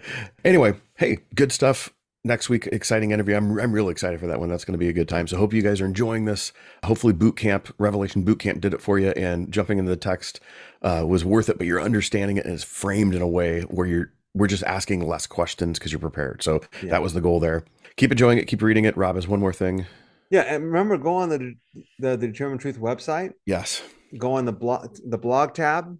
Anyway, 0.46 0.74
hey, 0.96 1.18
good 1.36 1.52
stuff. 1.52 1.94
Next 2.24 2.50
week, 2.50 2.68
exciting 2.68 3.12
interview. 3.12 3.36
I'm 3.36 3.60
I'm 3.60 3.72
really 3.72 3.92
excited 3.92 4.20
for 4.20 4.28
that 4.28 4.40
one. 4.40 4.50
That's 4.50 4.66
going 4.66 4.74
to 4.74 4.78
be 4.80 4.88
a 4.90 4.94
good 4.94 5.10
time. 5.10 5.28
So 5.28 5.38
hope 5.38 5.54
you 5.54 5.62
guys 5.62 5.82
are 5.82 5.86
enjoying 5.86 6.26
this. 6.26 6.52
Hopefully, 6.84 7.14
boot 7.14 7.36
camp, 7.38 7.74
Revelation 7.78 8.24
boot 8.24 8.40
camp, 8.40 8.62
did 8.62 8.74
it 8.74 8.82
for 8.82 8.98
you, 8.98 9.10
and 9.12 9.52
jumping 9.52 9.78
into 9.78 9.90
the 9.90 9.98
text 9.98 10.40
uh, 10.82 11.04
was 11.08 11.24
worth 11.26 11.48
it. 11.50 11.58
But 11.58 11.68
you're 11.68 11.82
understanding 11.82 12.38
it 12.38 12.46
and 12.46 12.54
it's 12.54 12.64
framed 12.64 13.14
in 13.14 13.22
a 13.22 13.28
way 13.28 13.62
where 13.62 13.88
you're 13.88 14.12
we're 14.38 14.48
just 14.48 14.64
asking 14.64 15.08
less 15.08 15.28
questions 15.28 15.78
because 15.80 15.92
you're 15.92 16.00
prepared. 16.00 16.44
So 16.44 16.62
Yeah. 16.82 16.92
that 16.92 17.02
was 17.02 17.14
the 17.14 17.22
goal 17.22 17.40
there. 17.40 17.64
Keep 17.96 18.12
enjoying 18.12 18.38
it. 18.38 18.46
Keep 18.48 18.62
reading 18.62 18.86
it. 18.86 18.96
Rob 18.96 19.16
has 19.16 19.28
one 19.28 19.40
more 19.40 19.54
thing. 19.54 19.86
Yeah. 20.30 20.42
And 20.42 20.66
remember, 20.66 20.98
go 20.98 21.16
on 21.16 21.30
the 21.30 21.56
the, 22.00 22.16
the 22.18 22.28
Determine 22.28 22.58
Truth 22.58 22.80
website, 22.80 23.34
Yes. 23.46 23.82
go 24.18 24.34
on 24.34 24.46
the 24.46 24.54
blog 24.54 24.96
the 25.06 25.18
blog 25.18 25.54
tab, 25.54 25.98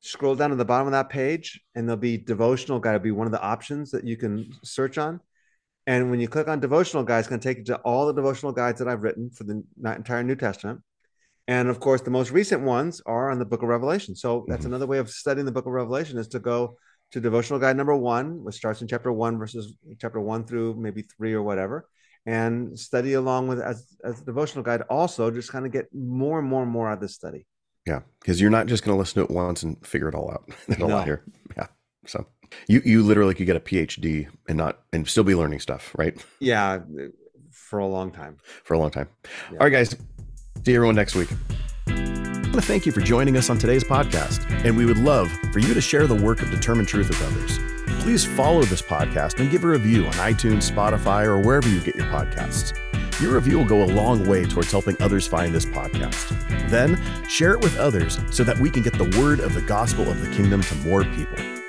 scroll 0.00 0.34
down 0.34 0.50
to 0.50 0.56
the 0.56 0.64
bottom 0.64 0.86
of 0.86 0.92
that 0.92 1.08
page, 1.10 1.60
and 1.74 1.86
there'll 1.88 2.00
be 2.00 2.16
devotional 2.18 2.80
guide. 2.80 2.96
It'll 2.96 3.04
be 3.04 3.10
one 3.10 3.26
of 3.26 3.32
the 3.32 3.42
options 3.42 3.90
that 3.92 4.04
you 4.04 4.16
can 4.16 4.50
search 4.64 4.98
on. 4.98 5.20
And 5.86 6.10
when 6.10 6.20
you 6.20 6.28
click 6.28 6.48
on 6.48 6.60
devotional 6.60 7.04
guide, 7.04 7.20
it's 7.20 7.28
going 7.28 7.40
to 7.40 7.48
take 7.48 7.58
you 7.58 7.64
to 7.64 7.76
all 7.78 8.06
the 8.06 8.12
devotional 8.12 8.52
guides 8.52 8.78
that 8.78 8.88
I've 8.88 9.02
written 9.02 9.30
for 9.30 9.44
the 9.44 9.62
entire 9.84 10.22
New 10.22 10.36
Testament. 10.36 10.80
And 11.48 11.68
of 11.68 11.80
course, 11.80 12.02
the 12.02 12.10
most 12.10 12.30
recent 12.30 12.62
ones 12.62 13.02
are 13.06 13.30
on 13.30 13.38
the 13.38 13.44
book 13.44 13.62
of 13.62 13.68
Revelation. 13.68 14.14
So 14.14 14.44
that's 14.46 14.62
Mhm. 14.62 14.66
another 14.68 14.86
way 14.86 14.98
of 14.98 15.10
studying 15.10 15.46
the 15.46 15.52
book 15.52 15.66
of 15.66 15.72
Revelation 15.72 16.16
is 16.18 16.28
to 16.28 16.38
go 16.38 16.76
to 17.12 17.20
devotional 17.20 17.58
guide 17.58 17.76
number 17.76 17.96
one, 17.96 18.44
which 18.44 18.54
starts 18.56 18.82
in 18.82 18.88
chapter 18.88 19.10
one 19.12 19.38
verses 19.38 19.74
chapter 19.98 20.20
one 20.20 20.44
through 20.44 20.74
maybe 20.74 21.02
three 21.02 21.32
or 21.32 21.42
whatever, 21.42 21.88
and 22.26 22.78
study 22.78 23.14
along 23.14 23.48
with 23.48 23.60
as, 23.60 23.96
as 24.04 24.20
a 24.20 24.24
devotional 24.24 24.62
guide. 24.64 24.82
Also, 24.90 25.30
just 25.30 25.50
kind 25.50 25.66
of 25.66 25.72
get 25.72 25.86
more 25.94 26.38
and 26.38 26.48
more 26.48 26.62
and 26.62 26.70
more 26.70 26.88
out 26.88 26.94
of 26.94 27.00
this 27.00 27.14
study. 27.14 27.46
Yeah, 27.86 28.00
because 28.20 28.40
you're 28.40 28.50
not 28.50 28.66
just 28.66 28.84
going 28.84 28.94
to 28.94 28.98
listen 28.98 29.14
to 29.14 29.22
it 29.22 29.30
once 29.30 29.62
and 29.62 29.84
figure 29.86 30.08
it 30.08 30.14
all 30.14 30.30
out. 30.30 30.44
There's 30.68 30.78
a 30.80 30.86
No. 30.86 30.94
lot 30.96 31.04
here. 31.06 31.24
Yeah. 31.56 31.66
So 32.06 32.26
you 32.68 32.80
you 32.84 33.02
literally 33.02 33.34
could 33.34 33.46
get 33.46 33.56
a 33.56 33.60
PhD 33.60 34.28
and 34.48 34.56
not 34.58 34.80
and 34.92 35.06
still 35.08 35.24
be 35.24 35.34
learning 35.34 35.60
stuff, 35.60 35.94
right? 35.98 36.16
Yeah, 36.40 36.80
for 37.50 37.78
a 37.78 37.86
long 37.86 38.10
time. 38.10 38.36
For 38.64 38.74
a 38.74 38.78
long 38.78 38.90
time. 38.90 39.08
Yeah. 39.50 39.58
All 39.58 39.66
right, 39.66 39.72
guys. 39.72 39.96
See 40.64 40.74
everyone 40.74 40.94
next 40.96 41.14
week. 41.14 41.28
To 42.60 42.66
thank 42.66 42.84
you 42.84 42.92
for 42.92 43.00
joining 43.00 43.38
us 43.38 43.48
on 43.48 43.56
today's 43.56 43.82
podcast, 43.82 44.44
and 44.66 44.76
we 44.76 44.84
would 44.84 44.98
love 44.98 45.32
for 45.50 45.60
you 45.60 45.72
to 45.72 45.80
share 45.80 46.06
the 46.06 46.14
work 46.14 46.42
of 46.42 46.50
Determine 46.50 46.84
Truth 46.84 47.08
with 47.08 47.22
others. 47.22 47.58
Please 48.02 48.22
follow 48.22 48.62
this 48.64 48.82
podcast 48.82 49.40
and 49.40 49.50
give 49.50 49.64
a 49.64 49.66
review 49.66 50.04
on 50.04 50.12
iTunes, 50.12 50.70
Spotify, 50.70 51.24
or 51.24 51.38
wherever 51.38 51.70
you 51.70 51.80
get 51.80 51.96
your 51.96 52.04
podcasts. 52.08 52.78
Your 53.18 53.32
review 53.32 53.56
will 53.56 53.64
go 53.64 53.82
a 53.82 53.86
long 53.86 54.26
way 54.26 54.44
towards 54.44 54.70
helping 54.70 54.94
others 55.00 55.26
find 55.26 55.54
this 55.54 55.64
podcast. 55.64 56.68
Then 56.68 57.00
share 57.30 57.54
it 57.54 57.62
with 57.62 57.78
others 57.78 58.18
so 58.30 58.44
that 58.44 58.58
we 58.58 58.68
can 58.68 58.82
get 58.82 58.92
the 58.92 59.18
word 59.18 59.40
of 59.40 59.54
the 59.54 59.62
gospel 59.62 60.10
of 60.10 60.20
the 60.20 60.30
kingdom 60.36 60.60
to 60.60 60.74
more 60.76 61.04
people. 61.04 61.59